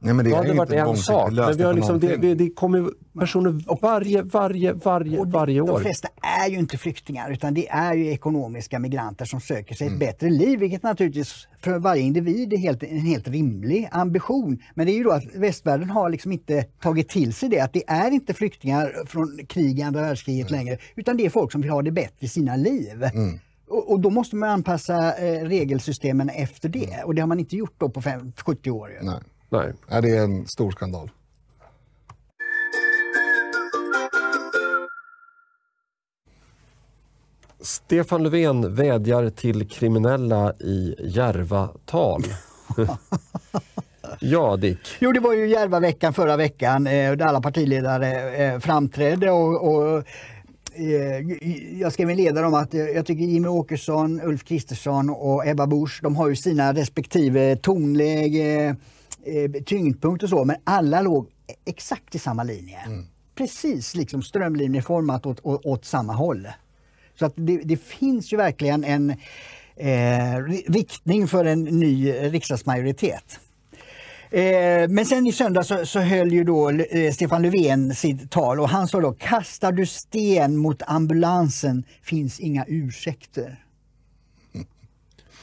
[0.00, 1.32] Nej, men det Då är hade ju det varit inte en sak.
[1.32, 5.80] Men vi har liksom, det, det, det kommer personer varje, varje, varje, varje De år.
[5.80, 6.08] flesta
[6.42, 10.30] är ju inte flyktingar utan det är ju ekonomiska migranter som söker sig ett bättre
[10.30, 14.58] liv vilket naturligtvis för varje individ är helt, en helt rimlig ambition.
[14.74, 17.72] Men det är ju då att västvärlden har liksom inte tagit till sig det att
[17.72, 21.60] det är inte flyktingar från krig i andra världskriget längre utan det är folk som
[21.60, 23.04] vill ha det bättre i sina liv.
[23.68, 27.56] Och, och då måste man anpassa eh, regelsystemen efter det och det har man inte
[27.56, 28.90] gjort då på fem, 70 år.
[28.90, 29.06] Ju.
[29.06, 29.20] Nej.
[29.48, 29.72] Nej.
[29.86, 31.10] Nej, det är en stor skandal.
[37.60, 42.22] Stefan Löfven vädjar till kriminella i Järvatal.
[44.20, 44.78] ja, Dick.
[44.98, 50.04] Jo, det var ju Järvaveckan förra veckan eh, där alla partiledare eh, framträdde och, och
[50.74, 51.20] eh,
[51.80, 56.00] jag skrev en ledare om att jag tycker Jimmy Åkesson, Ulf Kristersson och Ebba Busch,
[56.02, 58.76] de har ju sina respektive tonläge,
[59.24, 61.28] eh, tyngdpunkt och så, men alla låg
[61.64, 62.78] exakt i samma linje.
[63.34, 66.48] Precis liksom strömlinjeformat åt, åt, åt samma håll.
[67.18, 69.10] Så att det, det finns ju verkligen en
[69.76, 69.86] eh,
[70.36, 73.40] ri- riktning för en ny riksdagsmajoritet.
[74.30, 78.60] Eh, men sen i söndag så, så höll ju då eh, Stefan Löfven sitt tal
[78.60, 83.64] och han sa då kastar du sten mot ambulansen finns inga ursäkter.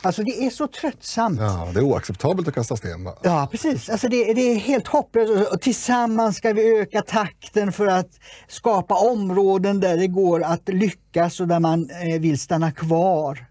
[0.06, 1.40] Alltså det är så tröttsamt.
[1.40, 3.04] Ja, det är oacceptabelt att kasta sten.
[3.04, 3.18] va?
[3.22, 3.90] Ja, precis.
[3.90, 5.52] Alltså det, det är helt hopplöst.
[5.54, 8.10] Och Tillsammans ska vi öka takten för att
[8.48, 13.46] skapa områden där det går att lyckas och där man eh, vill stanna kvar.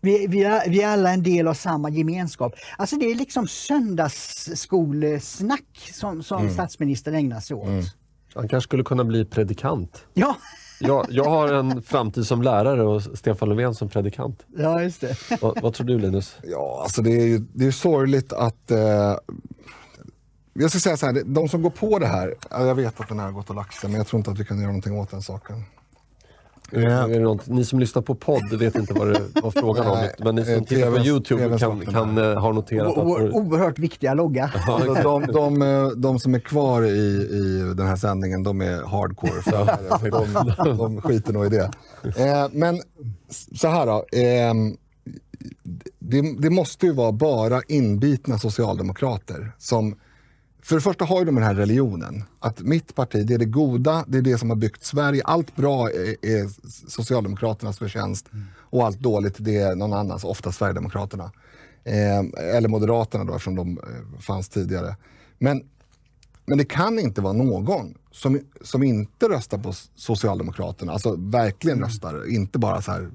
[0.00, 2.54] Vi, vi, är, vi är alla en del av samma gemenskap.
[2.76, 7.68] Alltså det är liksom söndagsskolesnack som, som statsministern ägnar sig åt.
[8.34, 10.04] Han kanske skulle kunna bli predikant.
[10.14, 10.36] Ja,
[10.86, 14.46] Jag, jag har en framtid som lärare och Stefan Löfven som predikant.
[14.56, 15.16] Ja, just det.
[15.40, 16.36] Vad, vad tror du Linus?
[16.42, 18.70] Ja, alltså det är ju det är sorgligt att...
[18.70, 19.16] Eh,
[20.54, 23.08] jag ska säga så här, de som går på det här, ja, jag vet att
[23.08, 24.66] den här har gått och lagt sig, men jag tror inte att vi kan göra
[24.66, 25.64] någonting åt den saken.
[26.72, 30.08] Något, ni som lyssnar på podd vet inte vad det var frågan om.
[30.18, 33.78] Men ni som eh, tittar på Youtube kan, kan eh, ha noterat att Vår oerhört
[33.78, 34.50] viktiga logga.
[34.68, 36.88] Alltså, de, de, eh, de som är kvar i,
[37.32, 41.70] i den här sändningen, de är hardcore följare, så de, de skiter nog i det.
[42.52, 42.80] Men
[43.54, 44.04] så här då.
[44.18, 44.54] Eh,
[45.98, 49.94] det, det måste ju vara bara inbitna socialdemokrater som
[50.62, 52.24] för det första har ju de den här religionen.
[52.38, 55.22] Att mitt parti, det är det goda, det är det som har byggt Sverige.
[55.24, 56.48] Allt bra är, är
[56.90, 58.26] Socialdemokraternas förtjänst
[58.56, 61.32] och allt dåligt det är någon annans, ofta Sverigedemokraterna.
[61.84, 64.96] Eh, eller Moderaterna då eftersom de eh, fanns tidigare.
[65.38, 65.62] Men,
[66.46, 72.30] men det kan inte vara någon som, som inte röstar på Socialdemokraterna, alltså verkligen röstar,
[72.30, 73.10] inte bara så här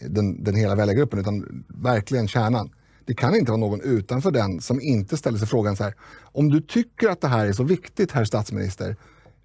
[0.00, 2.70] den, den hela väljargruppen utan verkligen kärnan.
[3.06, 5.94] Det kan inte vara någon utanför den som inte ställer sig frågan så här.
[6.22, 8.96] Om du tycker att det här är så viktigt, herr statsminister,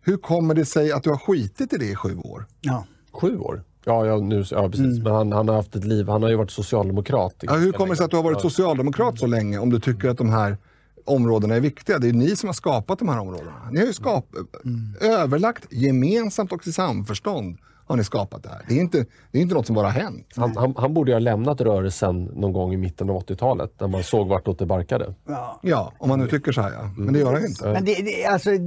[0.02, 2.46] hur kommer det sig att du har skitit i det i sju år?
[2.62, 2.86] Ja.
[3.12, 3.64] sju år.
[3.86, 5.04] Ja, ja, nu, ja precis.
[5.04, 6.10] Men han, han har haft ett liv.
[6.10, 7.36] Han har ju varit socialdemokrat.
[7.42, 10.10] Ja, hur kommer det sig att du har varit socialdemokrat så länge om du tycker
[10.10, 10.58] att de här
[11.06, 12.00] områdena är viktiga?
[12.00, 13.70] Det är ni som har skapat de här områdena.
[13.72, 14.26] Ni har ju skap
[15.02, 17.58] överlagt gemensamt och i samförstånd
[17.90, 18.62] har ni skapat det här.
[18.68, 20.28] Det är inte, det är inte något som bara har hänt.
[20.36, 23.88] Han, han, han borde ju ha lämnat rörelsen någon gång i mitten av 80-talet när
[23.88, 25.14] man såg vartåt det barkade.
[25.28, 25.60] Ja.
[25.64, 26.90] Ja, om man nu tycker så här ja.
[26.98, 27.66] Men det gör han inte.
[27.68, 28.60] Men det, det, alltså, eh,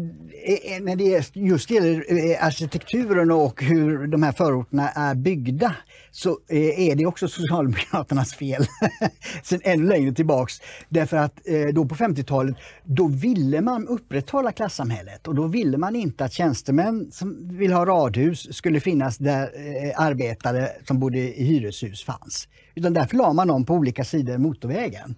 [0.82, 5.76] när det är- just gäller eh, arkitekturen och hur de här förorterna är byggda
[6.12, 8.66] så eh, är det också Socialdemokraternas fel.
[9.42, 10.60] Sen ännu längre tillbaks.
[10.88, 15.96] Därför att eh, då på 50-talet då ville man upprätthålla klassamhället och då ville man
[15.96, 21.44] inte att tjänstemän som vill ha radhus skulle finnas där eh, arbetare som bodde i
[21.44, 22.48] hyreshus fanns.
[22.74, 25.14] Utan därför la man dem på olika sidor motorvägen.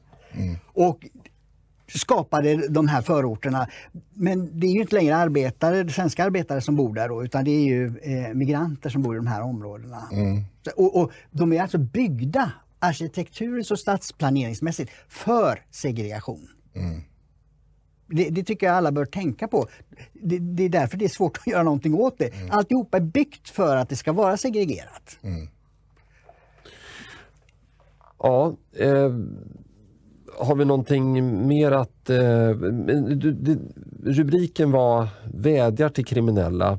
[0.72, 1.06] Och
[1.88, 3.68] skapade de här förorterna.
[4.14, 7.50] Men det är ju inte längre arbetare, svenska arbetare som bor där då, utan det
[7.50, 10.02] är ju eh, migranter som bor i de här områdena.
[10.64, 16.48] Så, och, och de är alltså byggda arkitekturiskt och stadsplaneringsmässigt för segregation.
[18.06, 19.66] Det, det tycker jag alla bör tänka på.
[20.12, 22.30] Det, det är därför det är svårt att göra någonting åt det.
[22.50, 25.18] Alltihopa är byggt för att det ska vara segregerat.
[28.18, 29.10] Ja, eh,
[30.38, 32.10] har vi någonting mer att...
[32.10, 32.50] Eh,
[34.04, 36.78] rubriken var Vädjar till kriminella.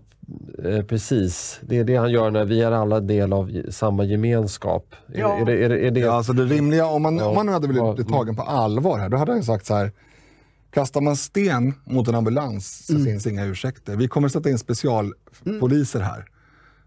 [0.64, 4.96] Eh, precis, det är det han gör när vi är alla del av samma gemenskap.
[5.14, 5.38] Är, Ja.
[5.40, 7.26] är, det, är, det, är det, Ja, alltså det rimliga, om man, Ja.
[7.26, 7.94] om man nu hade blivit Ja.
[7.94, 9.92] blivit tagen på allvar här, då hade han ju sagt så här.
[10.72, 13.06] Kastar man sten mot en ambulans så Mm.
[13.06, 13.96] finns inga ursäkter.
[13.96, 16.26] Vi kommer sätta in specialpoliser här.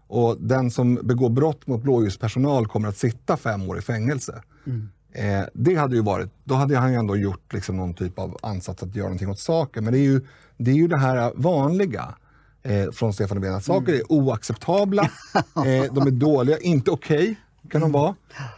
[0.07, 4.41] Och den som begår brott mot blåljuspersonal kommer att sitta fem år i fängelse.
[4.67, 4.89] Mm.
[5.13, 8.37] Eh, det hade ju varit, då hade han ju ändå gjort liksom någon typ av
[8.41, 9.83] ansats att göra någonting åt saken.
[9.83, 10.21] Men det är ju
[10.57, 12.15] det, är ju det här vanliga
[12.63, 15.03] eh, från Stefan Löfven, att saker är oacceptabla,
[15.55, 17.35] eh, de är dåliga, inte okej
[17.69, 18.15] kan de vara.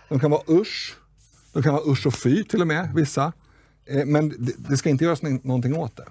[0.10, 0.96] De kan vara usch,
[1.54, 3.34] de kan vara usch och fy till och med, vissa.
[3.86, 6.06] Eh, men det, det ska inte göras nå- någonting åt det.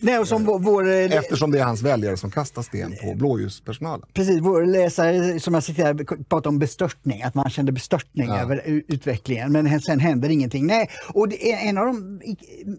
[0.00, 4.06] Nej, och som vår, eh, Eftersom det är hans väljare som kastar sten på blåljuspersonalen.
[4.14, 8.38] Precis, vår läsare som jag citerade pratade om bestörtning, att man kände bestörtning Ja.
[8.40, 10.66] över utvecklingen men sen händer ingenting.
[10.66, 12.20] Nej, och det är en av de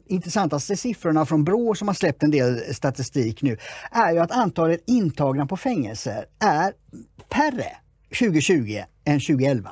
[0.08, 3.58] intressantaste siffrorna från Brå som har släppt en del statistik nu
[3.92, 6.74] är ju att antalet intagna på fängelser är
[7.34, 7.68] färre
[8.10, 9.70] 2020 än 2011.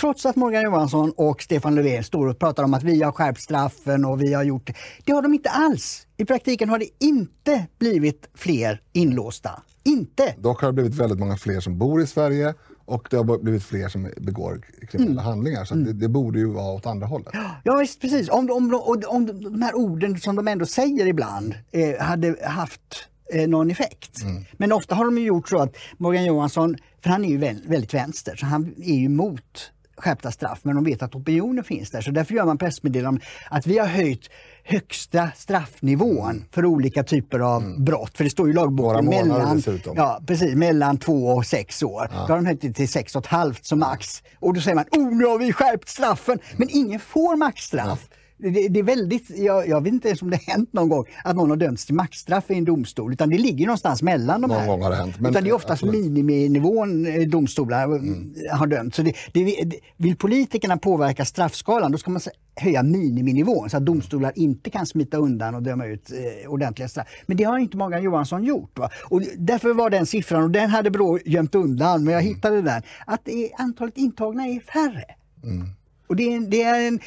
[0.00, 3.40] Trots att Morgan Johansson och Stefan Löfven står och pratar om att vi har skärpt
[3.40, 4.74] straffen och vi har gjort det.
[5.04, 6.06] Det har de inte alls.
[6.16, 9.50] I praktiken har det inte blivit fler inlåsta.
[9.84, 10.34] Inte!
[10.38, 12.54] Dock har det blivit väldigt många fler som bor i Sverige
[12.84, 14.60] och det har blivit fler som begår
[14.90, 15.64] kriminella handlingar.
[15.64, 17.34] Så att det, det borde ju vara åt andra hållet.
[17.64, 18.28] Ja visst, precis.
[18.28, 23.08] Om, om, om, om de här orden som de ändå säger ibland eh, hade haft
[23.32, 24.18] eh, någon effekt.
[24.52, 27.94] Men ofta har de gjort så att Morgan Johansson, för han är ju väl, väldigt
[27.94, 32.00] vänster, så han är ju emot skärpta straff, men de vet att opinionen finns där.
[32.00, 34.30] Så därför gör man pressmeddelanden att vi har höjt
[34.64, 38.16] högsta straffnivån för olika typer av brott.
[38.16, 39.62] För det står ju i lagboken mellan,
[39.94, 42.08] ja, precis, mellan två och sex år.
[42.12, 44.22] Då har de höjt det till sex och ett halvt som max.
[44.40, 46.38] Och då säger man, oh nu har vi skärpt straffen.
[46.56, 48.08] Men ingen får maxstraff.
[48.38, 51.36] Det, det är väldigt, jag, jag vet inte ens om det hänt någon gång att
[51.36, 53.12] någon har dömts till maxstraff i en domstol.
[53.12, 54.66] Utan det ligger någonstans mellan de Någon här.
[54.66, 56.04] gång har det hänt, men- utan det är oftast absolut.
[56.04, 58.34] miniminivån eh, domstolar Mm.
[58.52, 58.94] har dömt.
[58.94, 62.20] Så det, det, vill politikerna påverka straffskalan då ska man
[62.56, 67.06] höja miniminivån så att domstolar inte kan smita undan och döma ut eh, ordentliga straff.
[67.26, 68.78] Men det har inte Morgan Johansson gjort.
[68.78, 68.90] Va?
[69.10, 72.34] Och därför var den siffran, och den hade Brå gömt undan, men jag Mm.
[72.34, 73.28] hittade den, att
[73.58, 75.04] antalet intagna är färre.
[75.44, 75.66] Mm.
[76.08, 77.00] Och det är, det är en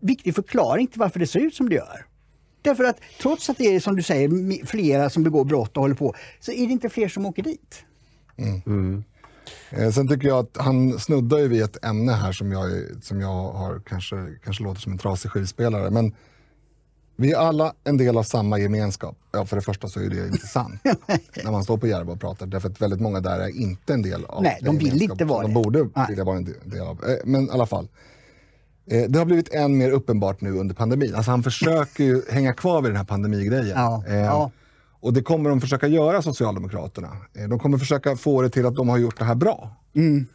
[0.00, 2.06] viktig förklaring till varför det ser ut som det gör.
[2.62, 5.94] Därför att trots att det är som du säger flera som begår brott och håller
[5.94, 7.84] på, så är det inte fler som åker dit.
[9.70, 12.70] Eh, sen tycker jag att han snuddar ju vid ett ämne här som jag,
[13.02, 15.90] som jag har kanske, kanske låter som en trasig skivspelare.
[15.90, 16.14] Men
[17.16, 19.16] vi är alla en del av samma gemenskap.
[19.32, 20.80] Ja, för det första så är det inte sant
[21.44, 22.46] när man står på Järva och pratar.
[22.46, 25.46] Därför att väldigt många där är inte en del av Nej, de vill inte vara
[25.46, 25.48] det.
[25.48, 26.06] De borde Nej.
[26.08, 27.04] vilja vara en del av.
[27.04, 27.88] Eh, Men i alla fall.
[28.90, 31.14] Eh, Det har blivit än mer uppenbart nu under pandemin.
[31.14, 33.68] Alltså han försöker ju hänga kvar vid den här pandemigrejen.
[33.78, 34.50] Ja, Eh, ja.
[35.02, 37.08] Och det kommer de försöka göra, Socialdemokraterna.
[37.34, 39.76] Eh, De kommer försöka få det till att de har gjort det här bra.
[39.96, 40.26] Mm,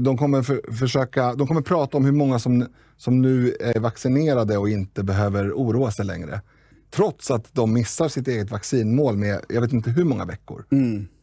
[0.00, 2.66] De kommer, för, försöka, de kommer prata om hur många som,
[2.96, 6.40] som nu är vaccinerade och inte behöver oroa sig längre.
[6.90, 10.64] Trots att de missar sitt eget vaccinmål med jag vet inte hur många veckor.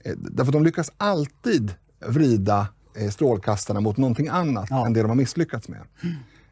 [0.04, 1.74] Eh, Därför att de lyckas alltid
[2.08, 2.68] vrida
[3.12, 4.86] strålkastarna mot någonting annat Ja.
[4.86, 5.80] än det de har misslyckats med.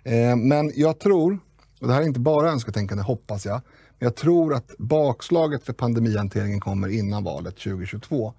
[0.03, 1.39] Eh, Men jag tror,
[1.81, 3.61] och det här är inte bara önsketänkande hoppas jag,
[3.99, 8.33] men jag tror att bakslaget för pandemihanteringen kommer innan valet 2022.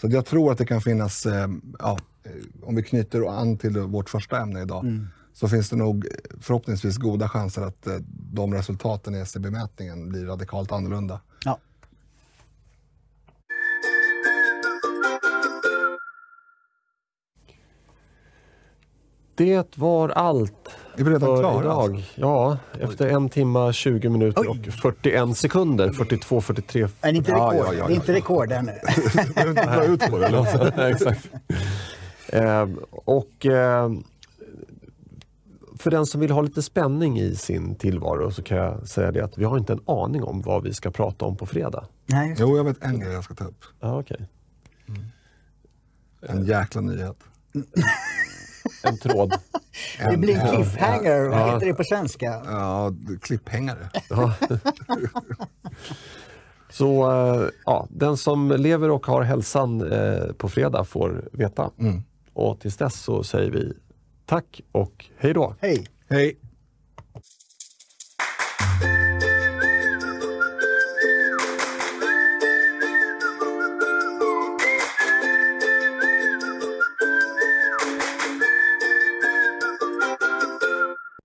[0.00, 2.30] Så att jag tror att det kan finnas, eh, ja, eh,
[2.62, 4.84] om vi knyter an till vårt första ämne idag,
[5.32, 6.06] så finns det nog
[6.40, 7.96] förhoppningsvis goda chanser att eh,
[8.32, 11.20] de resultaten i SCB-mätningen blir radikalt annorlunda.
[11.44, 11.58] Ja.
[19.34, 20.68] Det var allt
[20.98, 21.60] Är vi redan för klara?
[21.64, 22.04] idag.
[22.14, 24.48] Ja, efter en timma, 20 minuter Oj.
[24.48, 25.92] och 41 sekunder.
[25.92, 26.82] 42, 43.
[27.00, 27.66] Är det inte Ja, rekord?
[27.66, 28.18] ja, ja, det är inte ja.
[28.18, 28.72] rekord ännu.
[29.48, 30.72] Inte dra ut på det.
[30.76, 31.28] Nej, Exakt.
[32.28, 33.90] Eh, och eh,
[35.78, 39.20] för den som vill ha lite spänning i sin tillvaro så kan jag säga det
[39.24, 41.84] att vi har inte en aning om vad vi ska prata om på fredag.
[42.06, 42.34] Nej.
[42.38, 43.64] Jo, jag vet en grej jag ska ta upp.
[43.80, 44.28] Ja, okej.
[46.28, 47.16] En jäkla nyhet.
[48.88, 49.32] En tråd.
[50.10, 51.54] det blir en cliffhanger, vad Ja.
[51.54, 52.42] heter det på svenska?
[52.46, 52.92] Ja,
[53.22, 53.88] klipphängare.
[54.10, 54.34] Ja.
[56.70, 61.70] Så eh, ja, den som lever och har hälsan eh, på fredag får veta.
[62.32, 63.72] Och tills dess så säger vi
[64.26, 65.54] tack och hej då.
[65.60, 65.86] Hej!
[66.10, 66.36] Hej!